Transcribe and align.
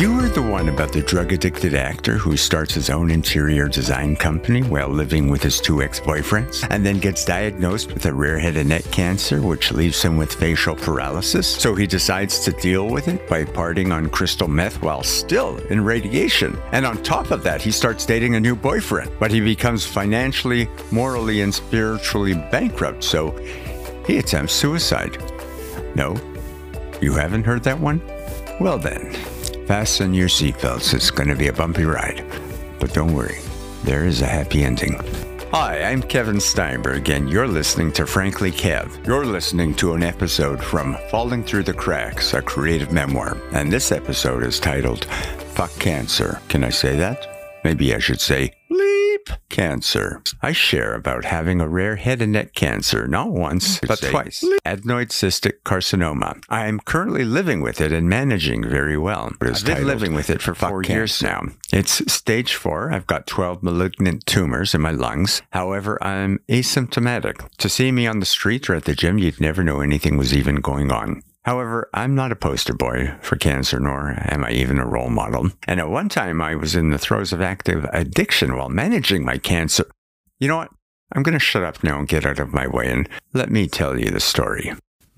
You 0.00 0.18
heard 0.18 0.32
the 0.32 0.40
one 0.40 0.70
about 0.70 0.94
the 0.94 1.02
drug 1.02 1.30
addicted 1.30 1.74
actor 1.74 2.16
who 2.16 2.34
starts 2.34 2.72
his 2.72 2.88
own 2.88 3.10
interior 3.10 3.68
design 3.68 4.16
company 4.16 4.62
while 4.62 4.88
living 4.88 5.28
with 5.28 5.42
his 5.42 5.60
two 5.60 5.82
ex 5.82 6.00
boyfriends 6.00 6.66
and 6.70 6.86
then 6.86 6.98
gets 6.98 7.22
diagnosed 7.22 7.92
with 7.92 8.06
a 8.06 8.14
rare 8.14 8.38
head 8.38 8.56
and 8.56 8.70
neck 8.70 8.84
cancer, 8.84 9.42
which 9.42 9.72
leaves 9.72 10.00
him 10.00 10.16
with 10.16 10.32
facial 10.32 10.74
paralysis? 10.74 11.46
So 11.46 11.74
he 11.74 11.86
decides 11.86 12.38
to 12.46 12.52
deal 12.52 12.88
with 12.88 13.08
it 13.08 13.28
by 13.28 13.44
partying 13.44 13.92
on 13.92 14.08
crystal 14.08 14.48
meth 14.48 14.80
while 14.80 15.02
still 15.02 15.58
in 15.66 15.84
radiation. 15.84 16.58
And 16.72 16.86
on 16.86 17.02
top 17.02 17.30
of 17.30 17.42
that, 17.42 17.60
he 17.60 17.70
starts 17.70 18.06
dating 18.06 18.36
a 18.36 18.40
new 18.40 18.56
boyfriend, 18.56 19.10
but 19.20 19.30
he 19.30 19.42
becomes 19.42 19.84
financially, 19.84 20.66
morally, 20.90 21.42
and 21.42 21.54
spiritually 21.54 22.32
bankrupt. 22.32 23.04
So 23.04 23.32
he 24.06 24.16
attempts 24.16 24.54
suicide. 24.54 25.22
No? 25.94 26.16
You 27.02 27.12
haven't 27.12 27.44
heard 27.44 27.64
that 27.64 27.78
one? 27.78 28.00
Well 28.60 28.78
then, 28.78 29.14
fasten 29.70 30.12
your 30.12 30.26
seatbelts. 30.26 30.94
It's 30.94 31.12
going 31.12 31.28
to 31.28 31.36
be 31.36 31.46
a 31.46 31.52
bumpy 31.52 31.84
ride. 31.84 32.24
But 32.80 32.92
don't 32.92 33.14
worry, 33.14 33.38
there 33.84 34.04
is 34.04 34.20
a 34.20 34.26
happy 34.26 34.64
ending. 34.64 34.98
Hi, 35.52 35.80
I'm 35.84 36.02
Kevin 36.02 36.40
Steinberg, 36.40 37.08
and 37.08 37.30
you're 37.30 37.46
listening 37.46 37.92
to 37.92 38.04
Frankly 38.04 38.50
Kev. 38.50 39.06
You're 39.06 39.24
listening 39.24 39.76
to 39.76 39.92
an 39.92 40.02
episode 40.02 40.60
from 40.60 40.96
Falling 41.08 41.44
Through 41.44 41.62
the 41.62 41.72
Cracks, 41.72 42.34
a 42.34 42.42
creative 42.42 42.90
memoir. 42.90 43.36
And 43.52 43.72
this 43.72 43.92
episode 43.92 44.42
is 44.42 44.58
titled 44.58 45.04
Fuck 45.54 45.70
Cancer. 45.78 46.42
Can 46.48 46.64
I 46.64 46.70
say 46.70 46.96
that? 46.96 47.60
Maybe 47.62 47.94
I 47.94 48.00
should 48.00 48.20
say 48.20 48.52
bleep 49.26 49.36
cancer. 49.48 50.22
I 50.42 50.52
share 50.52 50.94
about 50.94 51.24
having 51.24 51.60
a 51.60 51.68
rare 51.68 51.96
head 51.96 52.22
and 52.22 52.32
neck 52.32 52.54
cancer, 52.54 53.06
not 53.06 53.30
once, 53.30 53.80
but 53.80 54.00
twice. 54.00 54.44
Adenoid 54.64 55.08
cystic 55.08 55.62
carcinoma. 55.64 56.42
I 56.48 56.66
am 56.66 56.80
currently 56.80 57.24
living 57.24 57.60
with 57.60 57.80
it 57.80 57.92
and 57.92 58.08
managing 58.08 58.68
very 58.68 58.96
well. 58.96 59.32
I've 59.40 59.64
been 59.64 59.86
living 59.86 60.14
with 60.14 60.30
it 60.30 60.42
for 60.42 60.54
four 60.54 60.82
years 60.82 61.22
now. 61.22 61.42
It's 61.72 62.12
stage 62.12 62.54
four. 62.54 62.92
I've 62.92 63.06
got 63.06 63.26
12 63.26 63.62
malignant 63.62 64.26
tumors 64.26 64.74
in 64.74 64.80
my 64.80 64.92
lungs. 64.92 65.42
However, 65.50 66.02
I'm 66.02 66.40
asymptomatic. 66.48 67.48
To 67.58 67.68
see 67.68 67.92
me 67.92 68.06
on 68.06 68.20
the 68.20 68.26
street 68.26 68.68
or 68.70 68.74
at 68.74 68.84
the 68.84 68.94
gym, 68.94 69.18
you'd 69.18 69.40
never 69.40 69.62
know 69.62 69.80
anything 69.80 70.16
was 70.16 70.34
even 70.34 70.56
going 70.56 70.90
on. 70.90 71.22
However, 71.44 71.88
I'm 71.94 72.14
not 72.14 72.32
a 72.32 72.36
poster 72.36 72.74
boy 72.74 73.14
for 73.22 73.36
cancer, 73.36 73.80
nor 73.80 74.14
am 74.30 74.44
I 74.44 74.52
even 74.52 74.78
a 74.78 74.86
role 74.86 75.08
model. 75.08 75.50
And 75.66 75.80
at 75.80 75.88
one 75.88 76.08
time, 76.08 76.40
I 76.40 76.54
was 76.54 76.74
in 76.74 76.90
the 76.90 76.98
throes 76.98 77.32
of 77.32 77.40
active 77.40 77.86
addiction 77.92 78.56
while 78.56 78.68
managing 78.68 79.24
my 79.24 79.38
cancer. 79.38 79.86
You 80.38 80.48
know 80.48 80.58
what? 80.58 80.70
I'm 81.12 81.22
going 81.22 81.32
to 81.32 81.44
shut 81.44 81.64
up 81.64 81.82
now 81.82 81.98
and 81.98 82.06
get 82.06 82.26
out 82.26 82.38
of 82.38 82.52
my 82.52 82.66
way 82.66 82.90
and 82.90 83.08
let 83.32 83.50
me 83.50 83.66
tell 83.66 83.98
you 83.98 84.10
the 84.10 84.20
story. 84.20 84.72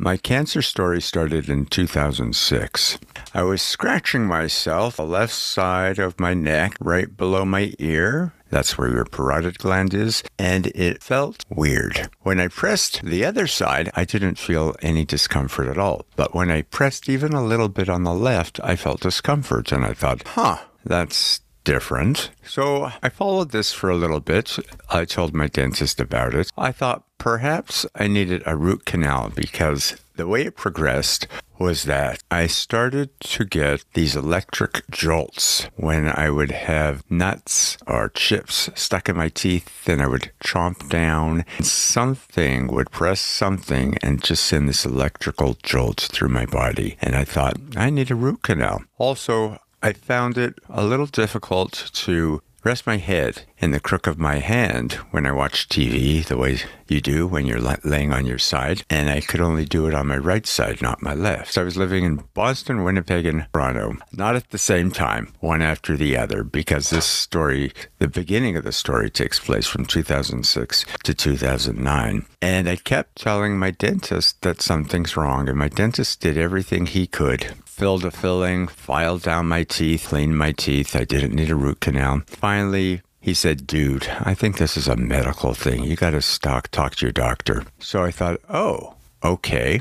My 0.05 0.17
cancer 0.17 0.63
story 0.63 1.01
started 1.01 1.49
in 1.49 1.67
2006. 1.67 2.99
I 3.33 3.43
was 3.45 3.63
scratching 3.63 4.27
myself, 4.27 4.97
the 4.97 5.05
left 5.05 5.33
side 5.33 6.01
of 6.01 6.19
my 6.19 6.35
neck, 6.35 6.77
right 6.81 7.17
below 7.17 7.45
my 7.45 7.73
ear. 7.79 8.33
That's 8.51 8.77
where 8.77 8.91
your 8.91 9.05
parotid 9.05 9.59
gland 9.59 9.95
is, 9.95 10.25
and 10.37 10.67
it 10.75 11.05
felt 11.05 11.45
weird. 11.49 12.11
When 12.23 12.41
I 12.41 12.49
pressed 12.49 13.05
the 13.05 13.25
other 13.25 13.47
side, 13.47 13.93
I 13.95 14.05
didn't 14.05 14.41
feel 14.41 14.75
any 14.83 15.05
discomfort 15.05 15.69
at 15.69 15.79
all. 15.79 16.05
But 16.17 16.35
when 16.35 16.51
I 16.51 16.63
pressed 16.63 17.09
even 17.09 17.33
a 17.33 17.45
little 17.45 17.69
bit 17.69 17.89
on 17.89 18.03
the 18.03 18.13
left, 18.13 18.59
I 18.65 18.75
felt 18.75 19.03
discomfort, 19.03 19.71
and 19.71 19.85
I 19.85 19.95
thought, 19.95 20.27
huh, 20.27 20.59
that's 20.85 21.43
different. 21.65 22.31
So 22.45 22.91
I 23.03 23.09
followed 23.09 23.51
this 23.51 23.73
for 23.73 23.91
a 23.91 23.97
little 23.97 24.21
bit. 24.21 24.59
I 24.91 25.05
told 25.05 25.35
my 25.35 25.47
dentist 25.47 26.01
about 26.01 26.35
it. 26.35 26.51
I 26.57 26.73
thought 26.73 27.05
perhaps 27.19 27.87
I 27.95 28.09
needed 28.09 28.43
a 28.47 28.57
root 28.57 28.85
canal 28.85 29.31
because 29.35 29.97
the 30.17 30.27
way 30.27 30.43
it 30.43 30.57
progressed 30.57 31.27
was 31.59 31.85
that 31.85 32.21
I 32.31 32.49
started 32.49 33.19
to 33.21 33.45
get 33.45 33.85
these 33.95 34.17
electric 34.17 34.91
jolts 34.91 35.69
when 35.77 36.09
I 36.09 36.29
would 36.29 36.51
have 36.51 37.09
nuts 37.09 37.79
or 37.87 38.09
chips 38.09 38.69
stuck 38.75 39.09
in 39.09 39.17
my 39.17 39.29
teeth 39.29 39.89
and 39.89 40.03
I 40.03 40.09
would 40.09 40.33
chomp 40.43 40.89
down. 40.89 41.45
And 41.59 41.67
something 41.67 42.67
would 42.69 42.91
press 42.91 43.21
something 43.21 43.97
and 44.03 44.25
just 44.25 44.45
send 44.45 44.69
this 44.69 44.85
electrical 44.85 45.57
jolt 45.63 46.01
through 46.01 46.31
my 46.31 46.47
body. 46.47 46.97
And 47.01 47.15
I 47.15 47.25
thought, 47.25 47.57
I 47.77 47.91
need 47.91 48.11
a 48.11 48.17
root 48.17 48.43
canal. 48.43 48.83
Also, 48.99 49.59
I 49.83 49.93
found 49.93 50.39
it 50.39 50.55
a 50.69 50.85
little 50.85 51.07
difficult 51.07 51.91
to 51.95 52.43
rest 52.65 52.87
my 52.87 52.97
head 52.97 53.43
in 53.59 53.71
the 53.71 53.81
crook 53.81 54.07
of 54.07 54.19
my 54.19 54.39
hand 54.39 54.95
when 55.11 55.27
I 55.27 55.33
watch 55.33 55.69
TV, 55.69 56.25
the 56.25 56.37
way 56.37 56.59
you 56.89 57.01
do 57.01 57.27
when 57.27 57.47
you're 57.47 57.61
laying 57.85 58.13
on 58.13 58.27
your 58.27 58.39
side. 58.39 58.85
And 58.91 59.09
I 59.09 59.21
could 59.21 59.41
only 59.41 59.65
do 59.65 59.87
it 59.87 59.95
on 59.95 60.09
my 60.09 60.19
right 60.19 60.47
side, 60.47 60.83
not 60.83 61.03
my 61.03 61.15
left. 61.15 61.55
So 61.55 61.63
I 61.63 61.65
was 61.65 61.77
living 61.77 62.05
in 62.05 62.25
Boston, 62.35 62.85
Winnipeg, 62.85 63.27
and 63.27 63.47
Toronto, 63.53 63.97
not 64.13 64.37
at 64.37 64.51
the 64.51 64.59
same 64.59 64.91
time, 64.91 65.33
one 65.41 65.63
after 65.63 65.97
the 65.97 66.17
other, 66.17 66.45
because 66.45 66.91
this 66.91 67.07
story, 67.07 67.73
the 67.99 68.09
beginning 68.09 68.57
of 68.57 68.65
the 68.65 68.73
story, 68.73 69.11
takes 69.11 69.41
place 69.41 69.67
from 69.67 69.87
2006 69.87 70.85
to 71.05 71.15
2009. 71.15 72.27
And 72.41 72.69
I 72.69 72.77
kept 72.77 73.17
telling 73.17 73.59
my 73.59 73.71
dentist 73.71 74.43
that 74.43 74.61
something's 74.61 75.17
wrong. 75.17 75.49
And 75.49 75.59
my 75.59 75.69
dentist 75.69 76.21
did 76.21 76.37
everything 76.37 76.87
he 76.87 77.07
could 77.07 77.55
filled 77.73 78.05
a 78.05 78.11
filling, 78.11 78.69
filed 78.69 79.23
down 79.23 79.49
my 79.49 79.65
teeth, 79.65 80.07
cleaned 80.09 80.37
my 80.37 80.53
teeth. 80.53 80.95
I 80.95 81.05
didn't 81.05 81.35
need 81.35 81.51
a 81.51 81.55
root 81.57 81.81
canal. 81.81 82.23
Finally, 82.27 83.01
he 83.21 83.33
said, 83.35 83.67
Dude, 83.67 84.07
I 84.21 84.35
think 84.35 84.59
this 84.59 84.77
is 84.77 84.89
a 84.89 84.97
medical 84.97 85.55
thing. 85.55 85.83
You 85.85 85.97
got 85.97 86.11
to 86.11 86.41
talk, 86.41 86.69
talk 86.69 86.97
to 86.97 87.07
your 87.07 87.13
doctor. 87.13 87.65
So 87.79 88.05
I 88.05 88.11
thought, 88.11 88.41
Oh, 88.49 88.95
okay. 89.25 89.81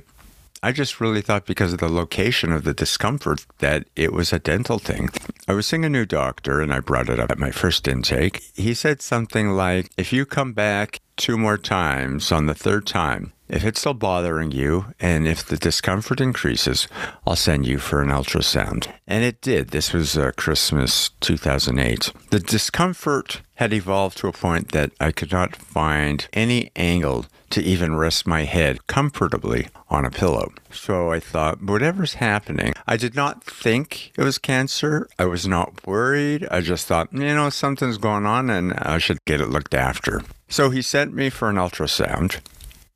I 0.64 0.72
just 0.72 1.02
really 1.02 1.22
thought 1.22 1.46
because 1.48 1.74
of 1.74 1.80
the 1.80 1.90
location 1.90 2.52
of 2.52 2.64
the 2.64 2.74
discomfort 2.74 3.46
that 3.60 3.88
it 3.96 4.14
was 4.14 4.32
a 4.32 4.40
dental 4.40 4.78
thing. 4.78 5.10
I 5.48 5.54
was 5.54 5.66
seeing 5.66 5.84
a 5.84 5.90
new 5.90 6.06
doctor 6.06 6.62
and 6.62 6.72
I 6.72 6.80
brought 6.80 7.10
it 7.10 7.20
up 7.20 7.32
at 7.32 7.40
my 7.40 7.52
first 7.52 7.88
intake. 7.88 8.42
He 8.56 8.74
said 8.74 9.02
something 9.02 9.50
like, 9.50 9.90
If 9.98 10.14
you 10.14 10.26
come 10.26 10.54
back 10.54 11.00
two 11.18 11.38
more 11.38 11.58
times 11.58 12.32
on 12.32 12.46
the 12.46 12.54
third 12.54 12.86
time, 12.86 13.34
if 13.52 13.66
it's 13.66 13.82
still 13.82 13.94
bothering 13.94 14.52
you 14.52 14.94
and 15.00 15.28
if 15.28 15.46
the 15.46 15.58
discomfort 15.58 16.22
increases, 16.22 16.88
I'll 17.28 17.36
send 17.36 17.68
you 17.68 17.78
for 17.78 18.02
an 18.02 18.08
ultrasound. 18.08 18.92
And 19.06 19.24
it 19.24 19.42
did. 19.42 19.70
This 19.70 19.92
was 19.92 20.18
uh, 20.18 20.32
Christmas 20.38 21.10
2008. 21.20 22.14
The 22.30 22.40
discomfort 22.40 23.42
had 23.56 23.74
evolved 23.74 24.18
to 24.18 24.28
a 24.28 24.32
point 24.32 24.70
that 24.70 24.92
I 25.00 25.12
could 25.12 25.32
not 25.32 25.56
find 25.56 26.28
any 26.34 26.72
angle 26.76 27.26
to 27.52 27.62
even 27.62 27.96
rest 27.96 28.26
my 28.26 28.46
head 28.46 28.88
comfortably 28.88 29.68
on 29.90 30.06
a 30.06 30.10
pillow. 30.10 30.54
So 30.72 31.12
I 31.12 31.20
thought, 31.20 31.62
whatever's 31.62 32.16
happening, 32.16 32.74
I 32.88 32.96
did 32.96 33.14
not 33.14 33.44
think 33.44 34.14
it 34.18 34.24
was 34.24 34.38
cancer. 34.38 35.10
I 35.20 35.26
was 35.26 35.46
not 35.46 35.86
worried. 35.86 36.48
I 36.50 36.62
just 36.62 36.88
thought, 36.88 37.12
you 37.12 37.20
know, 37.20 37.50
something's 37.50 37.98
going 37.98 38.26
on 38.26 38.50
and 38.50 38.74
I 38.74 38.98
should 38.98 39.24
get 39.26 39.42
it 39.42 39.50
looked 39.50 39.74
after. 39.74 40.24
So 40.48 40.70
he 40.70 40.82
sent 40.82 41.14
me 41.14 41.30
for 41.30 41.50
an 41.50 41.58
ultrasound. 41.58 42.40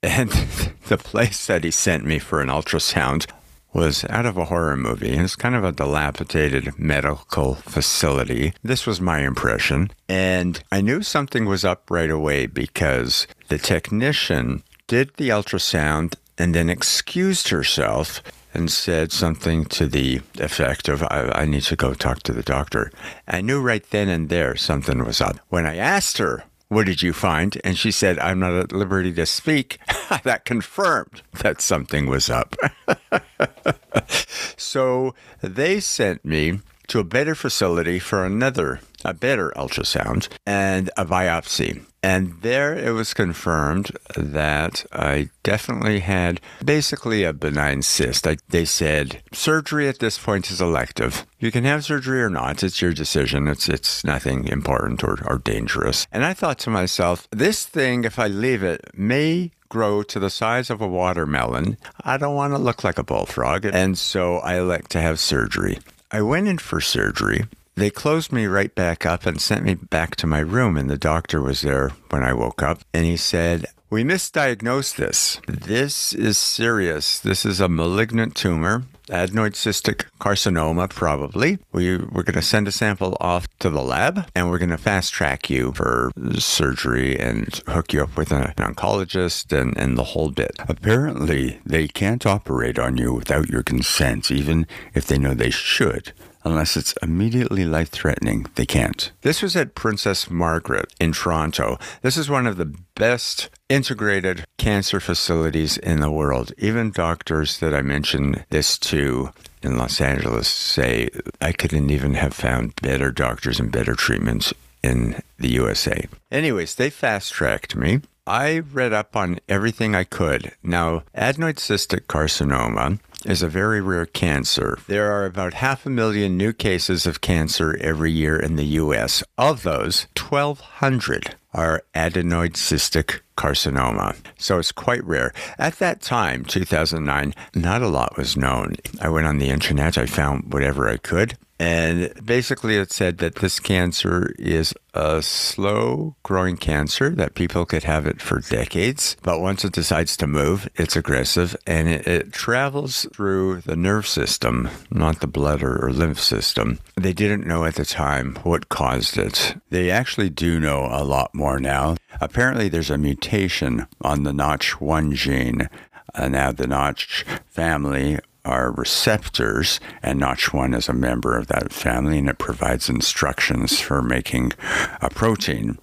And 0.05 0.29
the 0.87 0.97
place 0.97 1.47
that 1.47 1.63
he 1.63 1.71
sent 1.71 2.05
me 2.05 2.19
for 2.19 2.39
an 2.39 2.49
ultrasound 2.49 3.25
was 3.73 4.05
out 4.05 4.25
of 4.25 4.37
a 4.37 4.45
horror 4.45 4.77
movie. 4.77 5.09
It's 5.09 5.35
kind 5.35 5.55
of 5.55 5.63
a 5.63 5.71
dilapidated 5.71 6.79
medical 6.79 7.55
facility. 7.55 8.53
This 8.63 8.85
was 8.85 9.01
my 9.01 9.19
impression. 9.19 9.91
And 10.07 10.63
I 10.71 10.79
knew 10.79 11.01
something 11.01 11.45
was 11.45 11.65
up 11.65 11.89
right 11.89 12.09
away 12.09 12.45
because 12.45 13.27
the 13.49 13.57
technician 13.57 14.63
did 14.87 15.11
the 15.17 15.29
ultrasound 15.29 16.13
and 16.37 16.53
then 16.53 16.69
excused 16.69 17.49
herself 17.49 18.21
and 18.53 18.71
said 18.71 19.11
something 19.11 19.65
to 19.65 19.87
the 19.87 20.21
effect 20.39 20.87
of, 20.87 21.03
I, 21.03 21.31
I, 21.33 21.45
need 21.45 21.63
to 21.63 21.75
go 21.75 21.93
talk 21.93 22.23
to 22.23 22.31
the 22.31 22.43
doctor. 22.43 22.91
I 23.27 23.41
knew 23.41 23.59
right 23.59 23.83
then 23.89 24.07
and 24.07 24.29
there 24.29 24.55
something 24.55 25.03
was 25.03 25.19
up. 25.19 25.37
When 25.49 25.65
I 25.65 25.75
asked 25.75 26.19
her 26.19 26.43
what 26.67 26.85
did 26.85 27.01
you 27.01 27.13
find? 27.13 27.59
And 27.63 27.77
she 27.77 27.91
said, 27.91 28.19
I'm 28.19 28.39
not 28.39 28.53
at 28.53 28.71
liberty 28.71 29.13
to 29.13 29.25
speak. 29.25 29.79
that 30.23 30.45
confirmed 30.45 31.21
that 31.41 31.61
something 31.61 32.07
was 32.07 32.29
up. 32.29 32.55
so 34.57 35.13
they 35.41 35.79
sent 35.79 36.25
me 36.25 36.59
to 36.87 36.99
a 36.99 37.03
better 37.03 37.35
facility 37.35 37.99
for 37.99 38.25
another, 38.25 38.79
a 39.05 39.13
better 39.13 39.53
ultrasound 39.55 40.27
and 40.45 40.89
a 40.97 41.05
biopsy. 41.05 41.85
And 42.05 42.39
there 42.43 42.77
it 42.77 42.91
was 42.91 43.15
confirmed 43.15 43.89
that 44.15 44.85
I 44.93 45.29
definitely 45.41 46.01
had 46.01 46.39
basically 46.63 47.23
a 47.23 47.33
benign 47.33 47.81
cyst. 47.81 48.27
I, 48.27 48.37
they 48.47 48.63
said 48.63 49.23
surgery 49.31 49.87
at 49.87 49.97
this 49.97 50.19
point 50.19 50.51
is 50.51 50.61
elective. 50.61 51.25
You 51.39 51.51
can 51.51 51.63
have 51.63 51.83
surgery 51.83 52.21
or 52.21 52.29
not. 52.29 52.63
It's 52.63 52.79
your 52.79 52.93
decision. 52.93 53.47
It's 53.47 53.67
it's 53.67 54.03
nothing 54.03 54.47
important 54.47 55.03
or, 55.03 55.17
or 55.25 55.39
dangerous. 55.39 56.05
And 56.11 56.23
I 56.23 56.35
thought 56.35 56.59
to 56.59 56.69
myself, 56.69 57.27
this 57.31 57.65
thing, 57.65 58.03
if 58.03 58.19
I 58.19 58.27
leave 58.27 58.61
it, 58.61 58.81
may 58.93 59.49
grow 59.69 60.03
to 60.03 60.19
the 60.19 60.29
size 60.29 60.69
of 60.69 60.81
a 60.81 60.87
watermelon. 60.87 61.75
I 62.01 62.17
don't 62.17 62.35
want 62.35 62.53
to 62.53 62.59
look 62.59 62.83
like 62.83 62.99
a 62.99 63.03
bullfrog. 63.03 63.65
And 63.65 63.97
so 63.97 64.37
I 64.37 64.59
elect 64.59 64.91
to 64.91 65.01
have 65.01 65.19
surgery. 65.19 65.79
I 66.11 66.21
went 66.21 66.47
in 66.47 66.59
for 66.59 66.79
surgery 66.79 67.45
they 67.75 67.89
closed 67.89 68.31
me 68.31 68.45
right 68.45 68.73
back 68.73 69.05
up 69.05 69.25
and 69.25 69.39
sent 69.39 69.63
me 69.63 69.75
back 69.75 70.15
to 70.17 70.27
my 70.27 70.39
room, 70.39 70.77
and 70.77 70.89
the 70.89 70.97
doctor 70.97 71.41
was 71.41 71.61
there 71.61 71.89
when 72.09 72.23
I 72.23 72.33
woke 72.33 72.63
up. 72.63 72.81
And 72.93 73.05
he 73.05 73.17
said, 73.17 73.65
We 73.89 74.03
misdiagnosed 74.03 74.95
this. 74.95 75.41
This 75.47 76.13
is 76.13 76.37
serious. 76.37 77.19
This 77.19 77.45
is 77.45 77.59
a 77.59 77.67
malignant 77.67 78.35
tumor. 78.35 78.83
adenoid 79.09 79.55
cystic 79.55 80.05
carcinoma, 80.21 80.89
probably. 80.89 81.59
We, 81.73 81.97
we're 81.97 82.23
going 82.23 82.35
to 82.35 82.41
send 82.41 82.69
a 82.69 82.71
sample 82.71 83.17
off 83.19 83.45
to 83.59 83.69
the 83.69 83.83
lab 83.83 84.29
and 84.33 84.49
we're 84.49 84.57
going 84.57 84.69
to 84.69 84.77
fast 84.77 85.13
track 85.13 85.49
you 85.49 85.73
for 85.73 86.11
surgery 86.39 87.19
and 87.19 87.61
hook 87.67 87.91
you 87.91 88.03
up 88.03 88.15
with 88.15 88.31
an 88.31 88.53
oncologist 88.53 89.51
and, 89.55 89.77
and 89.77 89.97
the 89.97 90.03
whole 90.15 90.31
bit. 90.31 90.55
Apparently, 90.59 91.59
they 91.65 91.89
can't 91.89 92.25
operate 92.25 92.79
on 92.79 92.95
you 92.95 93.13
without 93.13 93.49
your 93.49 93.63
consent, 93.63 94.31
even 94.31 94.65
if 94.93 95.05
they 95.05 95.17
know 95.17 95.33
they 95.33 95.51
should 95.51 96.13
unless 96.45 96.77
it's 96.77 96.93
immediately 97.01 97.65
life 97.65 97.89
threatening, 97.89 98.45
they 98.55 98.65
can't. 98.65 99.11
This 99.21 99.41
was 99.41 99.55
at 99.55 99.75
Princess 99.75 100.29
Margaret 100.29 100.93
in 100.99 101.11
Toronto. 101.11 101.79
This 102.03 102.15
is 102.15 102.29
one 102.29 102.47
of 102.47 102.57
the 102.57 102.73
best 102.93 103.49
integrated 103.67 104.45
cancer 104.57 104.99
facilities 104.99 105.77
in 105.77 105.99
the 105.99 106.11
world. 106.11 106.53
Even 106.57 106.91
doctors 106.91 107.59
that 107.59 107.73
I 107.73 107.81
mentioned 107.81 108.45
this 108.51 108.77
to 108.77 109.31
in 109.63 109.77
Los 109.77 109.99
Angeles 109.99 110.47
say 110.47 111.09
I 111.41 111.51
couldn't 111.51 111.89
even 111.89 112.13
have 112.13 112.33
found 112.33 112.75
better 112.81 113.11
doctors 113.11 113.59
and 113.59 113.71
better 113.71 113.95
treatments 113.95 114.53
in 114.83 115.21
the 115.39 115.49
USA. 115.49 116.07
Anyways, 116.31 116.75
they 116.75 116.91
fast 116.91 117.33
tracked 117.33 117.75
me. 117.75 118.01
I 118.27 118.59
read 118.59 118.93
up 118.93 119.15
on 119.15 119.39
everything 119.49 119.95
I 119.95 120.03
could. 120.03 120.51
Now, 120.63 121.03
adenoid 121.15 121.55
cystic 121.55 122.01
carcinoma 122.01 122.99
is 123.25 123.41
a 123.41 123.47
very 123.47 123.81
rare 123.81 124.05
cancer. 124.05 124.77
There 124.87 125.11
are 125.11 125.25
about 125.25 125.55
half 125.55 125.85
a 125.85 125.89
million 125.89 126.37
new 126.37 126.53
cases 126.53 127.05
of 127.05 127.21
cancer 127.21 127.77
every 127.81 128.11
year 128.11 128.39
in 128.39 128.55
the 128.55 128.65
US. 128.81 129.23
Of 129.37 129.63
those, 129.63 130.07
1,200 130.17 131.35
are 131.53 131.83
adenoid 131.93 132.53
cystic 132.53 133.21
carcinoma. 133.37 134.15
So 134.37 134.59
it's 134.59 134.71
quite 134.71 135.03
rare. 135.03 135.33
At 135.57 135.79
that 135.79 136.01
time, 136.01 136.45
2009, 136.45 137.33
not 137.53 137.81
a 137.81 137.87
lot 137.87 138.17
was 138.17 138.37
known. 138.37 138.75
I 139.01 139.09
went 139.09 139.27
on 139.27 139.37
the 139.37 139.49
internet, 139.49 139.97
I 139.97 140.05
found 140.05 140.53
whatever 140.53 140.87
I 140.87 140.97
could. 140.97 141.37
And 141.57 142.13
basically, 142.23 142.75
it 142.75 142.91
said 142.91 143.19
that 143.19 143.35
this 143.35 143.59
cancer 143.59 144.33
is 144.37 144.73
a 144.93 145.21
slow 145.21 146.15
growing 146.23 146.57
cancer, 146.57 147.09
that 147.11 147.35
people 147.35 147.65
could 147.65 147.83
have 147.83 148.05
it 148.05 148.21
for 148.21 148.39
decades. 148.39 149.15
But 149.23 149.39
once 149.39 149.63
it 149.63 149.71
decides 149.71 150.17
to 150.17 150.27
move, 150.27 150.67
it's 150.75 150.95
aggressive 150.97 151.55
and 151.65 151.87
it, 151.87 152.07
it 152.07 152.33
travels 152.33 153.07
through 153.13 153.61
the 153.61 153.75
nerve 153.75 154.07
system, 154.07 154.69
not 154.91 155.21
the 155.21 155.27
blood 155.27 155.63
or, 155.63 155.85
or 155.85 155.91
lymph 155.91 156.19
system. 156.19 156.79
They 156.95 157.13
didn't 157.13 157.47
know 157.47 157.63
at 157.63 157.75
the 157.75 157.85
time 157.85 158.35
what 158.43 158.69
caused 158.69 159.17
it. 159.17 159.55
They 159.69 159.89
actually 159.89 160.29
do 160.29 160.59
know 160.59 160.87
a 160.91 161.03
lot 161.03 161.33
more 161.33 161.59
now. 161.59 161.95
Apparently, 162.19 162.67
there's 162.67 162.89
a 162.89 162.97
mutation 162.97 163.87
on 164.01 164.23
the 164.23 164.31
Notch1 164.31 165.13
gene. 165.13 165.69
Uh, 166.13 166.29
now, 166.29 166.51
the 166.51 166.67
Notch 166.67 167.25
family 167.47 168.19
are 168.45 168.71
receptors, 168.71 169.79
and 170.01 170.21
Notch1 170.21 170.75
is 170.75 170.87
a 170.87 170.93
member 170.93 171.37
of 171.37 171.47
that 171.47 171.73
family, 171.73 172.19
and 172.19 172.29
it 172.29 172.37
provides 172.37 172.89
instructions 172.89 173.79
for 173.79 174.01
making 174.01 174.53
a 175.01 175.09
protein. 175.09 175.77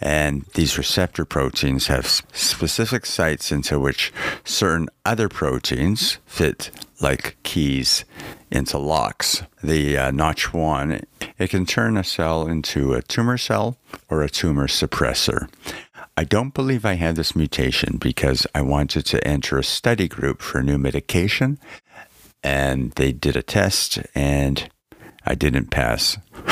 And 0.00 0.44
these 0.54 0.78
receptor 0.78 1.24
proteins 1.24 1.88
have 1.88 2.06
specific 2.06 3.04
sites 3.04 3.52
into 3.52 3.78
which 3.78 4.12
certain 4.44 4.88
other 5.04 5.28
proteins 5.28 6.18
fit, 6.26 6.70
like 7.00 7.36
keys 7.42 8.04
into 8.50 8.78
locks. 8.78 9.42
The 9.62 9.96
uh, 9.96 10.10
Notch1, 10.10 11.04
it 11.38 11.50
can 11.50 11.66
turn 11.66 11.96
a 11.96 12.04
cell 12.04 12.46
into 12.46 12.94
a 12.94 13.02
tumor 13.02 13.38
cell 13.38 13.76
or 14.08 14.22
a 14.22 14.30
tumor 14.30 14.66
suppressor. 14.66 15.48
I 16.20 16.24
don't 16.24 16.52
believe 16.52 16.84
I 16.84 16.96
had 16.96 17.16
this 17.16 17.34
mutation 17.34 17.96
because 17.96 18.46
I 18.54 18.60
wanted 18.60 19.06
to 19.06 19.26
enter 19.26 19.56
a 19.56 19.64
study 19.64 20.06
group 20.06 20.42
for 20.42 20.58
a 20.58 20.62
new 20.62 20.76
medication, 20.76 21.58
and 22.42 22.92
they 22.92 23.10
did 23.10 23.36
a 23.36 23.42
test, 23.42 24.00
and 24.14 24.68
I 25.24 25.34
didn't 25.34 25.70
pass. 25.70 26.18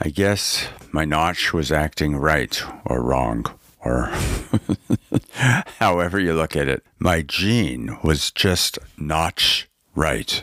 I 0.00 0.08
guess 0.12 0.66
my 0.90 1.04
notch 1.04 1.52
was 1.52 1.70
acting 1.70 2.16
right 2.16 2.60
or 2.84 3.00
wrong, 3.00 3.46
or 3.84 4.12
however 5.78 6.18
you 6.18 6.34
look 6.34 6.56
at 6.56 6.66
it. 6.66 6.84
My 6.98 7.22
gene 7.22 7.96
was 8.02 8.32
just 8.32 8.76
notch 8.98 9.68
right. 9.94 10.42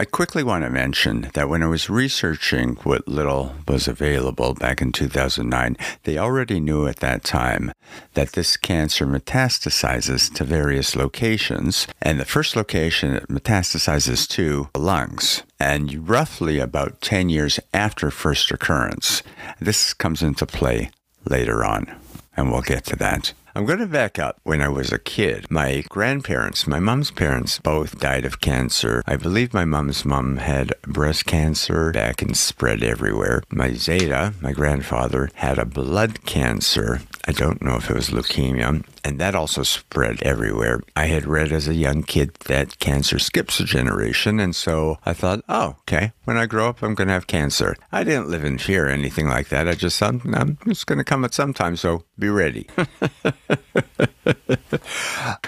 I 0.00 0.06
quickly 0.06 0.42
want 0.42 0.64
to 0.64 0.70
mention 0.70 1.28
that 1.34 1.50
when 1.50 1.62
I 1.62 1.66
was 1.66 1.90
researching 1.90 2.76
what 2.84 3.06
little 3.06 3.54
was 3.68 3.86
available 3.86 4.54
back 4.54 4.80
in 4.80 4.92
2009, 4.92 5.76
they 6.04 6.16
already 6.16 6.58
knew 6.58 6.86
at 6.86 7.00
that 7.00 7.22
time 7.22 7.70
that 8.14 8.32
this 8.32 8.56
cancer 8.56 9.06
metastasizes 9.06 10.32
to 10.32 10.42
various 10.44 10.96
locations, 10.96 11.86
and 12.00 12.18
the 12.18 12.24
first 12.24 12.56
location 12.56 13.12
it 13.12 13.28
metastasizes 13.28 14.26
to 14.28 14.70
the 14.72 14.80
lungs. 14.80 15.42
And 15.58 16.08
roughly 16.08 16.60
about 16.60 17.02
10 17.02 17.28
years 17.28 17.60
after 17.74 18.10
first 18.10 18.50
occurrence, 18.50 19.22
this 19.60 19.92
comes 19.92 20.22
into 20.22 20.46
play 20.46 20.92
later 21.26 21.62
on, 21.62 21.94
and 22.38 22.50
we'll 22.50 22.62
get 22.62 22.86
to 22.86 22.96
that. 22.96 23.34
I'm 23.54 23.66
going 23.66 23.80
to 23.80 23.86
back 23.86 24.18
up. 24.18 24.38
When 24.44 24.62
I 24.62 24.68
was 24.68 24.92
a 24.92 24.98
kid, 24.98 25.50
my 25.50 25.82
grandparents, 25.88 26.66
my 26.66 26.78
mom's 26.78 27.10
parents, 27.10 27.58
both 27.58 27.98
died 27.98 28.24
of 28.24 28.40
cancer. 28.40 29.02
I 29.06 29.16
believe 29.16 29.52
my 29.52 29.64
mom's 29.64 30.04
mom 30.04 30.36
had 30.36 30.74
breast 30.82 31.26
cancer 31.26 31.90
back 31.92 32.22
and 32.22 32.36
spread 32.36 32.82
everywhere. 32.82 33.42
My 33.50 33.72
Zaida, 33.72 34.34
my 34.40 34.52
grandfather, 34.52 35.30
had 35.34 35.58
a 35.58 35.64
blood 35.64 36.24
cancer. 36.24 37.00
I 37.26 37.32
don't 37.32 37.60
know 37.60 37.76
if 37.76 37.90
it 37.90 37.96
was 37.96 38.10
leukemia 38.10 38.84
and 39.04 39.18
that 39.18 39.34
also 39.34 39.62
spread 39.62 40.22
everywhere. 40.22 40.80
I 40.96 41.06
had 41.06 41.26
read 41.26 41.52
as 41.52 41.68
a 41.68 41.74
young 41.74 42.02
kid 42.02 42.34
that 42.46 42.78
cancer 42.78 43.18
skips 43.18 43.60
a 43.60 43.64
generation, 43.64 44.40
and 44.40 44.54
so 44.54 44.98
I 45.04 45.12
thought, 45.12 45.42
oh, 45.48 45.76
okay, 45.80 46.12
when 46.24 46.36
I 46.36 46.46
grow 46.46 46.68
up, 46.68 46.82
I'm 46.82 46.94
going 46.94 47.08
to 47.08 47.14
have 47.14 47.26
cancer. 47.26 47.76
I 47.92 48.04
didn't 48.04 48.28
live 48.28 48.44
in 48.44 48.58
fear 48.58 48.86
or 48.86 48.90
anything 48.90 49.28
like 49.28 49.48
that. 49.48 49.68
I 49.68 49.74
just 49.74 49.98
thought, 49.98 50.14
I'm 50.24 50.58
just 50.66 50.86
going 50.86 50.98
to 50.98 51.04
come 51.04 51.24
at 51.24 51.34
some 51.34 51.54
time, 51.54 51.76
so 51.76 52.04
be 52.20 52.28
ready. 52.28 52.66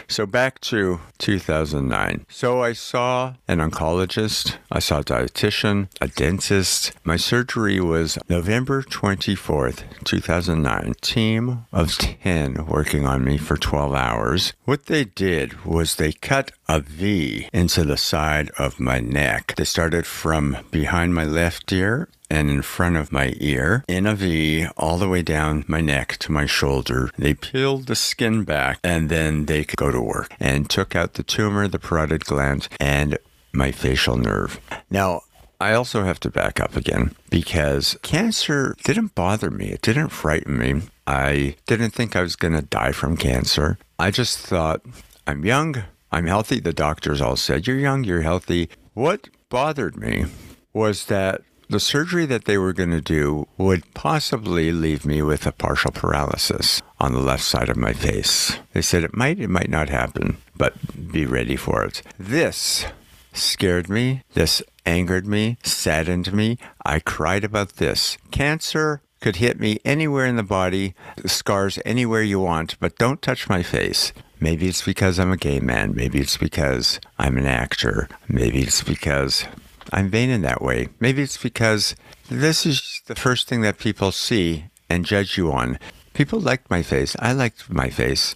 so 0.08 0.26
back 0.26 0.60
to 0.62 1.00
2009. 1.19 2.26
So 2.28 2.62
I 2.62 2.72
saw 2.72 3.34
an 3.46 3.58
oncologist, 3.58 4.56
I 4.70 4.78
saw 4.78 5.00
a 5.00 5.04
dietitian, 5.04 5.88
a 6.00 6.08
dentist. 6.08 6.92
My 7.04 7.16
surgery 7.16 7.80
was 7.80 8.18
November 8.28 8.82
24th, 8.82 9.82
2009. 10.04 10.94
Team 11.00 11.66
of 11.73 11.97
10 11.99 12.66
working 12.66 13.06
on 13.06 13.25
me 13.25 13.37
for 13.37 13.56
12 13.56 13.94
hours. 13.94 14.52
What 14.64 14.87
they 14.87 15.04
did 15.04 15.64
was 15.64 15.97
they 15.97 16.12
cut 16.12 16.52
a 16.68 16.80
V 16.80 17.49
into 17.52 17.85
the 17.85 17.97
side 17.97 18.50
of 18.58 18.80
my 18.80 19.00
neck. 19.00 19.54
They 19.56 19.64
started 19.64 20.06
from 20.06 20.56
behind 20.70 21.14
my 21.14 21.25
left 21.25 21.70
ear 21.73 22.08
and 22.32 22.48
in 22.48 22.62
front 22.62 22.96
of 22.96 23.12
my 23.12 23.34
ear 23.40 23.84
in 23.86 24.06
a 24.06 24.14
V 24.14 24.66
all 24.78 24.96
the 24.96 25.08
way 25.08 25.20
down 25.20 25.64
my 25.68 25.82
neck 25.82 26.16
to 26.16 26.32
my 26.32 26.46
shoulder. 26.46 27.10
They 27.18 27.34
peeled 27.34 27.86
the 27.86 27.94
skin 27.94 28.44
back 28.44 28.78
and 28.82 29.10
then 29.10 29.44
they 29.44 29.64
could 29.64 29.76
go 29.76 29.90
to 29.90 30.00
work 30.00 30.34
and 30.40 30.68
took 30.68 30.96
out 30.96 31.14
the 31.14 31.22
tumor, 31.22 31.68
the 31.68 31.78
parotid 31.78 32.24
gland, 32.24 32.68
and 32.80 33.18
my 33.52 33.70
facial 33.70 34.16
nerve. 34.16 34.58
Now, 34.90 35.20
I 35.60 35.74
also 35.74 36.04
have 36.04 36.18
to 36.20 36.30
back 36.30 36.58
up 36.58 36.74
again 36.74 37.14
because 37.28 37.98
cancer 38.02 38.74
didn't 38.82 39.14
bother 39.14 39.50
me. 39.50 39.66
It 39.66 39.82
didn't 39.82 40.08
frighten 40.08 40.58
me. 40.58 40.82
I 41.06 41.56
didn't 41.66 41.90
think 41.90 42.16
I 42.16 42.22
was 42.22 42.34
going 42.34 42.54
to 42.54 42.62
die 42.62 42.92
from 42.92 43.16
cancer. 43.16 43.76
I 43.98 44.10
just 44.10 44.38
thought, 44.38 44.80
I'm 45.26 45.44
young, 45.44 45.84
I'm 46.10 46.26
healthy. 46.26 46.60
The 46.60 46.72
doctors 46.72 47.20
all 47.20 47.36
said, 47.36 47.66
You're 47.66 47.76
young, 47.76 48.04
you're 48.04 48.22
healthy. 48.22 48.70
What 48.94 49.28
bothered 49.50 49.96
me 49.96 50.24
was 50.72 51.06
that 51.06 51.42
the 51.69 51.81
surgery 51.81 52.26
that 52.26 52.45
they 52.45 52.59
were 52.59 52.73
going 52.73 52.90
to 52.90 53.00
do 53.00 53.47
would 53.57 53.95
possibly 53.95 54.73
leave 54.73 55.04
me 55.04 55.23
with 55.23 55.47
a 55.47 55.52
partial 55.52 55.90
paralysis 55.90 56.83
on 57.00 57.12
the 57.12 57.21
left 57.21 57.45
side 57.45 57.69
of 57.69 57.76
my 57.76 57.92
face. 57.92 58.59
They 58.73 58.83
said 58.83 59.04
it 59.04 59.16
might, 59.16 59.38
it 59.40 59.50
might 59.50 59.71
not 59.71 59.88
happen, 59.88 60.38
but 60.57 60.75
be 61.12 61.26
ready 61.26 61.57
for 61.57 61.85
it. 61.85 62.02
This 62.19 62.87
scared 63.33 63.88
me. 63.88 64.23
This 64.35 64.62
angered 64.85 65.26
me, 65.26 65.57
saddened 65.62 66.33
me. 66.33 66.59
I 66.85 67.00
cried 67.00 67.45
about 67.45 67.76
this. 67.76 68.19
Cancer 68.31 69.00
could 69.21 69.37
hit 69.37 69.61
me 69.61 69.78
anywhere 69.85 70.26
in 70.26 70.37
the 70.37 70.42
body, 70.42 70.95
scars 71.26 71.78
anywhere 71.85 72.23
you 72.23 72.40
want, 72.40 72.78
but 72.81 72.99
don't 72.99 73.23
touch 73.23 73.49
my 73.49 73.62
face. 73.62 74.12
Maybe 74.40 74.66
it's 74.66 74.83
because 74.83 75.21
I'm 75.21 75.31
a 75.31 75.37
gay 75.37 75.61
man. 75.61 75.95
Maybe 75.95 76.21
it's 76.21 76.37
because 76.37 76.99
I'm 77.19 77.38
an 77.38 77.47
actor. 77.47 78.09
Maybe 78.26 78.62
it's 78.62 78.83
because 78.83 79.45
I'm 79.92 80.10
vain 80.10 80.30
in 80.30 80.42
that 80.42 80.62
way. 80.62 80.88
Maybe 81.00 81.22
it's 81.22 81.36
because 81.36 81.96
this 82.28 82.66
is 82.66 83.02
the 83.06 83.14
first 83.14 83.48
thing 83.48 83.62
that 83.62 83.78
people 83.78 84.12
see 84.12 84.66
and 84.88 85.04
judge 85.04 85.36
you 85.36 85.52
on. 85.52 85.78
People 86.14 86.40
liked 86.40 86.70
my 86.70 86.82
face. 86.82 87.16
I 87.18 87.32
liked 87.32 87.70
my 87.70 87.88
face. 87.88 88.34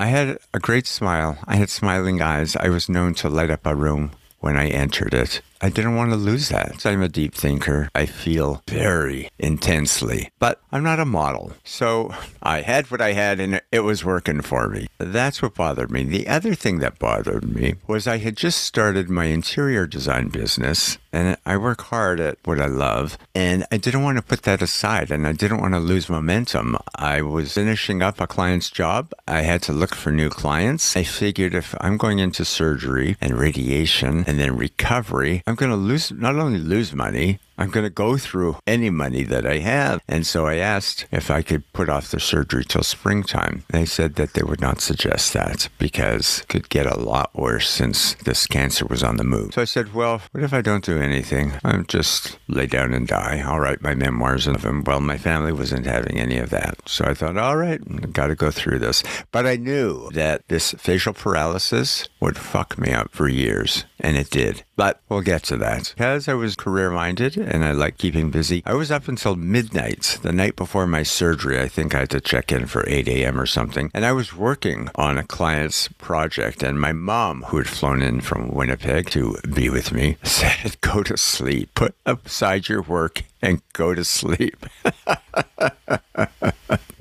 I 0.00 0.06
had 0.06 0.38
a 0.52 0.58
great 0.58 0.86
smile. 0.86 1.38
I 1.46 1.56
had 1.56 1.70
smiling 1.70 2.20
eyes. 2.20 2.56
I 2.56 2.68
was 2.68 2.88
known 2.88 3.14
to 3.14 3.28
light 3.28 3.50
up 3.50 3.64
a 3.64 3.74
room 3.74 4.10
when 4.40 4.56
I 4.56 4.66
entered 4.66 5.14
it. 5.14 5.40
I 5.64 5.68
didn't 5.68 5.94
want 5.94 6.10
to 6.10 6.16
lose 6.16 6.48
that. 6.48 6.84
I'm 6.84 7.02
a 7.02 7.08
deep 7.08 7.34
thinker. 7.34 7.88
I 7.94 8.06
feel 8.06 8.64
very 8.66 9.30
intensely, 9.38 10.30
but 10.40 10.60
I'm 10.72 10.82
not 10.82 10.98
a 10.98 11.04
model. 11.04 11.52
So 11.62 12.12
I 12.42 12.62
had 12.62 12.90
what 12.90 13.00
I 13.00 13.12
had 13.12 13.38
and 13.38 13.62
it 13.70 13.80
was 13.80 14.04
working 14.04 14.40
for 14.40 14.68
me. 14.68 14.88
That's 14.98 15.40
what 15.40 15.54
bothered 15.54 15.92
me. 15.92 16.02
The 16.02 16.26
other 16.26 16.56
thing 16.56 16.80
that 16.80 16.98
bothered 16.98 17.44
me 17.54 17.76
was 17.86 18.08
I 18.08 18.18
had 18.18 18.36
just 18.36 18.64
started 18.64 19.08
my 19.08 19.26
interior 19.26 19.86
design 19.86 20.30
business 20.30 20.98
and 21.12 21.36
I 21.46 21.56
work 21.58 21.82
hard 21.82 22.18
at 22.18 22.38
what 22.44 22.60
I 22.60 22.66
love 22.66 23.16
and 23.32 23.64
I 23.70 23.76
didn't 23.76 24.02
want 24.02 24.16
to 24.16 24.22
put 24.22 24.42
that 24.42 24.62
aside 24.62 25.12
and 25.12 25.28
I 25.28 25.32
didn't 25.32 25.60
want 25.60 25.74
to 25.74 25.80
lose 25.80 26.08
momentum. 26.08 26.76
I 26.96 27.22
was 27.22 27.54
finishing 27.54 28.02
up 28.02 28.20
a 28.20 28.26
client's 28.26 28.70
job. 28.70 29.12
I 29.28 29.42
had 29.42 29.62
to 29.62 29.72
look 29.72 29.94
for 29.94 30.10
new 30.10 30.30
clients. 30.30 30.96
I 30.96 31.04
figured 31.04 31.54
if 31.54 31.76
I'm 31.80 31.98
going 31.98 32.18
into 32.18 32.44
surgery 32.44 33.16
and 33.20 33.38
radiation 33.38 34.24
and 34.26 34.40
then 34.40 34.56
recovery, 34.56 35.42
I'm 35.52 35.56
going 35.56 35.70
to 35.70 35.76
lose 35.76 36.10
not 36.10 36.36
only 36.36 36.58
lose 36.58 36.94
money, 36.94 37.38
I'm 37.58 37.68
going 37.68 37.84
to 37.84 37.90
go 37.90 38.16
through 38.16 38.56
any 38.66 38.88
money 38.88 39.22
that 39.24 39.46
I 39.46 39.58
have. 39.58 40.00
And 40.08 40.26
so 40.26 40.46
I 40.46 40.56
asked 40.56 41.04
if 41.12 41.30
I 41.30 41.42
could 41.42 41.70
put 41.74 41.90
off 41.90 42.10
the 42.10 42.20
surgery 42.20 42.64
till 42.64 42.82
springtime. 42.82 43.64
They 43.68 43.84
said 43.84 44.14
that 44.14 44.32
they 44.32 44.42
would 44.42 44.62
not 44.62 44.80
suggest 44.80 45.34
that 45.34 45.68
because 45.78 46.40
it 46.40 46.48
could 46.48 46.68
get 46.70 46.86
a 46.86 46.98
lot 46.98 47.34
worse 47.34 47.68
since 47.68 48.14
this 48.14 48.46
cancer 48.46 48.86
was 48.86 49.02
on 49.02 49.18
the 49.18 49.24
move. 49.24 49.52
So 49.52 49.60
I 49.60 49.66
said, 49.66 49.92
well, 49.92 50.22
what 50.32 50.42
if 50.42 50.54
I 50.54 50.62
don't 50.62 50.86
do 50.86 50.98
anything? 50.98 51.52
I'm 51.62 51.84
just 51.86 52.38
lay 52.48 52.66
down 52.66 52.94
and 52.94 53.06
die. 53.06 53.42
I'll 53.44 53.60
write 53.60 53.82
my 53.82 53.94
memoirs 53.94 54.46
of 54.46 54.62
them. 54.62 54.84
Well, 54.86 55.00
my 55.00 55.18
family 55.18 55.52
wasn't 55.52 55.84
having 55.84 56.18
any 56.18 56.38
of 56.38 56.48
that. 56.48 56.88
So 56.88 57.04
I 57.04 57.12
thought, 57.12 57.36
all 57.36 57.58
right, 57.58 58.10
got 58.14 58.28
to 58.28 58.34
go 58.34 58.50
through 58.50 58.78
this. 58.78 59.02
But 59.30 59.46
I 59.46 59.56
knew 59.56 60.10
that 60.12 60.48
this 60.48 60.72
facial 60.78 61.12
paralysis 61.12 62.08
would 62.20 62.38
fuck 62.38 62.78
me 62.78 62.90
up 62.92 63.10
for 63.12 63.28
years. 63.28 63.84
And 64.02 64.16
it 64.16 64.30
did. 64.30 64.64
But 64.74 65.00
we'll 65.08 65.20
get 65.20 65.44
to 65.44 65.56
that. 65.58 65.94
Because 65.96 66.28
I 66.28 66.34
was 66.34 66.56
career 66.56 66.90
minded 66.90 67.36
and 67.36 67.64
I 67.64 67.70
like 67.70 67.98
keeping 67.98 68.32
busy. 68.32 68.60
I 68.66 68.74
was 68.74 68.90
up 68.90 69.06
until 69.06 69.36
midnight 69.36 70.18
the 70.22 70.32
night 70.32 70.56
before 70.56 70.88
my 70.88 71.04
surgery. 71.04 71.60
I 71.60 71.68
think 71.68 71.94
I 71.94 72.00
had 72.00 72.10
to 72.10 72.20
check 72.20 72.50
in 72.50 72.66
for 72.66 72.84
8 72.88 73.06
a.m. 73.06 73.40
or 73.40 73.46
something. 73.46 73.92
And 73.94 74.04
I 74.04 74.10
was 74.10 74.34
working 74.34 74.88
on 74.96 75.18
a 75.18 75.22
client's 75.22 75.86
project. 75.98 76.64
And 76.64 76.80
my 76.80 76.92
mom, 76.92 77.44
who 77.44 77.58
had 77.58 77.68
flown 77.68 78.02
in 78.02 78.20
from 78.20 78.52
Winnipeg 78.52 79.08
to 79.10 79.36
be 79.54 79.70
with 79.70 79.92
me, 79.92 80.16
said, 80.24 80.80
Go 80.80 81.04
to 81.04 81.16
sleep. 81.16 81.72
Put 81.74 81.94
aside 82.04 82.68
your 82.68 82.82
work 82.82 83.22
and 83.40 83.62
go 83.72 83.94
to 83.94 84.04
sleep. 84.04 84.66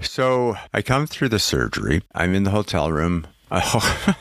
so 0.02 0.56
I 0.72 0.84
come 0.84 1.08
through 1.08 1.30
the 1.30 1.40
surgery. 1.40 2.04
I'm 2.14 2.36
in 2.36 2.44
the 2.44 2.52
hotel 2.52 2.92
room. 2.92 3.26
Oh. 3.54 4.16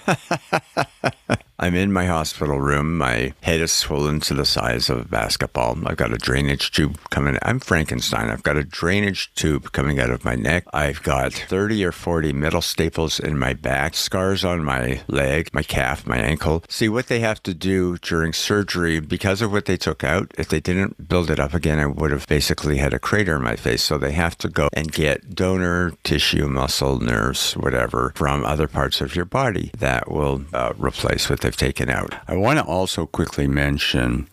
I'm 1.63 1.75
in 1.75 1.93
my 1.93 2.07
hospital 2.07 2.59
room. 2.59 2.97
My 2.97 3.35
head 3.43 3.61
is 3.61 3.71
swollen 3.71 4.21
to 4.21 4.33
the 4.33 4.47
size 4.47 4.89
of 4.89 4.99
a 4.99 5.05
basketball. 5.05 5.77
I've 5.85 5.99
got 5.99 6.11
a 6.11 6.17
drainage 6.17 6.73
tube 6.73 6.99
coming. 7.11 7.37
I'm 7.43 7.61
Frankenstein. 7.61 8.31
I've 8.31 8.43
got 8.43 8.57
a 8.57 8.65
drainage 8.65 9.31
tube 9.35 9.71
coming 9.73 10.01
out 10.01 10.09
of 10.09 10.25
my 10.25 10.37
neck. 10.37 10.65
I've 10.73 11.03
got 11.03 11.35
30 11.35 11.85
or 11.85 11.93
40 11.93 12.33
metal 12.33 12.63
staples 12.63 13.21
in 13.21 13.39
my 13.39 13.53
back, 13.53 13.95
scars 13.95 14.43
on 14.43 14.65
my 14.65 15.03
leg, 15.07 15.51
my 15.53 15.63
calf, 15.63 16.07
my 16.07 16.17
ankle. 16.17 16.65
See 16.71 16.89
what 16.89 17.09
they 17.09 17.21
have 17.21 17.43
to 17.43 17.53
do 17.53 17.99
during 17.99 18.33
surgery 18.33 18.99
because 18.99 19.43
of 19.43 19.53
what 19.53 19.67
they 19.67 19.77
took 19.77 20.03
out. 20.03 20.33
If 20.39 20.49
they 20.49 20.61
didn't 20.61 21.11
build 21.11 21.31
it 21.31 21.39
up 21.39 21.53
again, 21.53 21.79
I 21.79 21.89
would 21.89 22.11
have 22.11 22.27
basically 22.27 22.79
had 22.79 22.95
a 22.95 22.99
crater 22.99 23.37
in 23.37 23.43
my 23.43 23.57
face. 23.57 23.83
So 23.83 23.99
they 23.99 24.13
have 24.13 24.39
to 24.39 24.49
go 24.49 24.71
and 24.73 24.91
get 24.91 25.35
donor 25.35 25.93
tissue, 26.05 26.49
muscle, 26.49 27.01
nerves, 27.01 27.53
whatever 27.53 28.15
from 28.17 28.47
other 28.47 28.67
parts 28.67 29.03
of 29.03 29.15
your 29.15 29.27
body 29.27 29.71
that 29.77 30.11
will 30.11 30.43
uh, 30.55 30.73
replace 30.79 31.29
what 31.29 31.41
they 31.41 31.50
they've 31.51 31.57
taken 31.57 31.91
out. 31.91 32.15
I 32.29 32.37
want 32.37 32.61
to 32.61 32.65
also 32.65 33.07
quickly 33.07 33.49
mention 33.49 34.29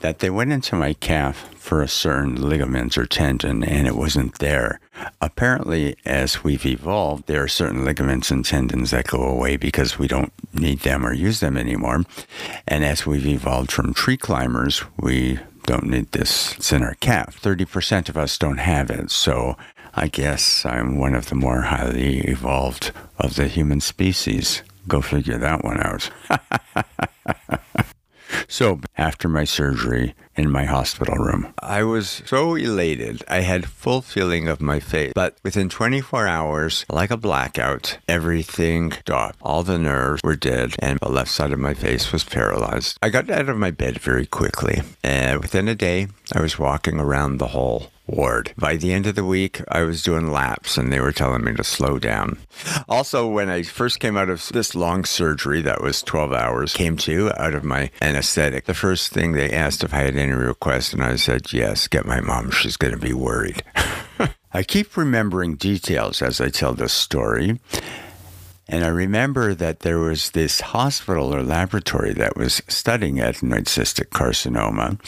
that 0.00 0.18
they 0.18 0.28
went 0.28 0.50
into 0.50 0.74
my 0.74 0.94
calf 0.94 1.48
for 1.54 1.80
a 1.80 1.88
certain 1.88 2.48
ligament 2.48 2.98
or 2.98 3.06
tendon 3.06 3.62
and 3.62 3.86
it 3.86 3.94
wasn't 3.94 4.40
there. 4.40 4.80
Apparently, 5.20 5.94
as 6.04 6.42
we've 6.42 6.66
evolved, 6.66 7.28
there 7.28 7.44
are 7.44 7.48
certain 7.48 7.84
ligaments 7.84 8.32
and 8.32 8.44
tendons 8.44 8.90
that 8.90 9.06
go 9.06 9.22
away 9.22 9.56
because 9.56 10.00
we 10.00 10.08
don't 10.08 10.32
need 10.52 10.80
them 10.80 11.06
or 11.06 11.12
use 11.12 11.38
them 11.38 11.56
anymore. 11.56 12.02
And 12.66 12.84
as 12.84 13.06
we've 13.06 13.26
evolved 13.26 13.70
from 13.70 13.94
tree 13.94 14.16
climbers, 14.16 14.82
we 14.98 15.38
don't 15.66 15.86
need 15.86 16.10
this. 16.10 16.56
It's 16.56 16.72
in 16.72 16.82
our 16.82 16.94
calf. 16.94 17.40
30% 17.40 18.08
of 18.08 18.16
us 18.16 18.36
don't 18.36 18.58
have 18.58 18.90
it. 18.90 19.12
So 19.12 19.56
I 19.94 20.08
guess 20.08 20.66
I'm 20.66 20.98
one 20.98 21.14
of 21.14 21.28
the 21.28 21.36
more 21.36 21.62
highly 21.62 22.18
evolved 22.22 22.90
of 23.20 23.36
the 23.36 23.46
human 23.46 23.80
species. 23.80 24.64
Go 24.88 25.00
figure 25.00 25.38
that 25.38 25.64
one 25.64 25.80
out. 25.80 26.10
so, 28.48 28.80
after 28.96 29.28
my 29.28 29.44
surgery 29.44 30.14
in 30.36 30.50
my 30.50 30.64
hospital 30.64 31.16
room, 31.16 31.52
I 31.58 31.82
was 31.82 32.22
so 32.26 32.54
elated. 32.54 33.22
I 33.28 33.40
had 33.40 33.66
full 33.66 34.02
feeling 34.02 34.48
of 34.48 34.60
my 34.60 34.80
face. 34.80 35.12
But 35.14 35.36
within 35.42 35.68
24 35.68 36.26
hours, 36.26 36.86
like 36.88 37.10
a 37.10 37.16
blackout, 37.16 37.98
everything 38.08 38.92
stopped. 38.92 39.38
All 39.42 39.62
the 39.62 39.78
nerves 39.78 40.22
were 40.24 40.36
dead, 40.36 40.74
and 40.78 40.98
the 41.00 41.10
left 41.10 41.30
side 41.30 41.52
of 41.52 41.58
my 41.58 41.74
face 41.74 42.12
was 42.12 42.24
paralyzed. 42.24 42.98
I 43.02 43.10
got 43.10 43.30
out 43.30 43.48
of 43.48 43.56
my 43.56 43.70
bed 43.70 43.98
very 43.98 44.26
quickly. 44.26 44.82
And 45.02 45.40
within 45.40 45.68
a 45.68 45.74
day, 45.74 46.08
I 46.34 46.40
was 46.40 46.58
walking 46.58 46.98
around 46.98 47.38
the 47.38 47.48
whole 47.48 47.90
ward. 48.06 48.52
By 48.56 48.76
the 48.76 48.92
end 48.92 49.06
of 49.06 49.14
the 49.14 49.24
week, 49.24 49.60
I 49.68 49.82
was 49.82 50.02
doing 50.02 50.30
laps 50.30 50.76
and 50.76 50.92
they 50.92 51.00
were 51.00 51.12
telling 51.12 51.44
me 51.44 51.54
to 51.54 51.64
slow 51.64 51.98
down. 51.98 52.38
Also, 52.88 53.26
when 53.26 53.48
I 53.48 53.62
first 53.62 54.00
came 54.00 54.16
out 54.16 54.28
of 54.28 54.46
this 54.48 54.74
long 54.74 55.04
surgery 55.04 55.62
that 55.62 55.82
was 55.82 56.02
12 56.02 56.32
hours, 56.32 56.74
came 56.74 56.96
to 56.98 57.32
out 57.40 57.54
of 57.54 57.64
my 57.64 57.90
anesthetic, 58.00 58.64
the 58.64 58.74
first 58.74 59.12
thing 59.12 59.32
they 59.32 59.50
asked 59.50 59.84
if 59.84 59.94
I 59.94 59.98
had 59.98 60.16
any 60.22 60.32
requests, 60.32 60.92
and 60.92 61.02
I 61.02 61.16
said, 61.16 61.52
yes, 61.52 61.88
get 61.88 62.06
my 62.06 62.20
mom. 62.20 62.50
She's 62.50 62.76
going 62.76 62.94
to 62.94 63.00
be 63.00 63.12
worried. 63.12 63.62
I 64.54 64.62
keep 64.62 64.96
remembering 64.96 65.56
details 65.56 66.22
as 66.22 66.40
I 66.40 66.48
tell 66.48 66.74
this 66.74 66.92
story. 66.92 67.58
And 68.68 68.84
I 68.84 68.88
remember 68.88 69.54
that 69.54 69.80
there 69.80 69.98
was 69.98 70.30
this 70.30 70.60
hospital 70.60 71.34
or 71.34 71.42
laboratory 71.42 72.14
that 72.14 72.36
was 72.36 72.62
studying 72.68 73.16
adenoid 73.16 73.64
cystic 73.64 74.10
carcinoma, 74.10 74.98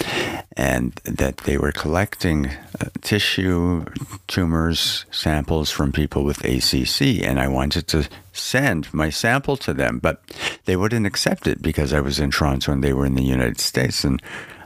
and 0.56 0.92
that 1.04 1.38
they 1.38 1.56
were 1.56 1.72
collecting 1.72 2.48
uh, 2.48 2.90
tissue, 3.00 3.86
tumors, 4.26 5.06
samples 5.10 5.70
from 5.70 5.92
people 5.92 6.24
with 6.24 6.44
ACC. 6.44 7.26
And 7.26 7.40
I 7.40 7.48
wanted 7.48 7.86
to 7.88 8.08
send 8.32 8.92
my 8.92 9.08
sample 9.08 9.56
to 9.58 9.72
them, 9.72 9.98
but 9.98 10.20
they 10.64 10.76
wouldn't 10.76 11.06
accept 11.06 11.46
it 11.46 11.62
because 11.62 11.92
I 11.92 12.00
was 12.00 12.18
in 12.18 12.32
Toronto 12.32 12.72
and 12.72 12.82
they 12.82 12.92
were 12.92 13.06
in 13.06 13.14
the 13.14 13.22
United 13.22 13.60
States. 13.60 14.04
And 14.04 14.20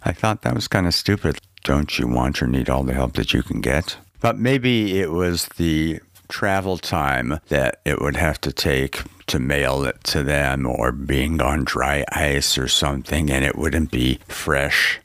I 0.08 0.12
thought 0.12 0.40
that 0.40 0.54
was 0.54 0.68
kind 0.68 0.86
of 0.86 0.94
stupid. 0.94 1.38
Don't 1.64 1.98
you 1.98 2.08
want 2.08 2.40
or 2.42 2.46
need 2.46 2.70
all 2.70 2.82
the 2.82 2.94
help 2.94 3.12
that 3.14 3.34
you 3.34 3.42
can 3.42 3.60
get? 3.60 3.98
But 4.22 4.38
maybe 4.38 4.98
it 4.98 5.10
was 5.10 5.48
the 5.58 6.00
travel 6.28 6.78
time 6.78 7.40
that 7.48 7.82
it 7.84 8.00
would 8.00 8.16
have 8.16 8.40
to 8.40 8.52
take 8.52 9.02
to 9.26 9.38
mail 9.38 9.84
it 9.84 10.02
to 10.04 10.22
them 10.22 10.64
or 10.64 10.92
being 10.92 11.42
on 11.42 11.64
dry 11.64 12.06
ice 12.10 12.56
or 12.56 12.68
something 12.68 13.30
and 13.30 13.44
it 13.44 13.56
wouldn't 13.56 13.90
be 13.90 14.18
fresh. 14.28 14.98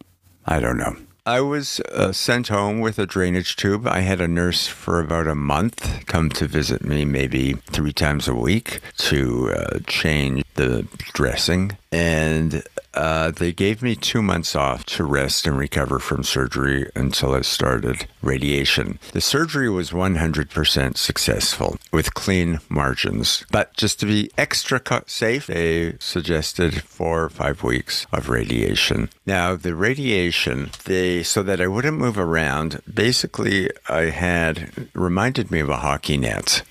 I 0.45 0.61
don't 0.61 0.77
know. 0.77 0.95
I 1.25 1.39
was 1.39 1.79
uh, 1.91 2.11
sent 2.11 2.49
home 2.49 2.79
with 2.81 2.99
a 2.99 3.05
drainage 3.05 3.55
tube. 3.55 3.87
I 3.87 4.01
had 4.01 4.19
a 4.19 4.27
nurse 4.27 4.67
for 4.67 4.99
about 4.99 5.27
a 5.27 5.35
month 5.35 6.05
come 6.05 6.29
to 6.31 6.47
visit 6.47 6.83
me 6.83 7.05
maybe 7.05 7.53
three 7.53 7.93
times 7.93 8.27
a 8.27 8.35
week 8.35 8.79
to 8.97 9.53
uh, 9.53 9.79
change 9.87 10.43
the 10.55 10.85
dressing. 11.13 11.77
And 11.93 12.63
uh, 12.95 13.29
they 13.29 13.51
gave 13.51 13.83
me 13.83 13.95
two 13.95 14.23
months 14.23 14.55
off 14.55 14.83
to 14.85 15.03
rest 15.03 15.45
and 15.45 15.57
recover 15.57 15.99
from 15.99 16.23
surgery 16.23 16.89
until 16.95 17.35
I 17.35 17.41
started 17.41 18.07
radiation. 18.23 18.97
The 19.11 19.21
surgery 19.21 19.69
was 19.69 19.91
100% 19.91 20.97
successful 20.97 21.77
with 21.91 22.15
clean 22.15 22.59
margins. 22.67 23.45
But 23.51 23.73
just 23.73 23.99
to 23.99 24.07
be 24.07 24.31
extra 24.39 24.81
safe, 25.05 25.45
they 25.45 25.95
suggested 25.99 26.81
four 26.81 27.25
or 27.25 27.29
five 27.29 27.61
weeks 27.61 28.07
of 28.11 28.27
radiation. 28.27 29.09
Now, 29.27 29.55
the 29.55 29.75
radiation, 29.75 30.71
they 30.85 31.21
so 31.21 31.43
that 31.43 31.61
I 31.61 31.67
wouldn't 31.67 31.97
move 31.97 32.17
around, 32.17 32.81
basically, 32.91 33.69
I 33.87 34.05
had 34.09 34.89
reminded 34.95 35.51
me 35.51 35.59
of 35.59 35.69
a 35.69 35.77
hockey 35.77 36.17
net. 36.17 36.63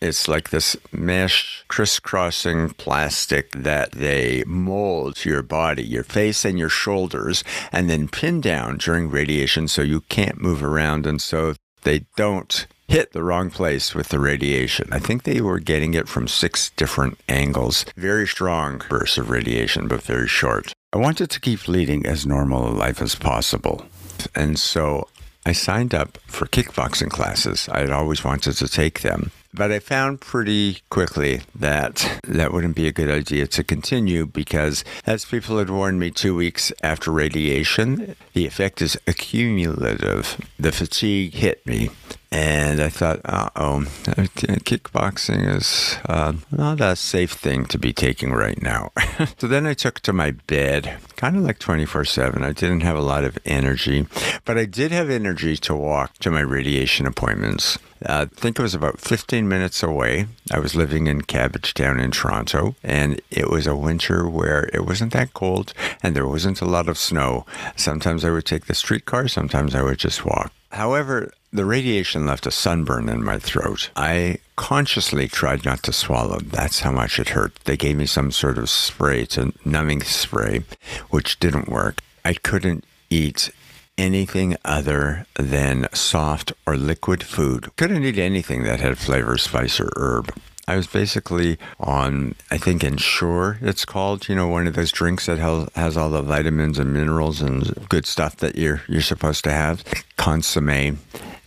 It's 0.00 0.28
like 0.28 0.50
this 0.50 0.76
mesh 0.92 1.64
crisscrossing 1.68 2.70
plastic 2.70 3.50
that 3.52 3.92
they 3.92 4.44
mold 4.46 5.16
to 5.16 5.30
your 5.30 5.42
body, 5.42 5.82
your 5.82 6.04
face 6.04 6.44
and 6.44 6.58
your 6.58 6.68
shoulders, 6.68 7.42
and 7.72 7.88
then 7.88 8.08
pin 8.08 8.42
down 8.42 8.76
during 8.76 9.08
radiation 9.08 9.68
so 9.68 9.80
you 9.80 10.02
can't 10.02 10.40
move 10.40 10.62
around 10.62 11.06
and 11.06 11.20
so 11.20 11.54
they 11.82 12.04
don't 12.16 12.66
hit 12.88 13.12
the 13.12 13.22
wrong 13.22 13.50
place 13.50 13.94
with 13.94 14.10
the 14.10 14.18
radiation. 14.18 14.88
I 14.92 14.98
think 14.98 15.22
they 15.22 15.40
were 15.40 15.58
getting 15.58 15.94
it 15.94 16.08
from 16.08 16.28
six 16.28 16.70
different 16.70 17.18
angles. 17.28 17.84
Very 17.96 18.26
strong 18.28 18.82
bursts 18.88 19.18
of 19.18 19.30
radiation, 19.30 19.88
but 19.88 20.02
very 20.02 20.28
short. 20.28 20.72
I 20.92 20.98
wanted 20.98 21.30
to 21.30 21.40
keep 21.40 21.68
leading 21.68 22.06
as 22.06 22.26
normal 22.26 22.68
a 22.68 22.70
life 22.70 23.02
as 23.02 23.14
possible. 23.14 23.86
And 24.34 24.58
so 24.58 25.08
I 25.44 25.52
signed 25.52 25.94
up 25.94 26.18
for 26.26 26.46
kickboxing 26.46 27.10
classes. 27.10 27.68
I 27.70 27.80
had 27.80 27.90
always 27.90 28.24
wanted 28.24 28.54
to 28.54 28.68
take 28.68 29.00
them. 29.00 29.30
But 29.56 29.72
I 29.72 29.78
found 29.78 30.20
pretty 30.20 30.82
quickly 30.90 31.40
that 31.54 32.20
that 32.24 32.52
wouldn't 32.52 32.76
be 32.76 32.86
a 32.86 32.92
good 32.92 33.10
idea 33.10 33.46
to 33.46 33.64
continue 33.64 34.26
because, 34.26 34.84
as 35.06 35.24
people 35.24 35.56
had 35.56 35.70
warned 35.70 35.98
me 35.98 36.10
two 36.10 36.36
weeks 36.36 36.74
after 36.82 37.10
radiation, 37.10 38.16
the 38.34 38.46
effect 38.46 38.82
is 38.82 38.98
accumulative. 39.06 40.38
The 40.58 40.72
fatigue 40.72 41.32
hit 41.32 41.66
me. 41.66 41.88
And 42.30 42.82
I 42.82 42.90
thought, 42.90 43.20
uh 43.24 43.48
oh, 43.56 43.80
kickboxing 44.04 45.48
is 45.56 45.96
uh, 46.04 46.34
not 46.50 46.82
a 46.82 46.94
safe 46.94 47.32
thing 47.32 47.64
to 47.66 47.78
be 47.78 47.94
taking 47.94 48.32
right 48.32 48.60
now. 48.60 48.92
so 49.38 49.46
then 49.46 49.66
I 49.66 49.72
took 49.72 50.00
to 50.00 50.12
my 50.12 50.32
bed, 50.32 50.98
kind 51.16 51.36
of 51.36 51.44
like 51.44 51.58
24 51.60 52.04
7. 52.04 52.42
I 52.42 52.52
didn't 52.52 52.82
have 52.82 52.96
a 52.98 53.00
lot 53.00 53.24
of 53.24 53.38
energy, 53.46 54.06
but 54.44 54.58
I 54.58 54.66
did 54.66 54.92
have 54.92 55.08
energy 55.08 55.56
to 55.56 55.74
walk 55.74 56.18
to 56.18 56.30
my 56.30 56.40
radiation 56.40 57.06
appointments. 57.06 57.78
Uh, 58.04 58.26
I 58.30 58.34
think 58.40 58.58
it 58.58 58.62
was 58.62 58.74
about 58.74 59.00
15 59.00 59.48
minutes 59.48 59.82
away. 59.82 60.26
I 60.52 60.58
was 60.58 60.74
living 60.74 61.06
in 61.06 61.22
Cabbagetown 61.22 62.02
in 62.02 62.10
Toronto, 62.10 62.74
and 62.82 63.20
it 63.30 63.50
was 63.50 63.66
a 63.66 63.76
winter 63.76 64.28
where 64.28 64.68
it 64.72 64.84
wasn't 64.84 65.12
that 65.12 65.34
cold 65.34 65.72
and 66.02 66.14
there 66.14 66.26
wasn't 66.26 66.60
a 66.60 66.66
lot 66.66 66.88
of 66.88 66.98
snow. 66.98 67.46
Sometimes 67.76 68.24
I 68.24 68.30
would 68.30 68.44
take 68.44 68.66
the 68.66 68.74
streetcar, 68.74 69.28
sometimes 69.28 69.74
I 69.74 69.82
would 69.82 69.98
just 69.98 70.24
walk. 70.24 70.52
However, 70.72 71.32
the 71.52 71.64
radiation 71.64 72.26
left 72.26 72.46
a 72.46 72.50
sunburn 72.50 73.08
in 73.08 73.24
my 73.24 73.38
throat. 73.38 73.90
I 73.96 74.38
consciously 74.56 75.28
tried 75.28 75.64
not 75.64 75.82
to 75.84 75.92
swallow. 75.92 76.38
That's 76.40 76.80
how 76.80 76.92
much 76.92 77.18
it 77.18 77.30
hurt. 77.30 77.54
They 77.64 77.76
gave 77.76 77.96
me 77.96 78.06
some 78.06 78.30
sort 78.30 78.58
of 78.58 78.68
spray, 78.68 79.22
it's 79.22 79.38
a 79.38 79.52
numbing 79.64 80.02
spray, 80.02 80.64
which 81.10 81.40
didn't 81.40 81.68
work. 81.68 82.00
I 82.24 82.34
couldn't 82.34 82.84
eat 83.08 83.50
anything 83.98 84.56
other 84.64 85.26
than 85.34 85.88
soft 85.92 86.52
or 86.66 86.76
liquid 86.76 87.22
food. 87.22 87.74
Couldn't 87.76 88.04
eat 88.04 88.18
anything 88.18 88.62
that 88.64 88.80
had 88.80 88.98
flavor, 88.98 89.38
spice, 89.38 89.80
or 89.80 89.90
herb. 89.96 90.32
I 90.68 90.76
was 90.76 90.88
basically 90.88 91.58
on, 91.78 92.34
I 92.50 92.58
think, 92.58 92.82
Ensure, 92.82 93.58
it's 93.62 93.84
called, 93.84 94.28
you 94.28 94.34
know, 94.34 94.48
one 94.48 94.66
of 94.66 94.74
those 94.74 94.90
drinks 94.90 95.26
that 95.26 95.38
has 95.38 95.96
all 95.96 96.10
the 96.10 96.22
vitamins 96.22 96.78
and 96.78 96.92
minerals 96.92 97.40
and 97.40 97.88
good 97.88 98.04
stuff 98.04 98.36
that 98.38 98.56
you're, 98.56 98.82
you're 98.88 99.00
supposed 99.00 99.44
to 99.44 99.52
have. 99.52 99.84
Consomme 100.16 100.98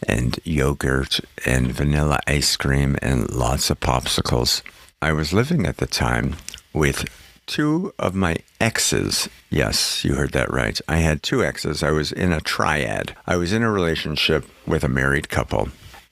and 0.07 0.39
yogurt 0.45 1.19
and 1.45 1.73
vanilla 1.73 2.19
ice 2.27 2.55
cream 2.55 2.95
and 3.01 3.29
lots 3.29 3.69
of 3.69 3.81
popsicles. 3.81 4.61
I 5.01 5.11
was 5.11 5.33
living 5.33 5.65
at 5.65 5.77
the 5.77 5.87
time 5.87 6.37
with 6.73 7.05
two 7.49 7.91
of 7.97 8.13
my 8.13 8.37
exes. 8.61 9.27
Yes, 9.49 10.05
you 10.05 10.13
heard 10.13 10.31
that 10.33 10.53
right. 10.53 10.79
I 10.87 10.97
had 10.97 11.23
two 11.23 11.43
exes. 11.43 11.81
I 11.81 11.89
was 11.89 12.11
in 12.11 12.31
a 12.31 12.39
triad. 12.39 13.15
I 13.25 13.37
was 13.37 13.51
in 13.51 13.63
a 13.63 13.71
relationship 13.71 14.45
with 14.67 14.83
a 14.83 14.87
married 14.87 15.29
couple. 15.29 15.69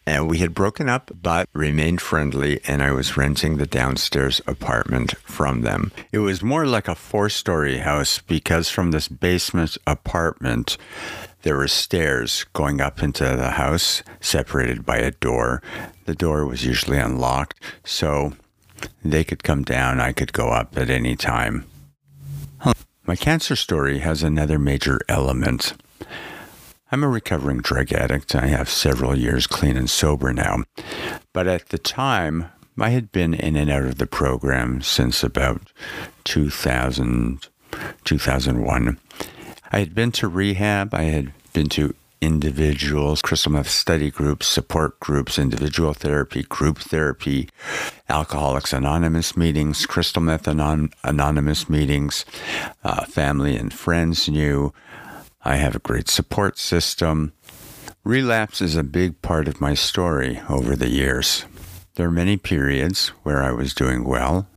And 0.08 0.27
we 0.27 0.39
had 0.39 0.56
broken 0.56 0.89
up, 0.89 1.12
but 1.22 1.48
remained 1.53 2.01
friendly, 2.01 2.62
and 2.65 2.82
I 2.82 2.91
was 2.91 3.17
renting 3.17 3.58
the 3.58 3.67
downstairs 3.67 4.41
apartment 4.48 5.15
from 5.17 5.62
them. 5.62 5.91
It 6.12 6.20
was 6.20 6.41
more 6.41 6.65
like 6.65 6.88
a 6.88 6.96
four 6.96 7.29
story 7.29 7.79
house 7.79 8.20
because 8.20 8.70
from 8.70 8.91
this 8.91 9.08
basement 9.08 9.77
apartment, 9.86 10.77
there 11.44 11.58
were 11.58 11.67
stairs 11.67 12.46
going 12.53 12.82
up 12.82 13.03
into 13.03 13.24
the 13.24 13.51
house, 13.51 14.01
separated 14.22 14.86
by 14.86 14.98
a 14.98 15.12
door. 15.12 15.62
The 16.06 16.15
door 16.15 16.46
was 16.46 16.65
usually 16.65 16.98
unlocked, 16.98 17.62
so 17.84 18.34
they 19.03 19.24
could 19.24 19.43
come 19.43 19.63
down, 19.63 20.00
I 20.00 20.12
could 20.12 20.34
go 20.34 20.50
up 20.50 20.77
at 20.77 20.89
any 20.89 21.15
time. 21.15 21.65
My 23.07 23.15
cancer 23.15 23.55
story 23.55 24.00
has 24.00 24.22
another 24.22 24.60
major 24.60 25.00
element. 25.07 25.74
I'm 26.91 27.03
a 27.05 27.07
recovering 27.07 27.60
drug 27.60 27.93
addict. 27.93 28.36
I 28.36 28.48
have 28.48 28.69
several 28.69 29.17
years 29.17 29.48
clean 29.48 29.77
and 29.77 29.89
sober 29.89 30.34
now. 30.34 30.63
But 31.31 31.48
at 31.48 31.69
the 31.69 31.77
time, 31.77 32.50
I 32.77 32.89
had 32.89 33.13
been 33.13 33.34
in 33.34 33.55
and 33.55 33.72
out 33.72 33.84
of 33.84 33.98
the 33.98 34.07
program 34.07 34.81
since 34.81 35.24
about 35.24 35.72
2000, 36.25 37.48
2001. 38.03 39.00
I 39.72 39.79
had 39.79 39.96
been 39.96 40.12
to 40.13 40.27
rehab. 40.27 40.93
I 40.93 41.03
had 41.03 41.32
been 41.54 41.69
to 41.69 41.95
individuals, 42.21 43.21
crystal 43.21 43.51
meth 43.51 43.69
study 43.69 44.10
groups, 44.12 44.47
support 44.47 44.99
groups, 44.99 45.38
individual 45.38 45.93
therapy, 45.93 46.43
group 46.43 46.80
therapy, 46.80 47.49
Alcoholics 48.10 48.73
Anonymous 48.73 49.38
meetings, 49.38 49.86
crystal 49.86 50.21
meth 50.21 50.47
anon- 50.47 50.91
anonymous 51.03 51.69
meetings, 51.69 52.25
uh, 52.84 53.06
family 53.06 53.56
and 53.56 53.73
friends 53.73 54.27
knew. 54.30 54.73
I 55.43 55.56
have 55.56 55.75
a 55.75 55.80
great 55.80 56.10
support 56.10 56.58
system. 56.58 57.34
Relapse 58.03 58.62
is 58.62 58.75
a 58.75 58.84
big 58.84 59.21
part 59.21 59.47
of 59.47 59.62
my 59.62 59.73
story 59.73 60.41
over 60.49 60.75
the 60.75 60.89
years. 60.89 61.45
There 61.95 62.08
are 62.08 62.12
many 62.12 62.38
periods 62.38 63.10
where 63.23 63.43
I 63.43 63.51
was 63.51 63.73
doing 63.73 64.03
well, 64.03 64.47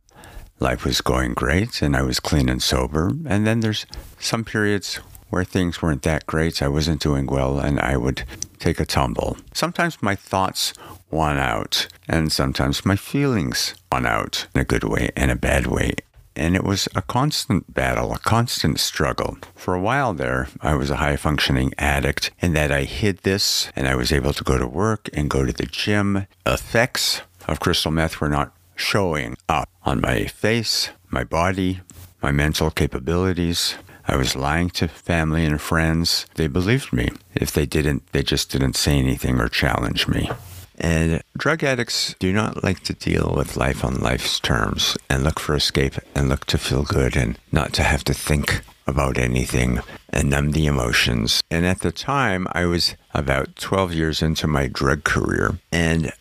life 0.59 0.85
was 0.85 1.01
going 1.01 1.33
great, 1.33 1.81
and 1.81 1.95
I 1.95 2.03
was 2.03 2.19
clean 2.19 2.47
and 2.49 2.61
sober. 2.61 3.11
And 3.25 3.45
then 3.45 3.59
there's 3.61 3.85
some 4.19 4.45
periods 4.45 4.99
where 5.31 5.43
things 5.43 5.81
weren't 5.81 6.03
that 6.03 6.27
great, 6.27 6.61
I 6.61 6.67
wasn't 6.67 7.01
doing 7.01 7.25
well, 7.25 7.59
and 7.59 7.79
I 7.79 7.97
would 7.97 8.23
take 8.59 8.79
a 8.79 8.85
tumble. 8.85 9.37
Sometimes 9.53 10.01
my 10.03 10.15
thoughts 10.15 10.73
won 11.09 11.37
out, 11.37 11.87
and 12.07 12.31
sometimes 12.31 12.85
my 12.85 12.95
feelings 12.95 13.73
won 13.91 14.05
out 14.05 14.45
in 14.53 14.61
a 14.61 14.65
good 14.65 14.83
way 14.83 15.09
and 15.15 15.31
a 15.31 15.35
bad 15.35 15.65
way 15.65 15.95
and 16.35 16.55
it 16.55 16.63
was 16.63 16.87
a 16.95 17.01
constant 17.01 17.73
battle, 17.73 18.13
a 18.13 18.19
constant 18.19 18.79
struggle. 18.79 19.37
For 19.55 19.73
a 19.73 19.81
while 19.81 20.13
there, 20.13 20.47
I 20.61 20.75
was 20.75 20.89
a 20.89 20.97
high 20.97 21.17
functioning 21.17 21.73
addict 21.77 22.31
in 22.39 22.53
that 22.53 22.71
I 22.71 22.83
hid 22.83 23.19
this 23.19 23.69
and 23.75 23.87
I 23.87 23.95
was 23.95 24.11
able 24.11 24.33
to 24.33 24.43
go 24.43 24.57
to 24.57 24.67
work 24.67 25.09
and 25.13 25.29
go 25.29 25.45
to 25.45 25.53
the 25.53 25.65
gym. 25.65 26.27
Effects 26.45 27.21
of 27.47 27.59
crystal 27.59 27.91
meth 27.91 28.21
were 28.21 28.29
not 28.29 28.53
showing 28.75 29.37
up 29.49 29.69
on 29.83 30.01
my 30.01 30.25
face, 30.25 30.89
my 31.09 31.23
body, 31.23 31.81
my 32.21 32.31
mental 32.31 32.71
capabilities. 32.71 33.75
I 34.07 34.15
was 34.15 34.35
lying 34.35 34.69
to 34.71 34.87
family 34.87 35.45
and 35.45 35.61
friends. 35.61 36.25
They 36.35 36.47
believed 36.47 36.91
me. 36.91 37.09
If 37.35 37.51
they 37.51 37.65
didn't, 37.65 38.11
they 38.11 38.23
just 38.23 38.51
didn't 38.51 38.75
say 38.75 38.97
anything 38.97 39.39
or 39.39 39.47
challenge 39.47 40.07
me. 40.07 40.29
And 40.77 41.21
drug 41.37 41.63
addicts 41.63 42.15
do 42.17 42.33
not 42.33 42.63
like 42.63 42.79
to 42.85 42.93
deal 42.93 43.33
with 43.37 43.55
life 43.55 43.85
on 43.85 43.99
life's 43.99 44.39
terms 44.39 44.97
and 45.09 45.23
look 45.23 45.39
for 45.39 45.55
escape 45.55 45.95
and 46.15 46.27
look 46.27 46.45
to 46.45 46.57
feel 46.57 46.83
good 46.83 47.15
and 47.15 47.37
not 47.51 47.71
to 47.73 47.83
have 47.83 48.03
to 48.05 48.13
think 48.13 48.63
about 48.87 49.17
anything 49.17 49.79
and 50.09 50.29
numb 50.29 50.51
the 50.51 50.65
emotions. 50.65 51.41
And 51.51 51.65
at 51.67 51.81
the 51.81 51.91
time, 51.91 52.47
I 52.51 52.65
was 52.65 52.95
about 53.13 53.55
12 53.57 53.93
years 53.93 54.21
into 54.23 54.47
my 54.47 54.67
drug 54.67 55.03
career 55.03 55.59
and 55.71 56.11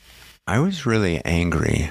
I 0.46 0.58
was 0.58 0.84
really 0.84 1.24
angry 1.24 1.90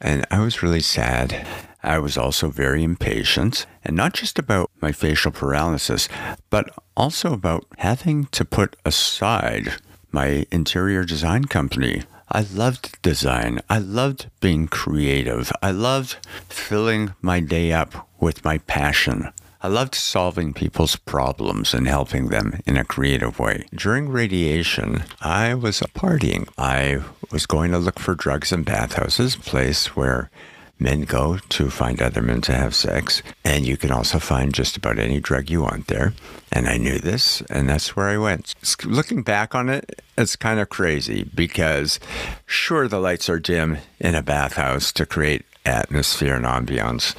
and 0.00 0.26
I 0.30 0.40
was 0.40 0.62
really 0.62 0.80
sad. 0.80 1.46
I 1.82 1.98
was 1.98 2.18
also 2.18 2.50
very 2.50 2.82
impatient, 2.82 3.66
and 3.84 3.96
not 3.96 4.14
just 4.14 4.38
about 4.38 4.70
my 4.80 4.92
facial 4.92 5.30
paralysis, 5.30 6.08
but 6.50 6.70
also 6.96 7.32
about 7.32 7.66
having 7.78 8.26
to 8.26 8.44
put 8.44 8.76
aside 8.84 9.74
my 10.10 10.46
interior 10.50 11.04
design 11.04 11.44
company. 11.44 12.02
I 12.30 12.44
loved 12.52 13.00
design. 13.02 13.60
I 13.70 13.78
loved 13.78 14.28
being 14.40 14.68
creative. 14.68 15.50
I 15.62 15.70
loved 15.70 16.16
filling 16.48 17.14
my 17.22 17.40
day 17.40 17.72
up 17.72 18.08
with 18.20 18.44
my 18.44 18.58
passion. 18.58 19.32
I 19.60 19.68
loved 19.68 19.94
solving 19.94 20.52
people's 20.52 20.94
problems 20.94 21.74
and 21.74 21.88
helping 21.88 22.28
them 22.28 22.60
in 22.66 22.76
a 22.76 22.84
creative 22.84 23.38
way. 23.38 23.66
During 23.74 24.08
radiation, 24.08 25.04
I 25.20 25.54
was 25.54 25.80
partying. 25.80 26.48
I 26.56 27.02
was 27.32 27.46
going 27.46 27.72
to 27.72 27.78
look 27.78 27.98
for 27.98 28.14
drugs 28.14 28.52
in 28.52 28.62
bathhouses, 28.62 29.34
place 29.34 29.96
where 29.96 30.30
men 30.78 31.02
go 31.02 31.38
to 31.48 31.70
find 31.70 32.00
other 32.00 32.22
men 32.22 32.40
to 32.42 32.52
have 32.52 32.74
sex. 32.74 33.22
And 33.44 33.66
you 33.66 33.76
can 33.76 33.90
also 33.90 34.18
find 34.18 34.52
just 34.52 34.76
about 34.76 34.98
any 34.98 35.20
drug 35.20 35.50
you 35.50 35.62
want 35.62 35.86
there. 35.86 36.14
And 36.50 36.68
I 36.68 36.78
knew 36.78 36.98
this, 36.98 37.42
and 37.50 37.68
that's 37.68 37.94
where 37.94 38.08
I 38.08 38.16
went. 38.16 38.54
Looking 38.84 39.22
back 39.22 39.54
on 39.54 39.68
it, 39.68 40.02
it's 40.16 40.36
kind 40.36 40.58
of 40.60 40.68
crazy 40.68 41.24
because 41.34 42.00
sure, 42.46 42.88
the 42.88 43.00
lights 43.00 43.28
are 43.28 43.38
dim 43.38 43.78
in 44.00 44.14
a 44.14 44.22
bathhouse 44.22 44.92
to 44.92 45.06
create 45.06 45.44
atmosphere 45.68 46.34
and 46.34 46.44
ambiance. 46.44 47.14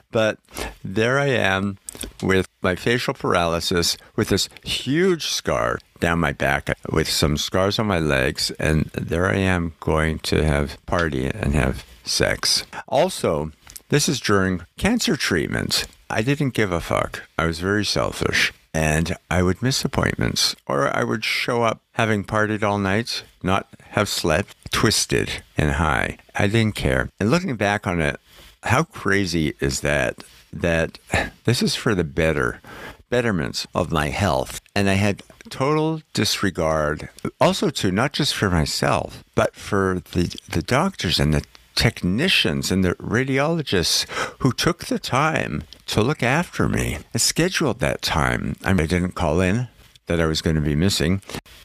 but 0.10 0.38
there 0.84 1.18
I 1.18 1.26
am 1.26 1.78
with 2.22 2.48
my 2.62 2.74
facial 2.76 3.14
paralysis 3.14 3.96
with 4.16 4.28
this 4.28 4.48
huge 4.62 5.26
scar 5.26 5.78
down 6.00 6.20
my 6.20 6.32
back 6.32 6.76
with 6.90 7.08
some 7.08 7.36
scars 7.36 7.78
on 7.78 7.86
my 7.86 7.98
legs 7.98 8.50
and 8.58 8.84
there 8.92 9.26
I 9.26 9.36
am 9.36 9.74
going 9.80 10.18
to 10.20 10.44
have 10.44 10.84
party 10.86 11.26
and 11.26 11.54
have 11.54 11.84
sex. 12.04 12.64
Also, 12.88 13.52
this 13.88 14.08
is 14.08 14.20
during 14.20 14.62
cancer 14.76 15.16
treatment. 15.16 15.86
I 16.10 16.22
didn't 16.22 16.54
give 16.54 16.72
a 16.72 16.80
fuck. 16.80 17.22
I 17.38 17.46
was 17.46 17.60
very 17.60 17.84
selfish 17.84 18.52
and 18.74 19.16
I 19.30 19.42
would 19.42 19.62
miss 19.62 19.84
appointments 19.84 20.56
or 20.66 20.94
I 20.94 21.04
would 21.04 21.24
show 21.24 21.62
up 21.62 21.80
having 21.92 22.24
partied 22.24 22.64
all 22.64 22.78
night, 22.78 23.22
not 23.42 23.68
have 23.90 24.08
slept, 24.08 24.56
twisted 24.72 25.42
and 25.56 25.72
high. 25.72 26.18
I 26.34 26.48
didn't 26.48 26.74
care. 26.74 27.08
And 27.20 27.30
looking 27.30 27.54
back 27.54 27.86
on 27.86 28.00
it, 28.00 28.18
how 28.64 28.82
crazy 28.82 29.54
is 29.60 29.80
that? 29.80 30.24
That 30.52 30.98
this 31.44 31.62
is 31.62 31.76
for 31.76 31.94
the 31.94 32.04
better, 32.04 32.60
betterments 33.08 33.66
of 33.74 33.92
my 33.92 34.08
health. 34.08 34.60
And 34.74 34.90
I 34.90 34.94
had 34.94 35.22
total 35.48 36.02
disregard 36.12 37.08
also 37.40 37.70
to 37.70 37.92
not 37.92 38.12
just 38.12 38.34
for 38.34 38.50
myself, 38.50 39.22
but 39.36 39.54
for 39.54 40.02
the, 40.12 40.36
the 40.48 40.62
doctors 40.62 41.20
and 41.20 41.32
the 41.32 41.44
technicians 41.76 42.70
and 42.70 42.84
the 42.84 42.94
radiologists 42.94 44.08
who 44.40 44.52
took 44.52 44.86
the 44.86 44.98
time 44.98 45.64
to 45.86 46.02
look 46.02 46.22
after 46.22 46.68
me 46.68 46.98
and 47.12 47.20
scheduled 47.20 47.80
that 47.80 48.02
time. 48.02 48.56
I, 48.64 48.70
I 48.70 48.86
didn't 48.86 49.12
call 49.14 49.40
in 49.40 49.68
that 50.06 50.20
I 50.20 50.26
was 50.26 50.42
going 50.42 50.56
to 50.56 50.62
be 50.62 50.74
missing. 50.74 51.22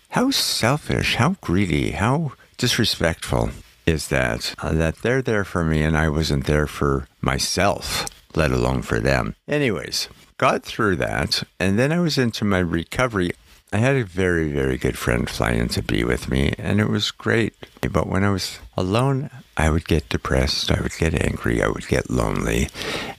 How 0.09 0.31
selfish, 0.31 1.15
how 1.15 1.35
greedy, 1.41 1.91
how 1.91 2.33
disrespectful 2.57 3.51
is 3.85 4.07
that? 4.07 4.55
Uh, 4.59 4.73
that 4.73 4.97
they're 4.97 5.21
there 5.21 5.43
for 5.43 5.63
me 5.63 5.81
and 5.81 5.97
I 5.97 6.09
wasn't 6.09 6.45
there 6.45 6.67
for 6.67 7.07
myself, 7.21 8.05
let 8.35 8.51
alone 8.51 8.81
for 8.81 8.99
them. 8.99 9.35
Anyways, 9.47 10.09
got 10.37 10.63
through 10.63 10.95
that. 10.97 11.43
And 11.59 11.77
then 11.77 11.91
I 11.91 11.99
was 11.99 12.17
into 12.17 12.45
my 12.45 12.59
recovery. 12.59 13.31
I 13.71 13.77
had 13.77 13.95
a 13.95 14.03
very, 14.03 14.51
very 14.51 14.77
good 14.77 14.97
friend 14.97 15.29
fly 15.29 15.51
in 15.51 15.67
to 15.69 15.83
be 15.83 16.03
with 16.03 16.27
me, 16.27 16.55
and 16.57 16.79
it 16.79 16.89
was 16.89 17.11
great. 17.11 17.53
But 17.81 18.07
when 18.07 18.23
I 18.23 18.31
was 18.31 18.57
alone, 18.75 19.29
I 19.57 19.69
would 19.69 19.87
get 19.87 20.09
depressed, 20.09 20.71
I 20.71 20.81
would 20.81 20.97
get 20.97 21.13
angry, 21.13 21.61
I 21.61 21.67
would 21.67 21.87
get 21.87 22.09
lonely, 22.09 22.69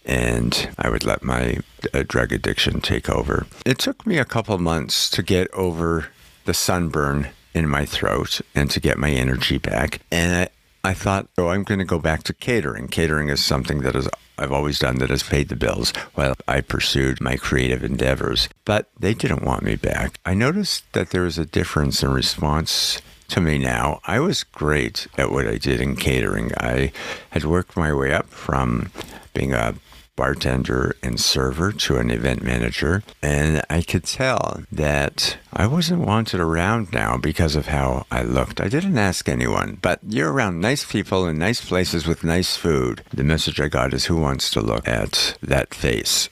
and 0.04 0.68
I 0.76 0.90
would 0.90 1.04
let 1.04 1.22
my 1.22 1.58
uh, 1.94 2.02
drug 2.06 2.32
addiction 2.32 2.80
take 2.80 3.08
over. 3.08 3.46
It 3.64 3.78
took 3.78 4.04
me 4.04 4.18
a 4.18 4.24
couple 4.24 4.58
months 4.58 5.08
to 5.10 5.22
get 5.22 5.52
over 5.52 6.08
the 6.46 6.54
sunburn 6.54 7.28
in 7.54 7.68
my 7.68 7.84
throat 7.84 8.40
and 8.52 8.68
to 8.72 8.80
get 8.80 8.98
my 8.98 9.10
energy 9.10 9.58
back. 9.58 10.00
And 10.10 10.48
I, 10.82 10.90
I 10.90 10.94
thought, 10.94 11.28
oh, 11.38 11.48
I'm 11.48 11.62
going 11.62 11.78
to 11.78 11.84
go 11.84 12.00
back 12.00 12.24
to 12.24 12.32
catering. 12.32 12.88
Catering 12.88 13.28
is 13.28 13.44
something 13.44 13.82
that 13.82 13.94
is 13.94 14.08
I've 14.40 14.52
always 14.52 14.78
done 14.78 14.96
that 14.96 15.10
has 15.10 15.22
paid 15.22 15.48
the 15.48 15.56
bills 15.56 15.92
while 16.14 16.34
I 16.48 16.62
pursued 16.62 17.20
my 17.20 17.36
creative 17.36 17.84
endeavors. 17.84 18.48
But 18.64 18.88
they 18.98 19.14
didn't 19.14 19.44
want 19.44 19.62
me 19.62 19.76
back. 19.76 20.18
I 20.24 20.34
noticed 20.34 20.90
that 20.94 21.10
there 21.10 21.22
was 21.22 21.38
a 21.38 21.44
difference 21.44 22.02
in 22.02 22.10
response 22.10 23.00
to 23.28 23.40
me 23.40 23.58
now. 23.58 24.00
I 24.06 24.18
was 24.18 24.42
great 24.42 25.06
at 25.16 25.30
what 25.30 25.46
I 25.46 25.58
did 25.58 25.80
in 25.80 25.94
catering. 25.94 26.52
I 26.58 26.92
had 27.30 27.44
worked 27.44 27.76
my 27.76 27.92
way 27.92 28.12
up 28.12 28.30
from 28.30 28.90
being 29.34 29.52
a 29.52 29.74
bartender 30.20 30.94
and 31.02 31.18
server 31.18 31.72
to 31.72 31.96
an 31.96 32.10
event 32.10 32.42
manager. 32.42 33.02
And 33.22 33.62
I 33.70 33.80
could 33.80 34.04
tell 34.04 34.64
that 34.70 35.38
I 35.50 35.66
wasn't 35.66 36.06
wanted 36.06 36.40
around 36.40 36.92
now 36.92 37.16
because 37.16 37.56
of 37.56 37.68
how 37.68 38.04
I 38.10 38.20
looked. 38.20 38.60
I 38.60 38.68
didn't 38.68 38.98
ask 38.98 39.30
anyone, 39.30 39.78
but 39.80 39.98
you're 40.06 40.30
around 40.30 40.60
nice 40.60 40.84
people 40.84 41.26
in 41.26 41.38
nice 41.38 41.64
places 41.64 42.06
with 42.06 42.22
nice 42.22 42.54
food. 42.54 43.02
The 43.14 43.24
message 43.24 43.62
I 43.62 43.68
got 43.68 43.94
is 43.94 44.04
who 44.04 44.18
wants 44.18 44.50
to 44.50 44.60
look 44.60 44.86
at 44.86 45.38
that 45.40 45.72
face? 45.72 46.28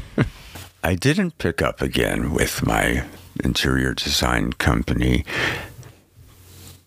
I 0.84 0.94
didn't 0.94 1.38
pick 1.38 1.62
up 1.62 1.80
again 1.80 2.34
with 2.34 2.66
my 2.66 3.06
interior 3.42 3.94
design 3.94 4.52
company. 4.52 5.24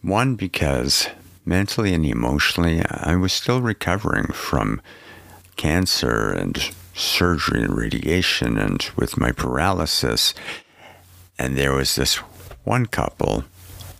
One, 0.04 0.36
because 0.36 1.08
mentally 1.46 1.96
and 1.96 2.06
emotionally, 2.06 2.84
I 2.86 3.16
was 3.16 3.34
still 3.34 3.60
recovering 3.62 4.28
from 4.28 4.84
cancer 5.56 6.32
and 6.32 6.74
surgery 6.94 7.64
and 7.64 7.76
radiation 7.76 8.58
and 8.58 8.90
with 8.96 9.18
my 9.18 9.32
paralysis. 9.32 10.34
And 11.40 11.58
there 11.58 11.74
was 11.74 11.96
this 11.96 12.16
one 12.64 12.86
couple, 12.86 13.44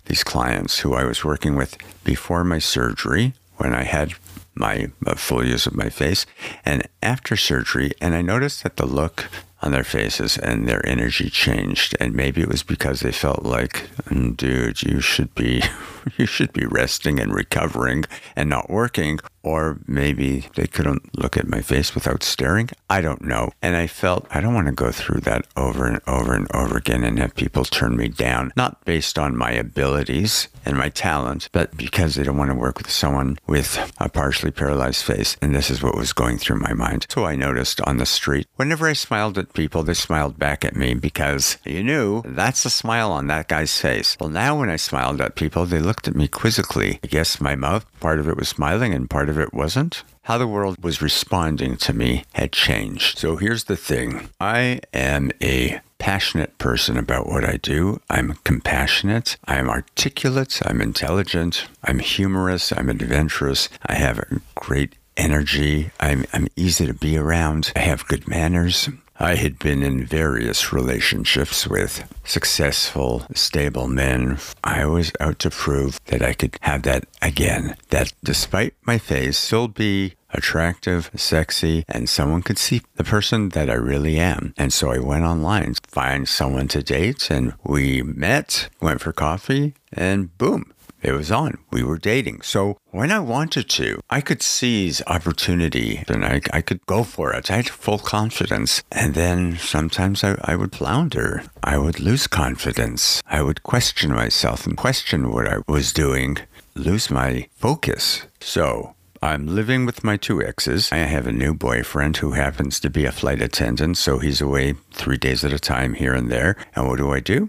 these 0.06 0.24
clients 0.24 0.80
who 0.80 0.94
I 0.94 1.04
was 1.04 1.24
working 1.24 1.56
with 1.56 1.76
before 2.04 2.44
my 2.44 2.58
surgery 2.58 3.34
when 3.56 3.74
I 3.74 3.84
had 3.84 4.14
my 4.54 4.88
full 5.16 5.44
use 5.46 5.66
of 5.66 5.74
my 5.74 5.88
face 5.88 6.26
and 6.64 6.86
after 7.02 7.36
surgery. 7.36 7.92
And 8.00 8.14
I 8.14 8.22
noticed 8.22 8.62
that 8.62 8.76
the 8.76 8.86
look 8.86 9.26
on 9.62 9.72
their 9.72 9.84
faces 9.84 10.36
and 10.36 10.68
their 10.68 10.84
energy 10.86 11.30
changed. 11.30 11.96
And 12.00 12.14
maybe 12.14 12.42
it 12.42 12.48
was 12.48 12.62
because 12.62 13.00
they 13.00 13.12
felt 13.12 13.44
like, 13.44 13.88
mm, 14.04 14.36
dude, 14.36 14.82
you 14.82 15.00
should 15.00 15.34
be, 15.34 15.62
you 16.16 16.26
should 16.26 16.52
be 16.52 16.66
resting 16.66 17.18
and 17.18 17.34
recovering 17.34 18.04
and 18.36 18.48
not 18.48 18.70
working. 18.70 19.18
Or 19.42 19.80
maybe 19.88 20.46
they 20.54 20.68
couldn't 20.68 21.18
look 21.18 21.36
at 21.36 21.48
my 21.48 21.62
face 21.62 21.94
without 21.94 22.22
staring. 22.22 22.70
I 22.88 23.00
don't 23.00 23.24
know. 23.24 23.50
And 23.60 23.74
I 23.76 23.88
felt 23.88 24.26
I 24.30 24.40
don't 24.40 24.54
want 24.54 24.68
to 24.68 24.72
go 24.72 24.92
through 24.92 25.20
that 25.22 25.46
over 25.56 25.84
and 25.86 26.00
over 26.06 26.32
and 26.32 26.46
over 26.54 26.76
again 26.76 27.02
and 27.02 27.18
have 27.18 27.34
people 27.34 27.64
turn 27.64 27.96
me 27.96 28.08
down, 28.08 28.52
not 28.56 28.84
based 28.84 29.18
on 29.18 29.36
my 29.36 29.50
abilities 29.50 30.46
and 30.64 30.76
my 30.76 30.88
talent, 30.88 31.48
but 31.50 31.76
because 31.76 32.14
they 32.14 32.22
don't 32.22 32.36
want 32.36 32.50
to 32.50 32.56
work 32.56 32.78
with 32.78 32.90
someone 32.90 33.36
with 33.48 33.92
a 33.98 34.08
partially 34.08 34.52
paralyzed 34.52 35.04
face. 35.04 35.36
And 35.42 35.54
this 35.54 35.70
is 35.70 35.82
what 35.82 35.96
was 35.96 36.12
going 36.12 36.38
through 36.38 36.60
my 36.60 36.72
mind. 36.72 37.06
So 37.08 37.24
I 37.24 37.34
noticed 37.34 37.80
on 37.80 37.96
the 37.96 38.06
street, 38.06 38.46
whenever 38.56 38.86
I 38.86 38.92
smiled 38.92 39.38
at 39.38 39.54
people, 39.54 39.82
they 39.82 39.94
smiled 39.94 40.38
back 40.38 40.64
at 40.64 40.76
me 40.76 40.94
because 40.94 41.58
you 41.64 41.82
knew 41.82 42.22
that's 42.24 42.64
a 42.64 42.70
smile 42.70 43.10
on 43.10 43.26
that 43.26 43.48
guy's 43.48 43.76
face. 43.76 44.16
Well, 44.20 44.30
now 44.30 44.58
when 44.58 44.70
I 44.70 44.76
smiled 44.76 45.20
at 45.20 45.34
people, 45.34 45.66
they 45.66 45.80
looked 45.80 45.91
at 46.08 46.14
me 46.14 46.28
quizzically. 46.28 46.98
I 47.02 47.06
guess 47.06 47.40
my 47.40 47.54
mouth, 47.54 47.86
part 48.00 48.18
of 48.18 48.28
it 48.28 48.36
was 48.36 48.48
smiling 48.48 48.94
and 48.94 49.08
part 49.08 49.28
of 49.28 49.38
it 49.38 49.52
wasn't. 49.54 50.02
How 50.22 50.38
the 50.38 50.46
world 50.46 50.76
was 50.82 51.02
responding 51.02 51.76
to 51.78 51.92
me 51.92 52.24
had 52.34 52.52
changed. 52.52 53.18
So 53.18 53.36
here's 53.36 53.64
the 53.64 53.76
thing 53.76 54.28
I 54.40 54.80
am 54.92 55.32
a 55.42 55.80
passionate 55.98 56.58
person 56.58 56.96
about 56.96 57.28
what 57.28 57.44
I 57.44 57.56
do. 57.56 58.00
I'm 58.10 58.34
compassionate. 58.44 59.36
I'm 59.46 59.68
articulate. 59.68 60.60
I'm 60.64 60.80
intelligent. 60.80 61.66
I'm 61.84 62.00
humorous. 62.00 62.72
I'm 62.72 62.88
adventurous. 62.88 63.68
I 63.86 63.94
have 63.94 64.18
a 64.18 64.40
great 64.56 64.94
energy. 65.16 65.90
I'm, 66.00 66.24
I'm 66.32 66.48
easy 66.56 66.86
to 66.86 66.94
be 66.94 67.16
around. 67.16 67.72
I 67.76 67.80
have 67.80 68.08
good 68.08 68.26
manners. 68.26 68.88
I 69.22 69.36
had 69.36 69.60
been 69.60 69.84
in 69.84 70.04
various 70.04 70.72
relationships 70.72 71.64
with 71.64 72.02
successful, 72.24 73.24
stable 73.34 73.86
men. 73.86 74.38
I 74.64 74.84
was 74.86 75.12
out 75.20 75.38
to 75.40 75.50
prove 75.50 76.00
that 76.06 76.22
I 76.22 76.32
could 76.32 76.58
have 76.62 76.82
that 76.82 77.04
again. 77.22 77.76
That 77.90 78.12
despite 78.24 78.74
my 78.84 78.98
face, 78.98 79.38
still 79.38 79.68
be 79.68 80.14
attractive, 80.30 81.08
sexy, 81.14 81.84
and 81.88 82.08
someone 82.08 82.42
could 82.42 82.58
see 82.58 82.82
the 82.96 83.04
person 83.04 83.50
that 83.50 83.70
I 83.70 83.74
really 83.74 84.18
am. 84.18 84.54
And 84.56 84.72
so 84.72 84.90
I 84.90 84.98
went 84.98 85.24
online, 85.24 85.74
find 85.86 86.28
someone 86.28 86.66
to 86.68 86.82
date, 86.82 87.30
and 87.30 87.54
we 87.62 88.02
met, 88.02 88.70
went 88.80 89.02
for 89.02 89.12
coffee, 89.12 89.74
and 89.92 90.36
boom, 90.36 90.71
it 91.02 91.12
was 91.12 91.30
on. 91.30 91.58
We 91.70 91.82
were 91.82 91.98
dating. 91.98 92.42
So 92.42 92.78
when 92.90 93.10
I 93.10 93.18
wanted 93.18 93.68
to, 93.70 94.00
I 94.08 94.20
could 94.20 94.42
seize 94.42 95.02
opportunity 95.06 96.04
and 96.08 96.24
I, 96.24 96.40
I 96.52 96.60
could 96.60 96.84
go 96.86 97.02
for 97.02 97.32
it. 97.32 97.50
I 97.50 97.56
had 97.56 97.68
full 97.68 97.98
confidence. 97.98 98.82
And 98.92 99.14
then 99.14 99.58
sometimes 99.58 100.22
I, 100.24 100.36
I 100.44 100.56
would 100.56 100.74
flounder. 100.74 101.42
I 101.62 101.78
would 101.78 102.00
lose 102.00 102.26
confidence. 102.26 103.22
I 103.26 103.42
would 103.42 103.62
question 103.62 104.12
myself 104.12 104.66
and 104.66 104.76
question 104.76 105.32
what 105.32 105.48
I 105.48 105.58
was 105.66 105.92
doing, 105.92 106.38
lose 106.74 107.10
my 107.10 107.48
focus. 107.56 108.22
So 108.40 108.94
I'm 109.22 109.46
living 109.46 109.86
with 109.86 110.02
my 110.02 110.16
two 110.16 110.42
exes. 110.42 110.90
I 110.90 110.96
have 110.96 111.28
a 111.28 111.32
new 111.32 111.54
boyfriend 111.54 112.16
who 112.16 112.32
happens 112.32 112.80
to 112.80 112.90
be 112.90 113.04
a 113.04 113.12
flight 113.12 113.40
attendant, 113.40 113.96
so 113.96 114.18
he's 114.18 114.40
away 114.40 114.74
three 114.92 115.16
days 115.16 115.44
at 115.44 115.52
a 115.52 115.60
time 115.60 115.94
here 115.94 116.12
and 116.12 116.30
there. 116.30 116.56
And 116.74 116.88
what 116.88 116.98
do 116.98 117.12
I 117.12 117.20
do? 117.20 117.48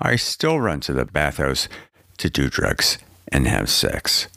I 0.00 0.16
still 0.16 0.60
run 0.60 0.80
to 0.80 0.92
the 0.92 1.04
bathhouse 1.04 1.68
to 2.18 2.30
do 2.30 2.48
drugs 2.48 2.98
and 3.32 3.46
have 3.48 3.70
sex. 3.70 4.28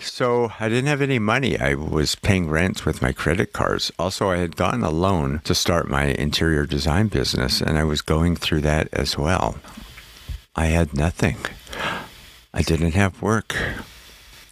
So 0.00 0.52
I 0.60 0.68
didn't 0.68 0.86
have 0.86 1.02
any 1.02 1.18
money. 1.18 1.58
I 1.58 1.74
was 1.74 2.14
paying 2.14 2.48
rent 2.48 2.86
with 2.86 3.02
my 3.02 3.12
credit 3.12 3.52
cards. 3.52 3.90
Also, 3.98 4.30
I 4.30 4.36
had 4.36 4.56
gotten 4.56 4.84
a 4.84 4.90
loan 4.90 5.40
to 5.44 5.54
start 5.54 5.88
my 5.88 6.04
interior 6.04 6.66
design 6.66 7.08
business, 7.08 7.60
and 7.60 7.76
I 7.76 7.84
was 7.84 8.00
going 8.00 8.36
through 8.36 8.60
that 8.60 8.88
as 8.92 9.18
well. 9.18 9.58
I 10.54 10.66
had 10.66 10.94
nothing. 10.94 11.36
I 12.54 12.62
didn't 12.62 12.94
have 12.94 13.22
work. 13.22 13.56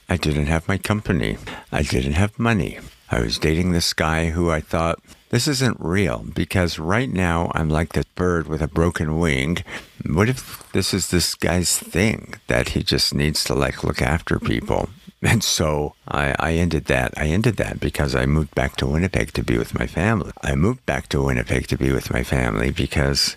I 0.09 0.17
didn't 0.17 0.47
have 0.47 0.69
my 0.69 0.79
company. 0.79 1.39
I 1.73 1.83
didn't 1.83 2.13
have 2.13 2.39
money. 2.39 2.79
I 3.11 3.21
was 3.21 3.39
dating 3.39 3.71
this 3.71 3.93
guy 3.93 4.31
who 4.31 4.51
I 4.51 4.61
thought, 4.61 5.01
this 5.31 5.49
isn't 5.49 5.79
real 5.81 6.25
because 6.35 6.79
right 6.79 7.11
now 7.11 7.51
I'm 7.55 7.69
like 7.69 7.93
that 7.95 8.15
bird 8.15 8.47
with 8.47 8.63
a 8.63 8.69
broken 8.69 9.19
wing. 9.19 9.59
What 10.05 10.29
if 10.29 10.71
this 10.73 10.95
is 10.95 11.11
this 11.11 11.35
guy's 11.35 11.77
thing 11.77 12.35
that 12.47 12.71
he 12.71 12.83
just 12.83 13.15
needs 13.15 13.43
to 13.45 13.55
like 13.55 13.85
look 13.85 14.01
after 14.03 14.39
people? 14.39 14.89
And 15.23 15.43
so 15.43 15.95
I, 16.07 16.37
I 16.39 16.53
ended 16.53 16.85
that. 16.85 17.15
I 17.17 17.29
ended 17.29 17.57
that 17.57 17.81
because 17.81 18.15
I 18.15 18.27
moved 18.27 18.55
back 18.55 18.77
to 18.77 18.87
Winnipeg 18.87 19.33
to 19.33 19.43
be 19.43 19.57
with 19.57 19.77
my 19.77 19.87
family. 19.87 20.31
I 20.43 20.55
moved 20.55 20.85
back 20.85 21.09
to 21.09 21.23
Winnipeg 21.23 21.67
to 21.69 21.79
be 21.79 21.91
with 21.91 22.13
my 22.13 22.23
family 22.23 22.71
because 22.71 23.35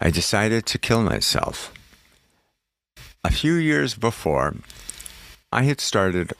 I 0.00 0.10
decided 0.10 0.64
to 0.66 0.78
kill 0.78 1.02
myself. 1.02 1.72
A 3.22 3.30
few 3.30 3.54
years 3.54 3.94
before, 3.94 4.56
I 5.52 5.64
had 5.64 5.80
started 5.80 6.32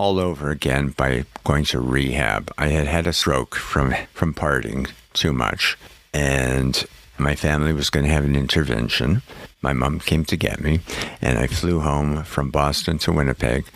all 0.00 0.18
over 0.18 0.48
again 0.48 0.88
by 0.96 1.26
going 1.44 1.62
to 1.62 1.78
rehab. 1.78 2.50
I 2.56 2.68
had 2.68 2.86
had 2.86 3.06
a 3.06 3.12
stroke 3.12 3.54
from 3.54 3.94
from 4.14 4.32
partying 4.32 4.90
too 5.12 5.30
much, 5.30 5.76
and 6.14 6.86
my 7.18 7.34
family 7.34 7.74
was 7.74 7.90
going 7.90 8.06
to 8.06 8.12
have 8.12 8.24
an 8.24 8.34
intervention. 8.34 9.20
My 9.60 9.74
mom 9.74 10.00
came 10.00 10.24
to 10.24 10.38
get 10.38 10.58
me, 10.60 10.80
and 11.20 11.38
I 11.38 11.46
flew 11.48 11.80
home 11.80 12.24
from 12.24 12.50
Boston 12.50 12.96
to 13.00 13.12
Winnipeg 13.12 13.66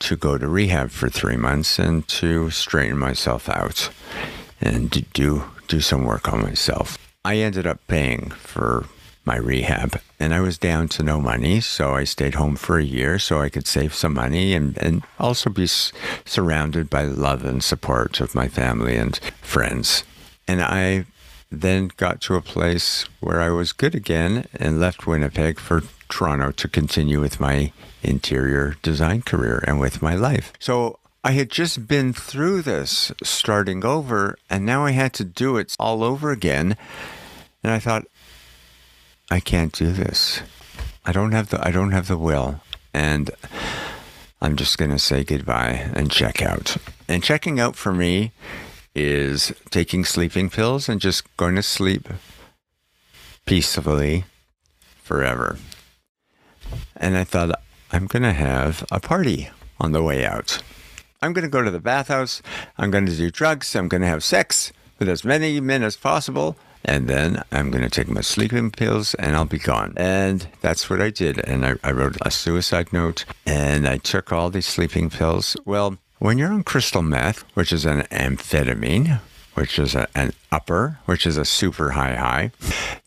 to 0.00 0.14
go 0.14 0.36
to 0.36 0.46
rehab 0.46 0.90
for 0.90 1.08
three 1.08 1.38
months 1.38 1.78
and 1.78 2.06
to 2.08 2.50
straighten 2.50 2.98
myself 2.98 3.48
out 3.48 3.88
and 4.60 5.10
do 5.14 5.44
do 5.68 5.80
some 5.80 6.04
work 6.04 6.30
on 6.30 6.42
myself. 6.42 6.98
I 7.24 7.36
ended 7.38 7.66
up 7.66 7.80
paying 7.86 8.28
for 8.32 8.84
my 9.24 9.36
rehab 9.36 10.00
and 10.20 10.34
I 10.34 10.40
was 10.40 10.58
down 10.58 10.88
to 10.88 11.02
no 11.02 11.20
money. 11.20 11.60
So 11.60 11.94
I 11.94 12.04
stayed 12.04 12.34
home 12.34 12.56
for 12.56 12.78
a 12.78 12.84
year 12.84 13.18
so 13.18 13.40
I 13.40 13.48
could 13.48 13.66
save 13.66 13.94
some 13.94 14.14
money 14.14 14.54
and, 14.54 14.76
and 14.78 15.02
also 15.18 15.50
be 15.50 15.66
surrounded 15.66 16.90
by 16.90 17.04
love 17.04 17.44
and 17.44 17.62
support 17.62 18.20
of 18.20 18.34
my 18.34 18.48
family 18.48 18.96
and 18.96 19.16
friends. 19.42 20.04
And 20.46 20.62
I 20.62 21.06
then 21.50 21.90
got 21.96 22.20
to 22.22 22.34
a 22.34 22.42
place 22.42 23.04
where 23.20 23.40
I 23.40 23.50
was 23.50 23.72
good 23.72 23.94
again 23.94 24.46
and 24.54 24.80
left 24.80 25.06
Winnipeg 25.06 25.58
for 25.58 25.82
Toronto 26.08 26.50
to 26.52 26.68
continue 26.68 27.20
with 27.20 27.40
my 27.40 27.72
interior 28.02 28.76
design 28.82 29.22
career 29.22 29.64
and 29.66 29.80
with 29.80 30.02
my 30.02 30.14
life. 30.14 30.52
So 30.58 30.98
I 31.22 31.32
had 31.32 31.50
just 31.50 31.88
been 31.88 32.12
through 32.12 32.62
this 32.62 33.12
starting 33.22 33.84
over 33.84 34.36
and 34.50 34.66
now 34.66 34.84
I 34.84 34.90
had 34.90 35.14
to 35.14 35.24
do 35.24 35.56
it 35.56 35.74
all 35.78 36.04
over 36.04 36.30
again. 36.30 36.76
And 37.62 37.72
I 37.72 37.78
thought, 37.78 38.04
I 39.30 39.40
can't 39.40 39.72
do 39.72 39.92
this. 39.92 40.40
I 41.06 41.12
don't 41.12 41.32
have 41.32 41.50
the 41.50 41.66
I 41.66 41.70
don't 41.70 41.92
have 41.92 42.08
the 42.08 42.18
will. 42.18 42.60
And 42.92 43.30
I'm 44.40 44.56
just 44.56 44.78
gonna 44.78 44.98
say 44.98 45.24
goodbye 45.24 45.90
and 45.94 46.10
check 46.10 46.42
out. 46.42 46.76
And 47.08 47.22
checking 47.22 47.58
out 47.58 47.76
for 47.76 47.92
me 47.92 48.32
is 48.94 49.52
taking 49.70 50.04
sleeping 50.04 50.48
pills 50.50 50.88
and 50.88 51.00
just 51.00 51.36
going 51.36 51.56
to 51.56 51.62
sleep 51.62 52.08
peacefully 53.44 54.24
forever. 55.02 55.58
And 56.96 57.16
I 57.16 57.24
thought 57.24 57.60
I'm 57.92 58.06
gonna 58.06 58.32
have 58.32 58.84
a 58.90 59.00
party 59.00 59.50
on 59.80 59.92
the 59.92 60.02
way 60.02 60.24
out. 60.24 60.62
I'm 61.22 61.32
gonna 61.32 61.48
go 61.48 61.62
to 61.62 61.70
the 61.70 61.80
bathhouse, 61.80 62.42
I'm 62.78 62.90
gonna 62.90 63.10
do 63.10 63.30
drugs, 63.30 63.74
I'm 63.74 63.88
gonna 63.88 64.06
have 64.06 64.22
sex 64.22 64.72
with 64.98 65.08
as 65.08 65.24
many 65.24 65.58
men 65.60 65.82
as 65.82 65.96
possible, 65.96 66.56
and 66.84 67.08
then 67.08 67.42
I'm 67.50 67.70
going 67.70 67.84
to 67.84 67.90
take 67.90 68.08
my 68.08 68.20
sleeping 68.20 68.70
pills 68.70 69.14
and 69.14 69.34
I'll 69.34 69.44
be 69.44 69.58
gone. 69.58 69.94
And 69.96 70.46
that's 70.60 70.90
what 70.90 71.00
I 71.00 71.10
did. 71.10 71.38
And 71.38 71.64
I, 71.64 71.74
I, 71.82 71.92
wrote 71.92 72.16
a 72.22 72.30
suicide 72.30 72.92
note 72.92 73.24
and 73.46 73.88
I 73.88 73.98
took 73.98 74.32
all 74.32 74.50
these 74.50 74.66
sleeping 74.66 75.10
pills. 75.10 75.56
Well, 75.64 75.98
when 76.18 76.38
you're 76.38 76.52
on 76.52 76.62
crystal 76.62 77.02
meth, 77.02 77.40
which 77.54 77.72
is 77.72 77.84
an 77.84 78.02
amphetamine, 78.02 79.20
which 79.54 79.78
is 79.78 79.94
a, 79.94 80.08
an 80.14 80.32
upper, 80.52 80.98
which 81.06 81.26
is 81.26 81.36
a 81.36 81.44
super 81.44 81.92
high 81.92 82.16
high, 82.16 82.50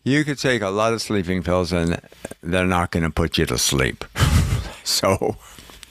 you 0.02 0.24
could 0.24 0.38
take 0.38 0.62
a 0.62 0.70
lot 0.70 0.92
of 0.92 1.02
sleeping 1.02 1.42
pills 1.42 1.72
and 1.72 2.00
they're 2.42 2.66
not 2.66 2.90
going 2.90 3.04
to 3.04 3.10
put 3.10 3.38
you 3.38 3.46
to 3.46 3.58
sleep. 3.58 4.04
so 4.84 5.36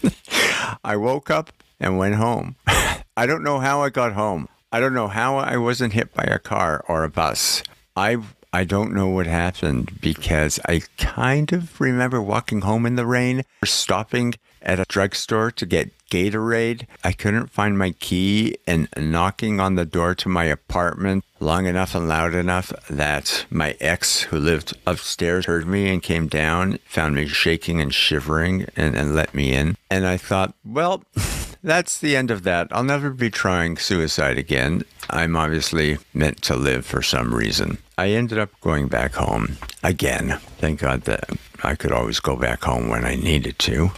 I 0.83 0.95
woke 0.97 1.29
up 1.29 1.51
and 1.79 1.97
went 1.97 2.15
home. 2.15 2.55
I 2.67 3.25
don't 3.25 3.43
know 3.43 3.59
how 3.59 3.81
I 3.81 3.89
got 3.89 4.13
home. 4.13 4.47
I 4.71 4.79
don't 4.79 4.93
know 4.93 5.07
how 5.07 5.37
I 5.37 5.57
wasn't 5.57 5.93
hit 5.93 6.13
by 6.13 6.23
a 6.23 6.39
car 6.39 6.83
or 6.87 7.03
a 7.03 7.09
bus. 7.09 7.63
I 7.97 8.19
I 8.53 8.63
don't 8.63 8.93
know 8.93 9.07
what 9.07 9.25
happened 9.25 9.99
because 9.99 10.59
I 10.65 10.83
kind 10.97 11.51
of 11.51 11.81
remember 11.81 12.21
walking 12.21 12.61
home 12.61 12.85
in 12.85 12.95
the 12.95 13.05
rain, 13.05 13.43
stopping 13.65 14.35
at 14.61 14.79
a 14.79 14.85
drugstore 14.87 15.51
to 15.51 15.65
get 15.65 15.91
Gatorade. 16.09 16.85
I 17.03 17.11
couldn't 17.11 17.49
find 17.49 17.77
my 17.77 17.91
key 17.91 18.55
and 18.65 18.87
knocking 18.95 19.59
on 19.59 19.75
the 19.75 19.85
door 19.85 20.15
to 20.15 20.29
my 20.29 20.45
apartment 20.45 21.25
long 21.39 21.65
enough 21.65 21.95
and 21.95 22.07
loud 22.07 22.33
enough 22.33 22.71
that 22.89 23.45
my 23.49 23.75
ex, 23.81 24.21
who 24.21 24.37
lived 24.37 24.77
upstairs, 24.85 25.45
heard 25.45 25.67
me 25.67 25.89
and 25.89 26.01
came 26.01 26.27
down, 26.27 26.79
found 26.85 27.15
me 27.15 27.27
shaking 27.27 27.81
and 27.81 27.93
shivering, 27.93 28.67
and, 28.75 28.95
and 28.95 29.15
let 29.15 29.33
me 29.33 29.53
in. 29.53 29.75
And 29.89 30.05
I 30.07 30.17
thought, 30.17 30.53
well, 30.63 31.03
that's 31.63 31.99
the 31.99 32.15
end 32.15 32.31
of 32.31 32.43
that. 32.43 32.67
I'll 32.71 32.83
never 32.83 33.09
be 33.09 33.29
trying 33.29 33.77
suicide 33.77 34.37
again. 34.37 34.83
I'm 35.09 35.35
obviously 35.35 35.97
meant 36.13 36.41
to 36.43 36.55
live 36.55 36.85
for 36.85 37.01
some 37.01 37.33
reason. 37.33 37.77
I 37.97 38.09
ended 38.09 38.37
up 38.37 38.51
going 38.61 38.87
back 38.87 39.13
home 39.13 39.57
again. 39.83 40.39
Thank 40.59 40.81
God 40.81 41.03
that 41.03 41.29
I 41.63 41.75
could 41.75 41.91
always 41.91 42.19
go 42.19 42.35
back 42.35 42.63
home 42.63 42.89
when 42.89 43.05
I 43.05 43.15
needed 43.15 43.57
to. 43.59 43.91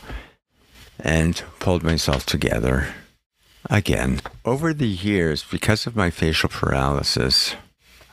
And 1.00 1.42
pulled 1.60 1.84
myself 1.84 2.26
together 2.26 2.94
again. 3.70 4.22
Over 4.44 4.74
the 4.74 4.88
years, 4.88 5.46
because 5.50 5.88
of 5.88 5.96
my 5.96 6.10
facial 6.10 6.50
paralysis, 6.50 7.56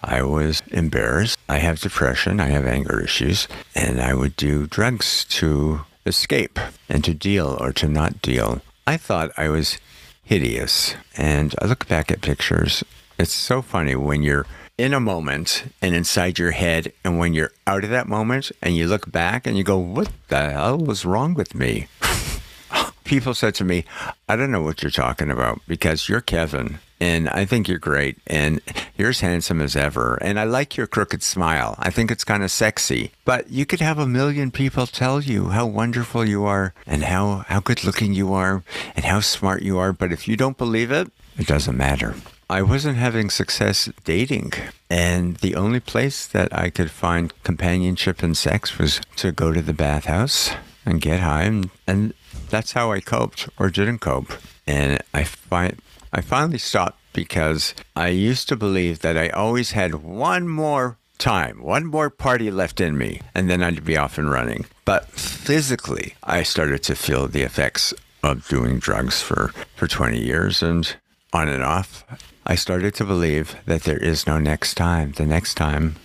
I 0.02 0.22
was 0.22 0.62
embarrassed. 0.70 1.38
I 1.48 1.58
have 1.58 1.80
depression, 1.80 2.38
I 2.38 2.46
have 2.46 2.66
anger 2.66 3.00
issues, 3.00 3.48
and 3.74 4.00
I 4.00 4.14
would 4.14 4.36
do 4.36 4.66
drugs 4.66 5.24
to 5.30 5.80
escape 6.04 6.60
and 6.88 7.02
to 7.04 7.12
deal 7.14 7.56
or 7.60 7.72
to 7.72 7.88
not 7.88 8.22
deal. 8.22 8.62
I 8.86 8.96
thought 8.96 9.32
I 9.36 9.48
was 9.48 9.78
hideous. 10.22 10.94
And 11.16 11.54
I 11.60 11.66
look 11.66 11.88
back 11.88 12.10
at 12.10 12.20
pictures. 12.20 12.84
It's 13.18 13.32
so 13.32 13.60
funny 13.60 13.96
when 13.96 14.22
you're 14.22 14.46
in 14.78 14.94
a 14.94 15.00
moment 15.00 15.64
and 15.82 15.94
inside 15.94 16.38
your 16.38 16.50
head, 16.50 16.92
and 17.02 17.18
when 17.18 17.32
you're 17.32 17.52
out 17.66 17.82
of 17.82 17.90
that 17.90 18.06
moment 18.06 18.52
and 18.62 18.76
you 18.76 18.86
look 18.86 19.10
back 19.10 19.46
and 19.46 19.56
you 19.56 19.64
go, 19.64 19.78
What 19.78 20.10
the 20.28 20.50
hell 20.50 20.78
was 20.78 21.04
wrong 21.06 21.34
with 21.34 21.54
me? 21.54 21.88
People 23.04 23.34
said 23.34 23.54
to 23.56 23.64
me, 23.64 23.84
I 24.28 24.36
don't 24.36 24.50
know 24.50 24.62
what 24.62 24.82
you're 24.82 24.90
talking 24.90 25.30
about 25.30 25.60
because 25.66 26.08
you're 26.08 26.20
Kevin 26.20 26.78
and 27.00 27.28
I 27.28 27.44
think 27.44 27.68
you're 27.68 27.78
great 27.78 28.18
and 28.26 28.60
you're 28.96 29.10
as 29.10 29.20
handsome 29.20 29.60
as 29.60 29.76
ever. 29.76 30.16
And 30.16 30.40
I 30.40 30.44
like 30.44 30.76
your 30.76 30.86
crooked 30.86 31.22
smile. 31.22 31.76
I 31.78 31.90
think 31.90 32.10
it's 32.10 32.24
kind 32.24 32.42
of 32.42 32.50
sexy. 32.50 33.12
But 33.24 33.50
you 33.50 33.66
could 33.66 33.80
have 33.80 33.98
a 33.98 34.06
million 34.06 34.50
people 34.50 34.86
tell 34.86 35.20
you 35.20 35.48
how 35.50 35.66
wonderful 35.66 36.26
you 36.26 36.44
are 36.44 36.72
and 36.86 37.04
how, 37.04 37.44
how 37.48 37.60
good 37.60 37.84
looking 37.84 38.14
you 38.14 38.32
are 38.32 38.62
and 38.94 39.04
how 39.04 39.20
smart 39.20 39.62
you 39.62 39.78
are. 39.78 39.92
But 39.92 40.12
if 40.12 40.26
you 40.26 40.36
don't 40.36 40.56
believe 40.58 40.90
it, 40.90 41.10
it 41.38 41.46
doesn't 41.46 41.76
matter. 41.76 42.14
I 42.48 42.62
wasn't 42.62 42.96
having 42.96 43.28
success 43.28 43.90
dating. 44.04 44.52
And 44.88 45.36
the 45.38 45.56
only 45.56 45.80
place 45.80 46.26
that 46.28 46.56
I 46.56 46.70
could 46.70 46.90
find 46.90 47.32
companionship 47.42 48.22
and 48.22 48.36
sex 48.36 48.78
was 48.78 49.00
to 49.16 49.32
go 49.32 49.52
to 49.52 49.60
the 49.60 49.72
bathhouse 49.72 50.52
and 50.86 51.00
get 51.00 51.20
high. 51.20 51.42
And, 51.42 51.70
and 51.86 52.14
that's 52.48 52.72
how 52.72 52.92
I 52.92 53.00
coped 53.00 53.48
or 53.58 53.68
didn't 53.68 53.98
cope. 53.98 54.32
And 54.66 55.02
I 55.12 55.24
find 55.24 55.80
I 56.16 56.22
finally 56.22 56.56
stopped 56.56 56.98
because 57.12 57.74
I 57.94 58.08
used 58.08 58.48
to 58.48 58.56
believe 58.56 59.00
that 59.00 59.18
I 59.18 59.28
always 59.28 59.72
had 59.72 59.96
one 59.96 60.48
more 60.48 60.96
time, 61.18 61.62
one 61.62 61.84
more 61.84 62.08
party 62.08 62.50
left 62.50 62.80
in 62.80 62.96
me, 62.96 63.20
and 63.34 63.50
then 63.50 63.62
I'd 63.62 63.84
be 63.84 63.98
off 63.98 64.16
and 64.16 64.30
running. 64.30 64.64
But 64.86 65.10
physically, 65.10 66.14
I 66.22 66.42
started 66.42 66.82
to 66.84 66.94
feel 66.96 67.28
the 67.28 67.42
effects 67.42 67.92
of 68.22 68.48
doing 68.48 68.78
drugs 68.78 69.20
for, 69.20 69.48
for 69.74 69.86
20 69.86 70.18
years 70.18 70.62
and 70.62 70.96
on 71.34 71.50
and 71.50 71.62
off. 71.62 72.02
I 72.46 72.54
started 72.54 72.94
to 72.94 73.04
believe 73.04 73.54
that 73.66 73.82
there 73.82 73.98
is 73.98 74.26
no 74.26 74.38
next 74.38 74.72
time. 74.72 75.12
The 75.12 75.26
next 75.26 75.52
time 75.52 75.96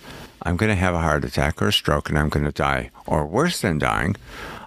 I'm 0.42 0.58
going 0.58 0.68
to 0.68 0.76
have 0.76 0.94
a 0.94 1.00
heart 1.00 1.24
attack 1.24 1.62
or 1.62 1.68
a 1.68 1.72
stroke 1.72 2.10
and 2.10 2.18
I'm 2.18 2.28
going 2.28 2.44
to 2.44 2.52
die. 2.52 2.90
Or 3.06 3.24
worse 3.24 3.62
than 3.62 3.78
dying, 3.78 4.16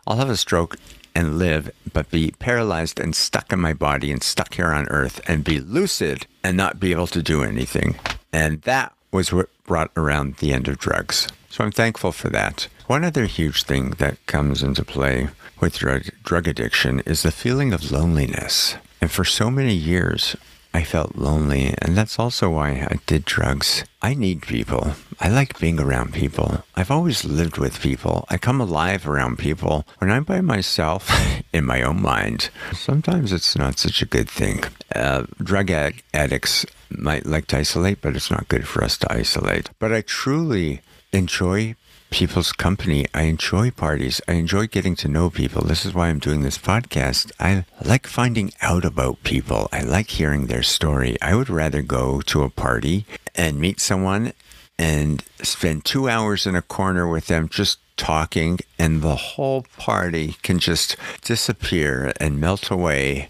I'll 0.08 0.18
have 0.18 0.30
a 0.32 0.38
stroke 0.38 0.78
and 1.16 1.40
live, 1.40 1.72
but 1.94 2.12
be 2.12 2.32
paralyzed 2.38 3.00
and 3.00 3.16
stuck 3.16 3.52
in 3.52 3.60
my 3.60 3.74
body 3.74 4.12
and 4.12 4.22
stuck 4.22 4.54
here 4.56 4.72
on 4.72 4.88
earth 4.90 5.22
and 5.28 5.44
be 5.44 5.60
lucid 5.60 6.28
and 6.44 6.58
not 6.58 6.80
be 6.80 6.92
able 6.92 7.08
to 7.08 7.24
do 7.24 7.42
anything. 7.42 7.96
And 8.34 8.62
that 8.64 8.94
was 9.12 9.32
what 9.32 9.50
brought 9.64 9.92
around 9.96 10.36
the 10.36 10.52
end 10.52 10.68
of 10.68 10.78
drugs. 10.78 11.28
So 11.50 11.64
I'm 11.64 11.72
thankful 11.72 12.12
for 12.12 12.30
that. 12.30 12.68
One 12.88 13.06
other 13.06 13.26
huge 13.26 13.64
thing 13.64 13.92
that 13.92 14.24
comes 14.26 14.62
into 14.62 14.84
play 14.84 15.30
with 15.60 15.78
drug, 15.78 16.10
drug 16.24 16.48
addiction 16.48 17.00
is 17.06 17.24
the 17.24 17.32
feeling 17.32 17.72
of 17.74 17.92
loneliness. 17.92 18.76
And 19.02 19.10
for 19.10 19.24
so 19.24 19.50
many 19.50 19.74
years, 19.74 20.36
I 20.76 20.84
felt 20.84 21.16
lonely, 21.16 21.74
and 21.82 21.96
that's 21.98 22.20
also 22.20 22.50
why 22.50 22.86
I 22.92 23.00
did 23.06 23.24
drugs. 23.24 23.86
I 24.02 24.14
need 24.14 24.42
people. 24.42 24.92
I 25.22 25.30
like 25.30 25.58
being 25.58 25.80
around 25.80 26.14
people. 26.14 26.66
I've 26.76 26.92
always 26.92 27.24
lived 27.24 27.58
with 27.58 27.80
people. 27.80 28.26
I 28.30 28.38
come 28.38 28.60
alive 28.60 29.08
around 29.08 29.40
people. 29.40 29.88
When 30.00 30.12
I'm 30.12 30.26
by 30.26 30.42
myself 30.42 31.10
in 31.54 31.64
my 31.64 31.82
own 31.82 32.02
mind, 32.02 32.50
sometimes 32.74 33.32
it's 33.32 33.56
not 33.56 33.80
such 33.80 34.02
a 34.02 34.06
good 34.06 34.30
thing. 34.30 34.66
Uh, 34.94 35.24
drug 35.42 35.72
ad- 35.72 36.04
addicts 36.14 36.66
might 36.90 37.26
like 37.26 37.48
to 37.48 37.60
isolate, 37.60 38.02
but 38.02 38.14
it's 38.14 38.30
not 38.30 38.50
good 38.50 38.68
for 38.68 38.84
us 38.84 38.98
to 38.98 39.14
isolate. 39.14 39.70
But 39.80 39.94
I 39.94 40.02
truly 40.02 40.82
enjoy 41.14 41.76
people's 42.10 42.52
company. 42.52 43.06
I 43.14 43.24
enjoy 43.24 43.72
parties. 43.72 44.22
I 44.28 44.34
enjoy 44.34 44.68
getting 44.68 44.96
to 44.98 45.08
know 45.08 45.30
people. 45.30 45.64
This 45.64 45.86
is 45.86 45.94
why 45.94 46.08
I'm 46.08 46.20
doing 46.20 46.42
this 46.42 46.58
podcast. 46.58 47.32
I 47.40 47.66
like 47.84 48.08
finding 48.08 48.54
out 48.62 48.86
about 48.86 49.24
people. 49.24 49.68
I 49.72 49.82
like 49.82 50.10
hearing 50.10 50.48
their 50.48 50.64
story. 50.64 51.18
I 51.22 51.36
would 51.36 51.50
rather 51.50 51.82
go 51.82 52.22
to 52.22 52.44
a 52.44 52.50
party 52.50 53.06
and 53.36 53.60
meet 53.60 53.80
someone 53.80 54.34
and 54.78 55.24
spend 55.42 55.86
two 55.86 56.10
hours 56.10 56.46
in 56.46 56.56
a 56.56 56.62
corner 56.62 57.08
with 57.08 57.28
them 57.28 57.48
just 57.50 57.80
talking, 57.98 58.60
and 58.78 59.02
the 59.02 59.16
whole 59.16 59.66
party 59.78 60.36
can 60.44 60.60
just 60.60 60.98
disappear 61.22 62.12
and 62.20 62.42
melt 62.42 62.70
away 62.70 63.30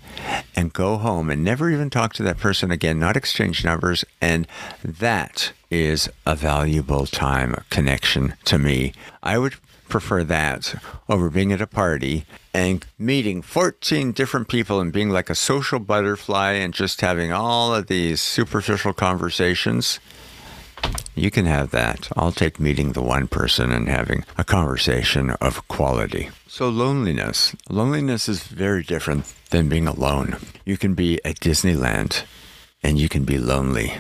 and 0.56 0.74
go 0.74 0.98
home 0.98 1.30
and 1.30 1.44
never 1.44 1.70
even 1.70 1.90
talk 1.90 2.14
to 2.14 2.24
that 2.24 2.40
person 2.40 2.72
again, 2.72 2.98
not 3.00 3.16
exchange 3.16 3.64
numbers. 3.64 4.04
And 4.22 4.48
that 4.84 5.54
is 5.84 6.10
a 6.26 6.36
valuable 6.36 7.06
time 7.06 7.64
connection 7.70 8.34
to 8.46 8.58
me. 8.58 8.94
I 9.22 9.38
would 9.38 9.56
prefer 9.90 10.24
that 10.24 10.76
over 11.10 11.30
being 11.30 11.52
at 11.52 11.62
a 11.62 11.68
party 11.68 12.26
and 12.54 12.86
meeting 12.98 13.42
14 13.42 14.14
different 14.14 14.48
people 14.48 14.80
and 14.80 14.94
being 14.94 15.10
like 15.10 15.30
a 15.30 15.36
social 15.36 15.80
butterfly 15.80 16.54
and 16.54 16.74
just 16.74 17.02
having 17.02 17.32
all 17.32 17.76
of 17.76 17.88
these 17.88 18.22
superficial 18.22 18.94
conversations. 18.94 20.00
You 21.14 21.30
can 21.32 21.46
have 21.46 21.72
that. 21.72 22.10
I'll 22.16 22.32
take 22.32 22.60
meeting 22.60 22.94
the 22.94 23.02
one 23.02 23.28
person 23.28 23.72
and 23.72 23.90
having 23.90 24.24
a 24.38 24.44
conversation 24.44 25.32
of 25.42 25.68
quality. 25.68 26.30
So, 26.48 26.70
loneliness. 26.70 27.56
Loneliness 27.70 28.30
is 28.30 28.44
very 28.44 28.84
different 28.84 29.34
than 29.50 29.70
being 29.70 29.88
alone. 29.88 30.38
You 30.66 30.78
can 30.78 30.94
be 30.94 31.20
at 31.26 31.40
Disneyland 31.40 32.24
and 32.84 32.98
you 33.00 33.10
can 33.10 33.24
be 33.26 33.38
lonely. 33.38 33.94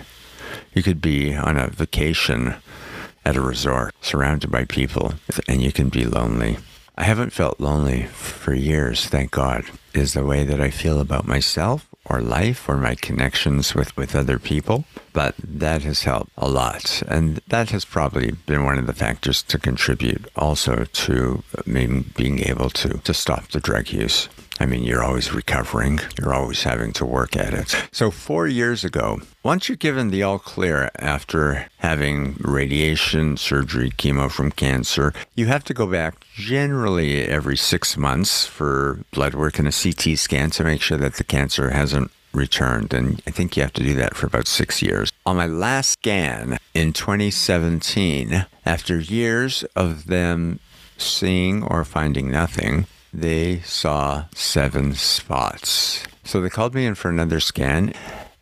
You 0.75 0.83
could 0.83 1.01
be 1.01 1.33
on 1.33 1.57
a 1.57 1.69
vacation 1.69 2.55
at 3.25 3.37
a 3.37 3.41
resort 3.41 3.95
surrounded 4.01 4.51
by 4.51 4.65
people 4.65 5.13
and 5.47 5.63
you 5.63 5.71
can 5.71 5.89
be 5.89 6.05
lonely. 6.05 6.57
I 6.97 7.03
haven't 7.03 7.33
felt 7.33 7.59
lonely 7.59 8.03
for 8.03 8.53
years, 8.53 9.05
thank 9.05 9.31
God. 9.31 9.65
Is 9.93 10.13
the 10.13 10.25
way 10.25 10.43
that 10.43 10.59
I 10.61 10.69
feel 10.69 10.99
about 10.99 11.25
myself 11.25 11.87
or 12.05 12.21
life 12.21 12.69
or 12.69 12.77
my 12.77 12.95
connections 12.95 13.73
with, 13.73 13.95
with 13.97 14.15
other 14.15 14.37
people. 14.37 14.85
But 15.13 15.35
that 15.41 15.83
has 15.83 16.03
helped 16.03 16.31
a 16.37 16.47
lot. 16.47 17.01
And 17.07 17.41
that 17.47 17.71
has 17.71 17.85
probably 17.85 18.31
been 18.45 18.63
one 18.63 18.77
of 18.77 18.85
the 18.85 18.93
factors 18.93 19.41
to 19.43 19.57
contribute 19.57 20.27
also 20.35 20.85
to 20.85 21.43
me 21.65 22.03
being 22.15 22.39
able 22.39 22.69
to, 22.71 22.97
to 22.99 23.13
stop 23.13 23.49
the 23.49 23.59
drug 23.59 23.89
use. 23.89 24.29
I 24.59 24.65
mean, 24.65 24.83
you're 24.83 25.03
always 25.03 25.33
recovering, 25.33 25.99
you're 26.17 26.33
always 26.33 26.63
having 26.63 26.93
to 26.93 27.05
work 27.05 27.35
at 27.35 27.53
it. 27.53 27.75
So, 27.91 28.09
four 28.09 28.47
years 28.47 28.83
ago, 28.85 29.19
once 29.43 29.67
you're 29.67 29.75
given 29.75 30.11
the 30.11 30.23
all 30.23 30.39
clear 30.39 30.89
after 30.97 31.67
having 31.79 32.35
radiation, 32.39 33.35
surgery, 33.35 33.91
chemo 33.91 34.31
from 34.31 34.51
cancer, 34.51 35.13
you 35.35 35.47
have 35.47 35.65
to 35.65 35.73
go 35.73 35.85
back 35.85 36.25
generally 36.35 37.25
every 37.25 37.57
six 37.57 37.97
months 37.97 38.45
for 38.45 38.99
blood 39.11 39.35
work 39.35 39.59
and 39.59 39.67
a 39.67 39.71
CT 39.71 40.17
scan 40.17 40.51
to 40.51 40.63
make 40.63 40.81
sure 40.81 40.97
that 40.97 41.15
the 41.15 41.23
cancer 41.25 41.71
hasn't 41.71 42.11
returned. 42.33 42.93
And 42.93 43.21
I 43.27 43.31
think 43.31 43.55
you 43.57 43.63
have 43.63 43.73
to 43.73 43.83
do 43.83 43.95
that 43.95 44.15
for 44.15 44.27
about 44.27 44.47
six 44.47 44.81
years. 44.81 45.11
On 45.25 45.35
my 45.35 45.47
last 45.47 45.91
scan 45.91 46.57
in 46.73 46.93
2017, 46.93 48.45
after 48.65 48.99
years 48.99 49.63
of 49.75 50.07
them 50.07 50.59
seeing 50.97 51.63
or 51.63 51.83
finding 51.83 52.31
nothing, 52.31 52.87
they 53.21 53.59
saw 53.59 54.25
seven 54.33 54.93
spots. 54.93 56.03
So 56.23 56.41
they 56.41 56.49
called 56.49 56.75
me 56.75 56.85
in 56.85 56.95
for 56.95 57.09
another 57.09 57.39
scan 57.39 57.93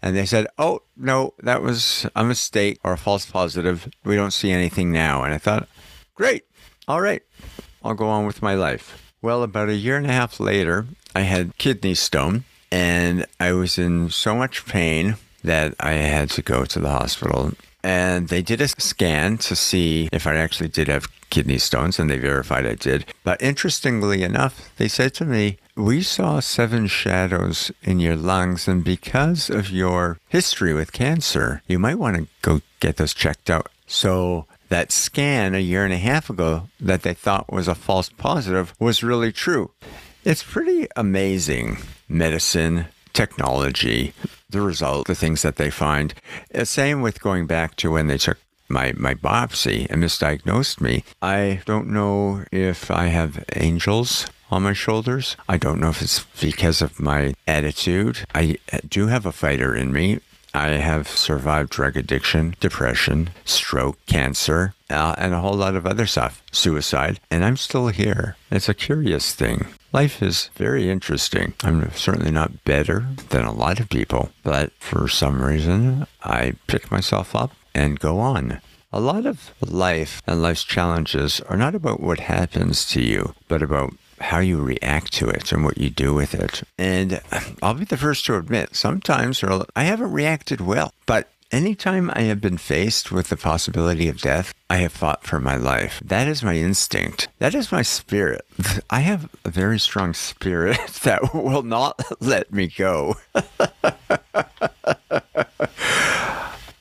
and 0.01 0.15
they 0.15 0.25
said, 0.25 0.47
Oh, 0.57 0.81
no, 0.97 1.33
that 1.39 1.61
was 1.61 2.07
a 2.15 2.23
mistake 2.23 2.79
or 2.83 2.93
a 2.93 2.97
false 2.97 3.25
positive. 3.25 3.89
We 4.03 4.15
don't 4.15 4.31
see 4.31 4.51
anything 4.51 4.91
now. 4.91 5.23
And 5.23 5.33
I 5.33 5.37
thought, 5.37 5.67
Great. 6.15 6.45
All 6.87 7.01
right. 7.01 7.21
I'll 7.83 7.93
go 7.93 8.07
on 8.07 8.25
with 8.25 8.41
my 8.41 8.55
life. 8.55 9.13
Well, 9.21 9.43
about 9.43 9.69
a 9.69 9.75
year 9.75 9.97
and 9.97 10.05
a 10.05 10.11
half 10.11 10.39
later, 10.39 10.85
I 11.15 11.21
had 11.21 11.57
kidney 11.57 11.93
stone 11.95 12.43
and 12.71 13.25
I 13.39 13.53
was 13.53 13.77
in 13.77 14.09
so 14.09 14.35
much 14.35 14.65
pain 14.65 15.17
that 15.43 15.75
I 15.79 15.91
had 15.93 16.29
to 16.31 16.41
go 16.41 16.65
to 16.65 16.79
the 16.79 16.89
hospital. 16.89 17.53
And 17.83 18.29
they 18.29 18.41
did 18.41 18.61
a 18.61 18.67
scan 18.67 19.37
to 19.39 19.55
see 19.55 20.09
if 20.11 20.25
I 20.25 20.35
actually 20.35 20.69
did 20.69 20.87
have 20.87 21.09
kidney 21.29 21.57
stones, 21.57 21.99
and 21.99 22.09
they 22.09 22.17
verified 22.17 22.65
I 22.65 22.75
did. 22.75 23.05
But 23.23 23.41
interestingly 23.41 24.23
enough, 24.23 24.71
they 24.77 24.87
said 24.87 25.13
to 25.15 25.25
me, 25.25 25.57
We 25.75 26.01
saw 26.01 26.39
seven 26.39 26.87
shadows 26.87 27.71
in 27.81 27.99
your 27.99 28.15
lungs, 28.15 28.67
and 28.67 28.83
because 28.83 29.49
of 29.49 29.69
your 29.69 30.19
history 30.29 30.73
with 30.73 30.93
cancer, 30.93 31.61
you 31.67 31.79
might 31.79 31.99
want 31.99 32.15
to 32.17 32.27
go 32.41 32.61
get 32.79 32.97
those 32.97 33.13
checked 33.13 33.49
out. 33.49 33.69
So 33.87 34.45
that 34.69 34.91
scan 34.91 35.53
a 35.53 35.59
year 35.59 35.83
and 35.83 35.93
a 35.93 35.97
half 35.97 36.29
ago 36.29 36.69
that 36.79 37.01
they 37.01 37.13
thought 37.13 37.51
was 37.51 37.67
a 37.67 37.75
false 37.75 38.09
positive 38.09 38.73
was 38.79 39.03
really 39.03 39.31
true. 39.31 39.71
It's 40.23 40.41
pretty 40.41 40.87
amazing 40.95 41.77
medicine, 42.07 42.85
technology, 43.13 44.13
the 44.49 44.61
result, 44.61 45.07
the 45.07 45.15
things 45.15 45.41
that 45.41 45.55
they 45.55 45.69
find. 45.69 46.13
Same 46.63 47.01
with 47.01 47.21
going 47.21 47.47
back 47.47 47.75
to 47.77 47.91
when 47.91 48.07
they 48.07 48.17
took 48.17 48.37
my, 48.69 48.93
my 48.97 49.13
biopsy 49.13 49.87
and 49.89 50.03
misdiagnosed 50.03 50.81
me. 50.81 51.03
I 51.21 51.61
don't 51.65 51.87
know 51.87 52.45
if 52.51 52.89
I 52.89 53.07
have 53.07 53.43
angels 53.55 54.27
on 54.49 54.63
my 54.63 54.73
shoulders. 54.73 55.35
I 55.47 55.57
don't 55.57 55.79
know 55.79 55.89
if 55.89 56.01
it's 56.01 56.23
because 56.39 56.81
of 56.81 56.99
my 56.99 57.33
attitude. 57.47 58.25
I 58.33 58.57
do 58.87 59.07
have 59.07 59.25
a 59.25 59.31
fighter 59.31 59.75
in 59.75 59.91
me. 59.91 60.19
I 60.55 60.67
have 60.69 61.07
survived 61.07 61.71
drug 61.71 61.97
addiction, 61.97 62.55
depression, 62.59 63.31
stroke, 63.43 63.97
cancer, 64.05 64.75
uh, 64.89 65.15
and 65.17 65.33
a 65.33 65.39
whole 65.39 65.55
lot 65.55 65.75
of 65.75 65.87
other 65.87 66.05
stuff, 66.05 66.43
suicide, 66.51 67.19
and 67.31 67.43
I'm 67.43 67.57
still 67.57 67.87
here. 67.87 68.35
It's 68.51 68.69
a 68.69 68.75
curious 68.75 69.33
thing. 69.33 69.65
Life 69.93 70.23
is 70.23 70.49
very 70.55 70.89
interesting. 70.89 71.53
I'm 71.63 71.91
certainly 71.91 72.31
not 72.31 72.63
better 72.63 73.05
than 73.29 73.45
a 73.45 73.53
lot 73.53 73.79
of 73.79 73.89
people, 73.89 74.31
but 74.41 74.71
for 74.79 75.07
some 75.07 75.43
reason, 75.43 76.07
I 76.23 76.53
pick 76.65 76.89
myself 76.91 77.35
up 77.35 77.51
and 77.75 77.99
go 77.99 78.19
on. 78.19 78.59
A 78.91 78.99
lot 78.99 79.27
of 79.27 79.51
life 79.61 80.23
and 80.25 80.41
life's 80.41 80.63
challenges 80.63 81.41
are 81.41 81.57
not 81.57 81.75
about 81.75 81.99
what 81.99 82.21
happens 82.21 82.87
to 82.89 83.03
you, 83.03 83.35
but 83.47 83.61
about 83.61 83.93
how 84.19 84.39
you 84.39 84.63
react 84.63 85.13
to 85.13 85.27
it 85.29 85.51
and 85.51 85.63
what 85.63 85.77
you 85.77 85.91
do 85.91 86.11
with 86.11 86.33
it. 86.33 86.63
And 86.77 87.21
I'll 87.61 87.75
be 87.75 87.85
the 87.85 87.95
first 87.95 88.25
to 88.25 88.37
admit, 88.37 88.75
sometimes 88.75 89.43
I 89.75 89.83
haven't 89.83 90.11
reacted 90.11 90.59
well, 90.59 90.91
but 91.05 91.29
anytime 91.53 92.11
I 92.13 92.23
have 92.23 92.41
been 92.41 92.57
faced 92.57 93.11
with 93.11 93.29
the 93.29 93.37
possibility 93.37 94.09
of 94.09 94.19
death, 94.19 94.53
I 94.69 94.77
have 94.77 94.91
fought 94.91 95.23
for 95.23 95.39
my 95.39 95.55
life. 95.55 96.01
That 96.03 96.27
is 96.27 96.43
my 96.43 96.55
instinct. 96.55 97.29
That 97.37 97.53
is 97.53 97.71
my 97.71 97.83
spirit. 97.83 98.41
I 98.89 99.01
have 99.01 99.29
a 99.45 99.49
very 99.49 99.79
strong 99.79 100.13
spirit 100.13 100.79
that 101.03 101.33
will 101.33 101.63
not 101.63 102.01
let 102.19 102.51
me 102.51 102.67
go. 102.67 103.15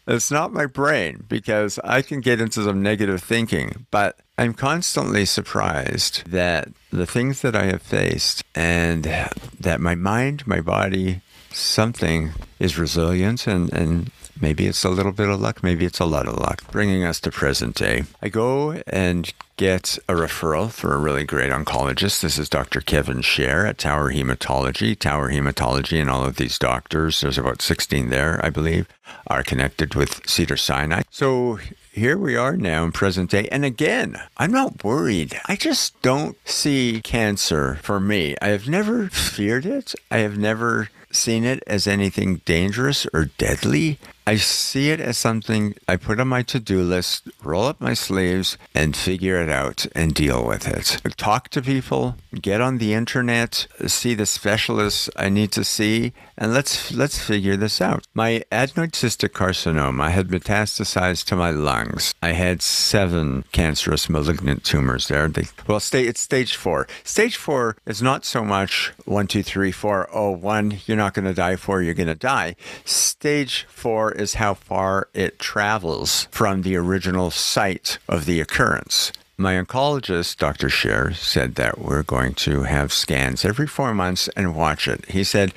It's 0.05 0.33
not 0.33 0.53
my 0.53 0.67
brain 0.67 1.25
because 1.29 1.79
I 1.85 2.03
can 2.03 2.21
get 2.21 2.41
into 2.41 2.65
some 2.65 2.83
negative 2.83 3.23
thinking, 3.23 3.87
but 3.93 4.19
I'm 4.37 4.53
constantly 4.53 5.25
surprised 5.25 6.29
that 6.31 6.69
the 6.91 7.07
things 7.07 7.41
that 7.43 7.55
I 7.55 7.65
have 7.65 7.83
faced 7.83 8.43
and 8.55 9.05
that 9.05 9.81
my 9.81 9.95
mind, 9.95 10.45
my 10.47 10.61
body, 10.61 11.21
something 11.53 12.33
is 12.59 12.79
resilient 12.79 13.47
and, 13.47 13.73
and 13.73 14.11
maybe 14.43 14.67
it's 14.67 14.85
a 14.85 14.91
little 14.91 15.13
bit 15.13 15.29
of 15.29 15.41
luck, 15.41 15.63
maybe 15.63 15.87
it's 15.87 16.01
a 16.01 16.05
lot 16.05 16.27
of 16.27 16.37
luck. 16.37 16.71
Bringing 16.71 17.05
us 17.05 17.21
to 17.21 17.31
present 17.31 17.77
day. 17.77 18.05
I 18.21 18.29
go 18.29 18.73
and 18.87 19.33
get 19.57 19.99
a 20.09 20.15
referral 20.15 20.71
for 20.71 20.93
a 20.93 20.99
really 20.99 21.25
great 21.25 21.53
oncologist. 21.53 22.21
This 22.21 22.39
is 22.39 22.49
Dr. 22.49 22.81
Kevin 22.81 23.19
Scher 23.19 23.69
at 23.69 23.79
Tower 23.79 24.13
Hematology. 24.13 24.99
Tower 24.99 25.31
Hematology 25.31 26.01
and 26.01 26.11
all 26.11 26.25
of 26.25 26.37
these 26.37 26.59
doctors, 26.59 27.21
there's 27.21 27.39
about 27.39 27.63
16 27.63 28.11
there, 28.11 28.45
I 28.45 28.51
believe, 28.51 28.89
are 29.29 29.45
connected 29.45 29.95
with 29.95 30.29
Cedars-Sinai. 30.29 31.03
So 31.11 31.61
here 31.93 32.19
we 32.19 32.35
are 32.37 32.57
now 32.57 32.85
in 32.85 32.93
present 32.93 33.31
day. 33.31 33.47
And 33.53 33.65
again, 33.65 34.21
I'm 34.39 34.51
not 34.51 34.83
worried. 34.83 35.39
I 35.47 35.55
just 35.55 36.01
don't 36.03 36.37
see 36.49 37.01
cancer 37.05 37.77
for 37.83 38.01
me. 38.01 38.35
I 38.43 38.49
have 38.49 38.69
never 38.69 39.09
feared 39.09 39.67
it. 39.67 39.95
I 40.11 40.19
have 40.19 40.37
never 40.37 40.89
seen 41.13 41.45
it 41.45 41.63
as 41.67 41.87
anything 41.87 42.37
dangerous 42.47 43.07
or 43.13 43.27
deadly. 43.37 43.99
I 44.27 44.37
see 44.37 44.91
it 44.91 45.01
as 45.01 45.19
something 45.19 45.75
I 45.89 45.97
put 45.97 46.21
on 46.21 46.29
my 46.29 46.43
to 46.43 46.61
do 46.61 46.83
list, 46.83 47.29
roll 47.43 47.65
up 47.65 47.81
my 47.81 47.95
sleeves, 47.95 48.57
and 48.75 48.97
figure 48.97 49.43
it 49.43 49.49
out 49.49 49.87
and 49.97 50.15
deal 50.15 50.47
with 50.47 50.69
it. 50.69 51.01
Talk 51.17 51.49
to 51.51 51.63
people, 51.63 52.17
get 52.41 52.61
on 52.61 52.79
the 52.79 52.95
internet, 52.95 53.67
see 53.87 54.15
the 54.15 54.27
specialists 54.27 55.11
I 55.17 55.29
need 55.29 55.51
to 55.53 55.65
see, 55.65 56.13
and 56.39 56.55
let's 56.55 56.93
let's 56.93 57.19
figure 57.19 57.57
this 57.57 57.81
out. 57.81 58.07
My 58.15 58.45
adenoid 58.53 58.93
cystic 58.93 59.31
carcinoma 59.31 60.11
had 60.11 60.29
metastasized 60.29 61.25
to 61.27 61.37
my 61.37 61.51
lungs. 61.51 62.15
I 62.23 62.33
had 62.33 62.63
seven 62.63 63.45
cancerous 63.53 64.09
malignant 64.09 64.65
tumors 64.65 65.09
there. 65.09 65.29
They, 65.29 65.47
well, 65.67 65.81
stay, 65.81 66.05
it's 66.05 66.21
stage 66.21 66.55
four. 66.57 66.87
Stage 67.03 67.37
four 67.37 67.77
is 67.87 68.01
not 68.01 68.25
so 68.25 68.45
much 68.45 68.93
one, 69.05 69.27
two, 69.27 69.43
three, 69.43 69.73
four. 69.73 70.09
Oh, 70.13 70.31
one, 70.31 70.79
you're 70.87 70.97
not 70.97 71.15
going 71.15 71.25
to 71.25 71.35
die. 71.35 71.57
Four, 71.57 71.83
you're 71.83 71.95
going 71.95 72.07
to 72.07 72.15
die. 72.15 72.55
Stage 72.85 73.67
four 73.69 74.12
is 74.13 74.35
how 74.35 74.55
far 74.55 75.09
it 75.15 75.39
travels 75.39 76.29
from 76.31 76.63
the 76.63 76.77
original 76.77 77.31
site 77.31 77.99
of 78.09 78.27
the 78.27 78.41
occurrence. 78.41 79.13
My 79.37 79.55
oncologist, 79.55 80.37
Dr. 80.37 80.69
Scher, 80.69 81.15
said 81.15 81.57
that 81.57 81.79
we're 81.79 82.05
going 82.05 82.35
to 82.35 82.63
have 82.63 82.93
scans 82.93 83.45
every 83.45 83.67
four 83.67 83.93
months 83.95 84.29
and 84.37 84.55
watch 84.55 84.87
it. 84.87 85.05
He 85.07 85.25
said, 85.25 85.53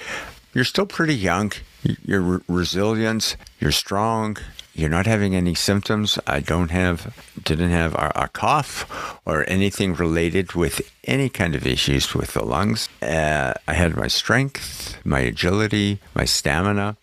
You're 0.53 0.63
still 0.63 0.85
pretty 0.87 1.15
young, 1.15 1.51
you're 1.83 2.21
re- 2.21 2.39
resilient, 2.47 3.35
you're 3.59 3.71
strong, 3.71 4.37
you're 4.75 4.89
not 4.89 5.05
having 5.05 5.35
any 5.35 5.55
symptoms. 5.55 6.19
I 6.27 6.41
don't 6.41 6.71
have, 6.71 7.15
didn't 7.41 7.69
have 7.69 7.93
a, 7.95 8.11
a, 8.15 8.27
cough 8.27 9.19
or 9.25 9.49
anything 9.49 9.93
related 9.93 10.53
with 10.53 10.81
any 11.05 11.29
kind 11.29 11.55
of 11.55 11.65
issues 11.65 12.13
with 12.13 12.33
the 12.33 12.43
lungs. 12.43 12.89
Uh, 13.01 13.53
I 13.67 13.73
had 13.73 13.95
my 13.95 14.07
strength, 14.07 14.97
my 15.05 15.19
agility, 15.19 15.99
my 16.13 16.25
stamina. 16.25 16.97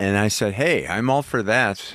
And 0.00 0.16
I 0.16 0.28
said, 0.28 0.54
hey, 0.54 0.86
I'm 0.86 1.10
all 1.10 1.22
for 1.22 1.42
that. 1.42 1.92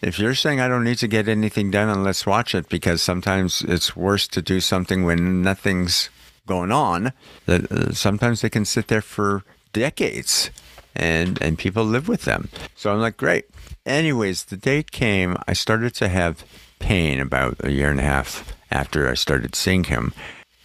If 0.00 0.18
you're 0.18 0.34
saying 0.34 0.58
I 0.58 0.68
don't 0.68 0.84
need 0.84 0.98
to 0.98 1.06
get 1.06 1.28
anything 1.28 1.70
done, 1.70 1.90
and 1.90 2.02
let's 2.02 2.26
watch 2.26 2.54
it 2.54 2.68
because 2.70 3.02
sometimes 3.02 3.60
it's 3.62 3.94
worse 3.94 4.26
to 4.28 4.40
do 4.40 4.58
something 4.58 5.04
when 5.04 5.42
nothing's 5.42 6.08
going 6.46 6.72
on. 6.72 7.12
That 7.44 7.70
uh, 7.70 7.92
sometimes 7.92 8.40
they 8.40 8.48
can 8.48 8.64
sit 8.64 8.88
there 8.88 9.02
for 9.02 9.44
decades 9.72 10.50
and 10.96 11.40
and 11.40 11.58
people 11.58 11.84
live 11.84 12.08
with 12.08 12.22
them. 12.22 12.48
So 12.74 12.90
I'm 12.90 13.00
like, 13.00 13.16
great. 13.16 13.44
Anyways, 13.84 14.44
the 14.44 14.56
date 14.56 14.90
came. 14.90 15.36
I 15.46 15.52
started 15.52 15.94
to 15.96 16.08
have 16.08 16.44
pain 16.78 17.20
about 17.20 17.56
a 17.60 17.70
year 17.70 17.90
and 17.90 18.00
a 18.00 18.04
half 18.04 18.54
after 18.70 19.08
I 19.08 19.14
started 19.14 19.54
seeing 19.54 19.84
him. 19.84 20.12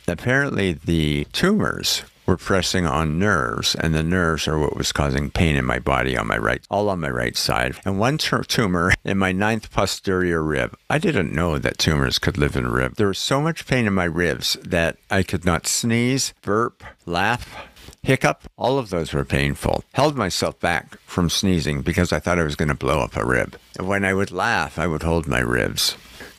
Apparently, 0.07 0.71
the 0.73 1.25
tumors 1.33 2.03
were 2.27 2.37
pressing 2.37 2.85
on 2.85 3.17
nerves, 3.17 3.73
and 3.75 3.95
the 3.95 4.03
nerves 4.03 4.47
are 4.47 4.59
what 4.59 4.75
was 4.75 4.91
causing 4.91 5.31
pain 5.31 5.55
in 5.55 5.65
my 5.65 5.79
body 5.79 6.17
on 6.17 6.27
my 6.27 6.37
right, 6.37 6.61
all 6.69 6.89
on 6.89 6.99
my 6.99 7.09
right 7.09 7.37
side. 7.37 7.77
And 7.85 7.97
one 7.97 8.17
tumor 8.17 8.91
in 9.03 9.17
my 9.17 9.31
ninth 9.31 9.71
posterior 9.71 10.43
rib. 10.43 10.77
I 10.89 10.99
didn't 10.99 11.33
know 11.33 11.57
that 11.57 11.77
tumors 11.77 12.19
could 12.19 12.37
live 12.37 12.55
in 12.55 12.65
a 12.65 12.69
rib. 12.69 12.95
There 12.95 13.07
was 13.07 13.17
so 13.17 13.41
much 13.41 13.65
pain 13.65 13.87
in 13.87 13.93
my 13.93 14.03
ribs 14.03 14.57
that 14.63 14.97
I 15.09 15.23
could 15.23 15.45
not 15.45 15.65
sneeze, 15.65 16.33
burp, 16.41 16.83
laugh, 17.05 17.55
hiccup, 18.03 18.43
all 18.57 18.77
of 18.77 18.89
those 18.89 19.13
were 19.13 19.25
painful. 19.25 19.83
Held 19.93 20.15
myself 20.15 20.59
back 20.59 20.97
from 21.01 21.29
sneezing 21.29 21.81
because 21.81 22.11
I 22.11 22.19
thought 22.19 22.39
I 22.39 22.43
was 22.43 22.55
going 22.55 22.69
to 22.69 22.75
blow 22.75 22.99
up 22.99 23.15
a 23.15 23.25
rib. 23.25 23.57
And 23.77 23.87
when 23.87 24.05
I 24.05 24.13
would 24.13 24.31
laugh, 24.31 24.79
I 24.79 24.87
would 24.87 25.03
hold 25.03 25.27
my 25.27 25.39
ribs. 25.39 25.95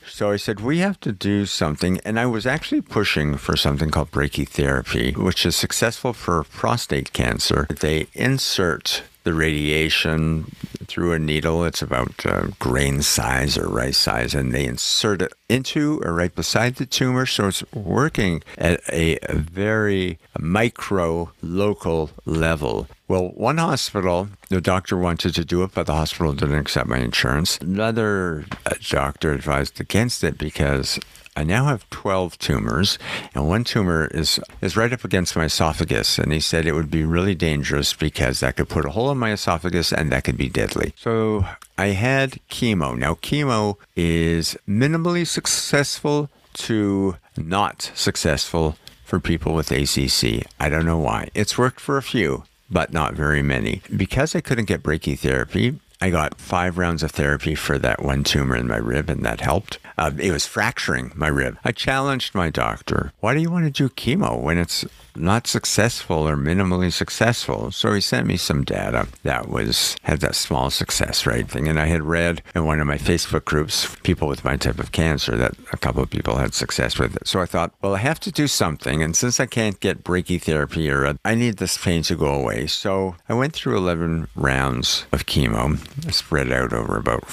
So 0.09 0.31
I 0.31 0.37
said, 0.37 0.59
we 0.59 0.79
have 0.79 0.99
to 1.01 1.11
do 1.11 1.45
something. 1.45 1.99
And 2.03 2.19
I 2.19 2.25
was 2.25 2.45
actually 2.45 2.81
pushing 2.81 3.37
for 3.37 3.55
something 3.55 3.89
called 3.89 4.11
brachytherapy, 4.11 5.15
which 5.15 5.45
is 5.45 5.55
successful 5.55 6.13
for 6.13 6.43
prostate 6.43 7.13
cancer. 7.13 7.67
They 7.79 8.07
insert 8.13 9.03
the 9.23 9.33
radiation 9.33 10.51
through 10.85 11.13
a 11.13 11.19
needle. 11.19 11.63
It's 11.63 11.81
about 11.81 12.25
uh, 12.25 12.47
grain 12.57 13.01
size 13.01 13.57
or 13.57 13.67
rice 13.67 13.97
size, 13.97 14.33
and 14.33 14.51
they 14.51 14.65
insert 14.65 15.21
it 15.21 15.33
into 15.47 16.01
or 16.03 16.13
right 16.13 16.33
beside 16.33 16.75
the 16.75 16.85
tumor. 16.85 17.25
So 17.25 17.47
it's 17.47 17.63
working 17.73 18.43
at 18.57 18.81
a 18.91 19.19
very 19.31 20.17
micro 20.39 21.31
local 21.41 22.11
level. 22.25 22.87
Well, 23.09 23.29
one 23.29 23.57
hospital, 23.57 24.29
the 24.49 24.61
doctor 24.61 24.95
wanted 24.95 25.33
to 25.33 25.43
do 25.43 25.63
it, 25.63 25.71
but 25.73 25.87
the 25.87 25.95
hospital 25.95 26.31
didn't 26.31 26.59
accept 26.59 26.87
my 26.87 26.99
insurance. 26.99 27.57
Another 27.57 28.45
uh, 28.67 28.75
doctor 28.87 29.33
advised 29.33 29.81
against 29.81 30.23
it 30.23 30.37
because 30.37 30.99
I 31.35 31.43
now 31.43 31.65
have 31.65 31.89
12 31.89 32.37
tumors, 32.37 32.99
and 33.33 33.47
one 33.47 33.63
tumor 33.63 34.11
is, 34.13 34.39
is 34.61 34.77
right 34.77 34.93
up 34.93 35.03
against 35.03 35.35
my 35.35 35.45
esophagus. 35.45 36.19
And 36.19 36.31
he 36.31 36.39
said 36.39 36.67
it 36.67 36.73
would 36.73 36.91
be 36.91 37.03
really 37.03 37.33
dangerous 37.33 37.93
because 37.95 38.41
that 38.41 38.57
could 38.57 38.69
put 38.69 38.85
a 38.85 38.91
hole 38.91 39.09
in 39.09 39.17
my 39.17 39.31
esophagus 39.31 39.91
and 39.91 40.11
that 40.11 40.23
could 40.23 40.37
be 40.37 40.47
deadly. 40.47 40.93
So 40.95 41.45
I 41.79 41.87
had 41.87 42.33
chemo. 42.51 42.95
Now, 42.95 43.15
chemo 43.15 43.77
is 43.95 44.55
minimally 44.67 45.25
successful 45.25 46.29
to 46.53 47.15
not 47.35 47.91
successful 47.95 48.77
for 49.03 49.19
people 49.19 49.55
with 49.55 49.71
ACC. 49.71 50.45
I 50.59 50.69
don't 50.69 50.85
know 50.85 50.99
why. 50.99 51.29
It's 51.33 51.57
worked 51.57 51.79
for 51.79 51.97
a 51.97 52.03
few, 52.03 52.43
but 52.71 52.93
not 52.93 53.13
very 53.13 53.41
many. 53.41 53.81
Because 53.95 54.35
I 54.35 54.41
couldn't 54.41 54.65
get 54.65 54.83
brachytherapy, 54.83 55.79
I 56.01 56.09
got 56.09 56.39
five 56.39 56.77
rounds 56.77 57.03
of 57.03 57.11
therapy 57.11 57.55
for 57.55 57.77
that 57.77 58.01
one 58.01 58.23
tumor 58.23 58.55
in 58.55 58.67
my 58.67 58.77
rib, 58.77 59.09
and 59.09 59.25
that 59.25 59.41
helped. 59.41 59.79
Uh, 59.97 60.11
it 60.17 60.31
was 60.31 60.45
fracturing 60.45 61.11
my 61.13 61.27
rib. 61.27 61.57
I 61.65 61.73
challenged 61.73 62.33
my 62.33 62.49
doctor, 62.49 63.11
why 63.19 63.33
do 63.33 63.41
you 63.41 63.51
want 63.51 63.65
to 63.65 63.71
do 63.71 63.89
chemo 63.89 64.41
when 64.41 64.57
it's 64.57 64.85
not 65.15 65.47
successful 65.47 66.27
or 66.27 66.35
minimally 66.35 66.91
successful? 66.91 67.71
So 67.71 67.93
he 67.93 68.01
sent 68.01 68.27
me 68.27 68.37
some 68.37 68.63
data 68.63 69.07
that 69.23 69.49
was 69.49 69.95
had 70.03 70.21
that 70.21 70.35
small 70.35 70.69
success 70.69 71.25
rate 71.25 71.49
thing. 71.49 71.67
And 71.67 71.79
I 71.79 71.85
had 71.85 72.03
read 72.03 72.41
in 72.55 72.65
one 72.65 72.79
of 72.79 72.87
my 72.87 72.97
Facebook 72.97 73.45
groups, 73.45 73.95
people 74.03 74.27
with 74.27 74.45
my 74.45 74.57
type 74.57 74.79
of 74.79 74.91
cancer, 74.91 75.37
that 75.37 75.55
a 75.73 75.77
couple 75.77 76.03
of 76.03 76.09
people 76.09 76.37
had 76.37 76.53
success 76.53 76.97
with 76.97 77.15
it. 77.15 77.27
So 77.27 77.41
I 77.41 77.45
thought, 77.45 77.73
well, 77.81 77.95
I 77.95 77.99
have 77.99 78.19
to 78.21 78.31
do 78.31 78.47
something. 78.47 79.03
And 79.03 79.15
since 79.15 79.39
I 79.39 79.45
can't 79.45 79.79
get 79.79 80.03
brachytherapy 80.03 80.91
or 80.91 81.05
uh, 81.05 81.13
I 81.25 81.35
need 81.35 81.57
this 81.57 81.77
pain 81.77 82.03
to 82.03 82.15
go 82.15 82.33
away. 82.33 82.67
So 82.67 83.15
I 83.27 83.33
went 83.33 83.53
through 83.53 83.77
11 83.77 84.27
rounds 84.35 85.05
of 85.11 85.25
chemo, 85.25 85.77
spread 86.11 86.51
out 86.51 86.73
over 86.73 86.97
about 86.97 87.25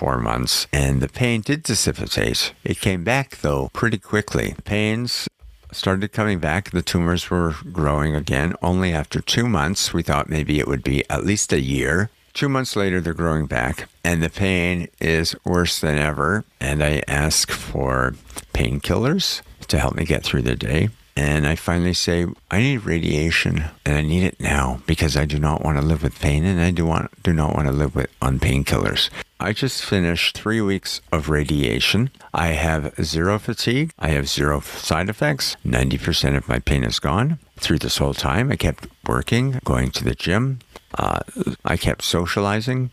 four 0.00 0.18
months, 0.18 0.66
and 0.72 1.02
the 1.02 1.08
pain 1.08 1.42
did 1.42 1.62
dissipate. 1.62 2.54
It 2.64 2.80
came 2.80 3.04
back, 3.04 3.36
though, 3.42 3.68
pretty 3.74 3.98
quickly. 3.98 4.54
Pains 4.64 5.28
started 5.72 6.12
coming 6.12 6.38
back. 6.38 6.70
The 6.70 6.82
tumors 6.82 7.30
were 7.30 7.54
growing 7.72 8.14
again. 8.14 8.54
Only 8.62 8.92
after 8.92 9.20
two 9.20 9.48
months, 9.48 9.92
we 9.92 10.02
thought 10.02 10.28
maybe 10.28 10.58
it 10.58 10.68
would 10.68 10.82
be 10.82 11.04
at 11.10 11.24
least 11.24 11.52
a 11.52 11.60
year. 11.60 12.10
Two 12.32 12.48
months 12.48 12.76
later, 12.76 13.00
they're 13.00 13.12
growing 13.12 13.46
back, 13.46 13.88
and 14.04 14.22
the 14.22 14.30
pain 14.30 14.88
is 15.00 15.34
worse 15.44 15.80
than 15.80 15.98
ever. 15.98 16.44
And 16.60 16.82
I 16.82 17.02
ask 17.08 17.50
for 17.50 18.14
painkillers 18.54 19.42
to 19.68 19.78
help 19.78 19.94
me 19.94 20.04
get 20.04 20.22
through 20.22 20.42
the 20.42 20.56
day. 20.56 20.90
And 21.16 21.46
I 21.46 21.54
finally 21.54 21.92
say, 21.92 22.26
I 22.50 22.60
need 22.60 22.84
radiation 22.84 23.64
and 23.84 23.96
I 23.96 24.02
need 24.02 24.22
it 24.24 24.40
now 24.40 24.80
because 24.86 25.16
I 25.16 25.24
do 25.24 25.38
not 25.38 25.62
want 25.62 25.78
to 25.78 25.84
live 25.84 26.02
with 26.02 26.18
pain 26.20 26.44
and 26.44 26.60
I 26.60 26.70
do 26.70 26.86
want 26.86 27.10
do 27.22 27.32
not 27.32 27.54
want 27.54 27.66
to 27.68 27.72
live 27.72 27.94
with 27.94 28.10
on 28.22 28.38
painkillers. 28.38 29.10
I 29.38 29.52
just 29.52 29.84
finished 29.84 30.36
three 30.36 30.60
weeks 30.60 31.00
of 31.10 31.28
radiation. 31.28 32.10
I 32.34 32.48
have 32.48 32.94
zero 33.02 33.38
fatigue. 33.38 33.92
I 33.98 34.10
have 34.10 34.28
zero 34.28 34.60
side 34.60 35.08
effects. 35.08 35.56
90% 35.66 36.36
of 36.36 36.48
my 36.48 36.58
pain 36.58 36.84
is 36.84 36.98
gone. 36.98 37.38
Through 37.56 37.78
this 37.78 37.96
whole 37.98 38.14
time, 38.14 38.52
I 38.52 38.56
kept 38.56 38.86
working, 39.06 39.60
going 39.64 39.90
to 39.92 40.04
the 40.04 40.14
gym. 40.14 40.60
Uh, 40.94 41.20
I 41.64 41.76
kept 41.76 42.02
socializing. 42.02 42.90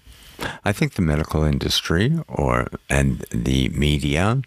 I 0.64 0.72
think 0.72 0.94
the 0.94 1.02
medical 1.02 1.44
industry 1.44 2.18
or 2.28 2.68
and 2.90 3.26
the 3.32 3.70
media 3.70 4.42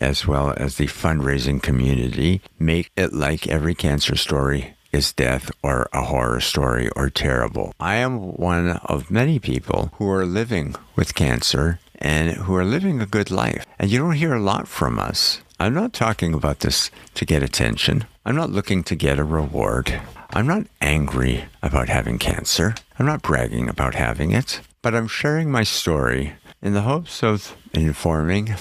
as 0.00 0.26
well 0.26 0.54
as 0.56 0.76
the 0.76 0.86
fundraising 0.86 1.62
community 1.62 2.40
make 2.58 2.90
it 2.96 3.12
like 3.12 3.46
every 3.46 3.74
cancer 3.74 4.16
story 4.16 4.74
is 4.92 5.12
death 5.12 5.50
or 5.62 5.88
a 5.92 6.04
horror 6.04 6.40
story 6.40 6.88
or 6.96 7.10
terrible. 7.10 7.72
I 7.78 7.96
am 7.96 8.32
one 8.32 8.70
of 8.84 9.10
many 9.10 9.38
people 9.38 9.92
who 9.94 10.10
are 10.10 10.26
living 10.26 10.74
with 10.96 11.14
cancer 11.14 11.78
and 11.96 12.32
who 12.32 12.56
are 12.56 12.64
living 12.64 13.00
a 13.00 13.06
good 13.06 13.30
life. 13.30 13.64
And 13.78 13.90
you 13.90 13.98
don't 13.98 14.14
hear 14.14 14.34
a 14.34 14.40
lot 14.40 14.66
from 14.66 14.98
us. 14.98 15.42
I'm 15.58 15.74
not 15.74 15.92
talking 15.92 16.32
about 16.32 16.60
this 16.60 16.90
to 17.14 17.26
get 17.26 17.42
attention. 17.42 18.06
I'm 18.24 18.36
not 18.36 18.50
looking 18.50 18.82
to 18.84 18.94
get 18.96 19.18
a 19.18 19.24
reward. 19.24 20.00
I'm 20.30 20.46
not 20.46 20.66
angry 20.80 21.44
about 21.62 21.88
having 21.88 22.18
cancer. 22.18 22.74
I'm 22.98 23.06
not 23.06 23.22
bragging 23.22 23.68
about 23.68 23.94
having 23.94 24.32
it. 24.32 24.60
But 24.82 24.94
I'm 24.94 25.08
sharing 25.08 25.50
my 25.50 25.62
story 25.62 26.32
in 26.62 26.72
the 26.72 26.82
hopes 26.82 27.22
of 27.22 27.56
informing, 27.74 28.54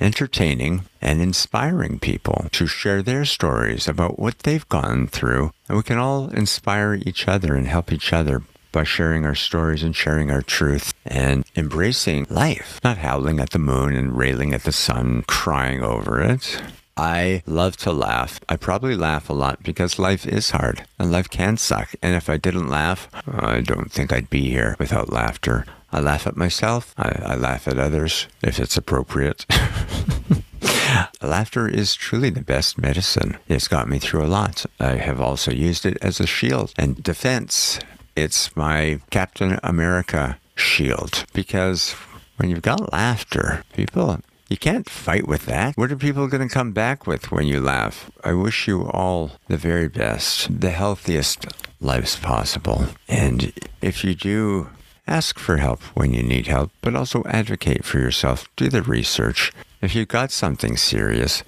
entertaining, 0.00 0.82
and 1.00 1.20
inspiring 1.20 1.98
people 1.98 2.46
to 2.52 2.66
share 2.66 3.02
their 3.02 3.24
stories 3.24 3.88
about 3.88 4.18
what 4.18 4.40
they've 4.40 4.68
gone 4.68 5.06
through. 5.06 5.52
And 5.68 5.76
we 5.76 5.82
can 5.82 5.98
all 5.98 6.28
inspire 6.28 6.94
each 6.94 7.28
other 7.28 7.54
and 7.54 7.66
help 7.66 7.92
each 7.92 8.12
other 8.12 8.42
by 8.72 8.84
sharing 8.84 9.24
our 9.24 9.34
stories 9.34 9.82
and 9.82 9.96
sharing 9.96 10.30
our 10.30 10.42
truth 10.42 10.92
and 11.06 11.44
embracing 11.56 12.26
life, 12.28 12.78
not 12.84 12.98
howling 12.98 13.40
at 13.40 13.50
the 13.50 13.58
moon 13.58 13.96
and 13.96 14.18
railing 14.18 14.52
at 14.52 14.64
the 14.64 14.72
sun, 14.72 15.24
crying 15.26 15.82
over 15.82 16.20
it. 16.20 16.60
I 16.96 17.42
love 17.46 17.76
to 17.78 17.92
laugh. 17.92 18.40
I 18.48 18.56
probably 18.56 18.96
laugh 18.96 19.28
a 19.28 19.34
lot 19.34 19.62
because 19.62 19.98
life 19.98 20.26
is 20.26 20.50
hard 20.50 20.86
and 20.98 21.12
life 21.12 21.28
can 21.28 21.58
suck. 21.58 21.94
And 22.02 22.14
if 22.14 22.30
I 22.30 22.38
didn't 22.38 22.68
laugh, 22.68 23.08
I 23.26 23.60
don't 23.60 23.92
think 23.92 24.12
I'd 24.12 24.30
be 24.30 24.50
here 24.50 24.76
without 24.78 25.12
laughter. 25.12 25.66
I 25.92 26.00
laugh 26.00 26.26
at 26.26 26.36
myself. 26.36 26.94
I, 26.96 27.20
I 27.24 27.34
laugh 27.34 27.68
at 27.68 27.78
others 27.78 28.26
if 28.42 28.58
it's 28.58 28.76
appropriate. 28.76 29.46
Laughter 31.22 31.68
is 31.68 31.94
truly 31.94 32.30
the 32.30 32.42
best 32.42 32.78
medicine. 32.78 33.36
It's 33.48 33.68
got 33.68 33.88
me 33.88 33.98
through 33.98 34.24
a 34.24 34.28
lot. 34.28 34.66
I 34.80 34.96
have 34.96 35.20
also 35.20 35.50
used 35.50 35.84
it 35.86 35.98
as 36.02 36.20
a 36.20 36.26
shield 36.26 36.72
and 36.76 37.02
defense. 37.02 37.78
It's 38.14 38.54
my 38.56 39.00
Captain 39.10 39.58
America 39.62 40.38
shield 40.54 41.24
because 41.32 41.92
when 42.36 42.50
you've 42.50 42.62
got 42.62 42.92
laughter, 42.92 43.64
people 43.72 44.20
you 44.48 44.56
can't 44.56 44.88
fight 44.88 45.26
with 45.26 45.46
that. 45.46 45.76
What 45.76 45.90
are 45.90 45.96
people 45.96 46.28
going 46.28 46.46
to 46.46 46.54
come 46.54 46.70
back 46.70 47.06
with 47.06 47.32
when 47.32 47.48
you 47.48 47.60
laugh? 47.60 48.10
I 48.22 48.32
wish 48.32 48.68
you 48.68 48.88
all 48.90 49.32
the 49.48 49.56
very 49.56 49.88
best, 49.88 50.60
the 50.60 50.70
healthiest 50.70 51.46
lives 51.80 52.16
possible. 52.16 52.86
And 53.08 53.52
if 53.82 54.04
you 54.04 54.14
do, 54.14 54.68
ask 55.06 55.38
for 55.38 55.58
help 55.58 55.80
when 55.96 56.12
you 56.12 56.22
need 56.22 56.46
help, 56.46 56.70
but 56.80 56.94
also 56.94 57.22
advocate 57.26 57.84
for 57.84 57.98
yourself. 57.98 58.48
Do 58.56 58.68
the 58.68 58.82
research. 58.82 59.52
If 59.80 59.94
you've 59.94 60.08
got 60.08 60.30
something 60.30 60.76
serious, 60.76 61.42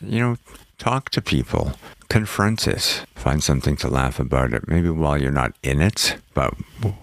you 0.00 0.20
know, 0.20 0.36
talk 0.78 1.10
to 1.10 1.22
people, 1.22 1.72
confront 2.08 2.66
it, 2.66 3.04
find 3.14 3.42
something 3.42 3.76
to 3.76 3.88
laugh 3.88 4.18
about 4.18 4.52
it, 4.52 4.68
maybe 4.68 4.90
while 4.90 5.20
you're 5.20 5.30
not 5.30 5.52
in 5.62 5.80
it, 5.80 6.16
but 6.34 6.54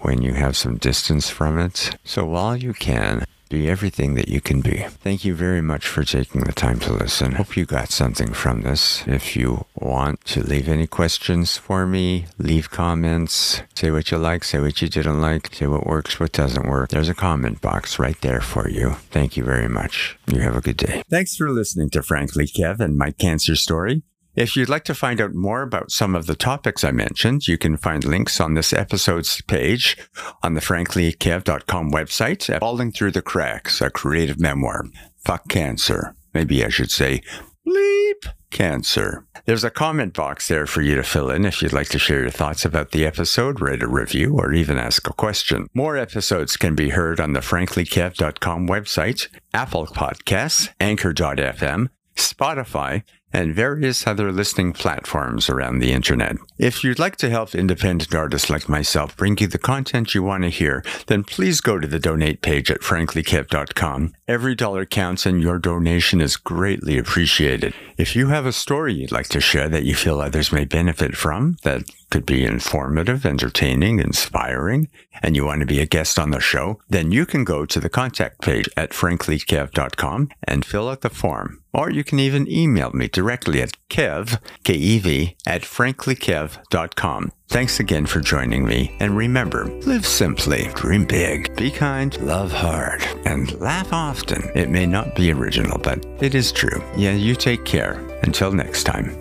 when 0.01 0.21
you 0.21 0.33
have 0.33 0.55
some 0.57 0.77
distance 0.77 1.29
from 1.29 1.59
it. 1.59 1.97
So 2.03 2.25
while 2.25 2.57
you 2.57 2.73
can, 2.73 3.25
be 3.53 3.69
everything 3.69 4.15
that 4.15 4.27
you 4.27 4.41
can 4.41 4.61
be. 4.61 4.85
Thank 5.03 5.23
you 5.23 5.35
very 5.35 5.61
much 5.61 5.87
for 5.87 6.03
taking 6.03 6.41
the 6.41 6.51
time 6.53 6.79
to 6.79 6.93
listen. 6.93 7.33
Hope 7.33 7.55
you 7.55 7.65
got 7.65 7.89
something 7.89 8.33
from 8.33 8.61
this. 8.61 9.03
If 9.05 9.35
you 9.35 9.65
want 9.75 10.25
to 10.25 10.41
leave 10.41 10.67
any 10.67 10.87
questions 10.87 11.55
for 11.57 11.85
me, 11.85 12.25
leave 12.39 12.71
comments, 12.71 13.61
say 13.75 13.91
what 13.91 14.09
you 14.09 14.17
like, 14.17 14.43
say 14.43 14.59
what 14.59 14.81
you 14.81 14.89
didn't 14.89 15.21
like, 15.21 15.53
say 15.53 15.67
what 15.67 15.85
works, 15.85 16.19
what 16.19 16.31
doesn't 16.31 16.67
work. 16.67 16.89
There's 16.89 17.09
a 17.09 17.13
comment 17.13 17.61
box 17.61 17.99
right 17.99 18.19
there 18.21 18.41
for 18.41 18.67
you. 18.67 18.91
Thank 19.11 19.37
you 19.37 19.43
very 19.43 19.69
much. 19.69 20.17
You 20.25 20.39
have 20.41 20.55
a 20.55 20.61
good 20.61 20.77
day. 20.77 21.03
Thanks 21.09 21.35
for 21.35 21.49
listening 21.51 21.91
to 21.91 22.01
Frankly 22.01 22.47
Kev 22.47 22.79
and 22.79 22.97
my 22.97 23.11
cancer 23.11 23.55
story. 23.55 24.01
If 24.35 24.55
you'd 24.55 24.69
like 24.69 24.83
to 24.85 24.95
find 24.95 25.21
out 25.21 25.35
more 25.35 25.61
about 25.61 25.91
some 25.91 26.15
of 26.15 26.25
the 26.25 26.35
topics 26.35 26.83
I 26.83 26.91
mentioned, 26.91 27.47
you 27.47 27.57
can 27.57 27.77
find 27.77 28.03
links 28.03 28.41
on 28.41 28.55
this 28.55 28.73
episode's 28.73 29.41
page 29.41 29.95
on 30.41 30.55
the 30.55 30.61
franklykev.com 30.61 31.91
website. 31.91 32.49
at 32.49 32.59
Falling 32.59 32.91
Through 32.91 33.11
the 33.11 33.21
Cracks, 33.21 33.79
a 33.79 33.91
creative 33.91 34.39
memoir. 34.39 34.85
Fuck 35.23 35.49
cancer. 35.49 36.15
Maybe 36.33 36.65
I 36.65 36.69
should 36.69 36.89
say 36.89 37.21
bleep 37.67 38.27
cancer. 38.49 39.25
There's 39.45 39.63
a 39.63 39.69
comment 39.69 40.13
box 40.13 40.47
there 40.47 40.65
for 40.65 40.81
you 40.81 40.95
to 40.95 41.03
fill 41.03 41.29
in 41.29 41.45
if 41.45 41.61
you'd 41.61 41.73
like 41.73 41.89
to 41.89 41.99
share 41.99 42.21
your 42.21 42.29
thoughts 42.29 42.65
about 42.65 42.91
the 42.91 43.05
episode, 43.05 43.61
write 43.61 43.83
a 43.83 43.87
review, 43.87 44.35
or 44.37 44.53
even 44.53 44.77
ask 44.77 45.07
a 45.07 45.13
question. 45.13 45.67
More 45.73 45.97
episodes 45.97 46.57
can 46.57 46.75
be 46.75 46.89
heard 46.89 47.19
on 47.19 47.33
the 47.33 47.39
franklykev.com 47.39 48.67
website, 48.67 49.27
Apple 49.53 49.87
Podcasts, 49.87 50.69
Anchor.fm, 50.79 51.89
Spotify, 52.15 53.03
and 53.33 53.55
various 53.55 54.05
other 54.07 54.31
listening 54.31 54.71
platforms 54.71 55.49
around 55.49 55.79
the 55.79 55.91
internet. 55.91 56.37
If 56.57 56.83
you'd 56.83 56.99
like 56.99 57.17
to 57.17 57.29
help 57.29 57.55
independent 57.55 58.13
artists 58.13 58.49
like 58.49 58.69
myself 58.69 59.17
bring 59.17 59.37
you 59.39 59.47
the 59.47 59.57
content 59.57 60.13
you 60.13 60.23
want 60.23 60.43
to 60.43 60.49
hear, 60.49 60.83
then 61.07 61.23
please 61.23 61.59
go 61.59 61.79
to 61.79 61.87
the 61.87 61.99
donate 61.99 62.41
page 62.41 62.69
at 62.69 62.81
franklykev.com. 62.81 64.13
Every 64.27 64.55
dollar 64.55 64.85
counts 64.85 65.25
and 65.25 65.41
your 65.41 65.59
donation 65.59 66.21
is 66.21 66.37
greatly 66.37 66.97
appreciated. 66.97 67.73
If 67.97 68.15
you 68.15 68.27
have 68.27 68.45
a 68.45 68.53
story 68.53 68.93
you'd 68.93 69.11
like 69.11 69.29
to 69.29 69.41
share 69.41 69.67
that 69.69 69.83
you 69.83 69.95
feel 69.95 70.21
others 70.21 70.51
may 70.51 70.65
benefit 70.65 71.17
from, 71.17 71.57
that 71.63 71.83
could 72.13 72.25
be 72.27 72.45
informative, 72.45 73.25
entertaining, 73.25 73.97
inspiring, 73.97 74.87
and 75.23 75.35
you 75.35 75.43
want 75.43 75.61
to 75.61 75.65
be 75.65 75.79
a 75.79 75.87
guest 75.87 76.19
on 76.19 76.29
the 76.29 76.39
show, 76.39 76.79
then 76.87 77.11
you 77.11 77.25
can 77.25 77.43
go 77.43 77.65
to 77.65 77.79
the 77.79 77.89
contact 77.89 78.39
page 78.39 78.69
at 78.77 78.91
franklykev.com 78.91 80.29
and 80.43 80.63
fill 80.63 80.89
out 80.89 81.01
the 81.01 81.09
form. 81.09 81.63
Or 81.73 81.89
you 81.89 82.03
can 82.03 82.19
even 82.19 82.47
email 82.47 82.91
me 82.91 83.07
directly 83.07 83.63
at 83.63 83.71
kev, 83.89 84.39
K-E-V, 84.63 85.35
at 85.47 85.63
franklykev.com. 85.63 87.31
Thanks 87.47 87.79
again 87.79 88.05
for 88.05 88.19
joining 88.19 88.63
me. 88.63 88.95
And 88.99 89.17
remember, 89.17 89.65
live 89.81 90.05
simply, 90.05 90.67
dream 90.75 91.05
big, 91.05 91.55
be 91.55 91.71
kind, 91.71 92.15
love 92.21 92.51
hard, 92.51 93.01
and 93.25 93.59
laugh 93.59 93.91
often. 93.91 94.51
It 94.53 94.69
may 94.69 94.85
not 94.85 95.15
be 95.15 95.31
original, 95.31 95.79
but 95.79 96.05
it 96.21 96.35
is 96.35 96.51
true. 96.51 96.83
Yeah, 96.95 97.13
you 97.13 97.35
take 97.35 97.65
care. 97.65 97.93
Until 98.21 98.51
next 98.51 98.83
time. 98.83 99.19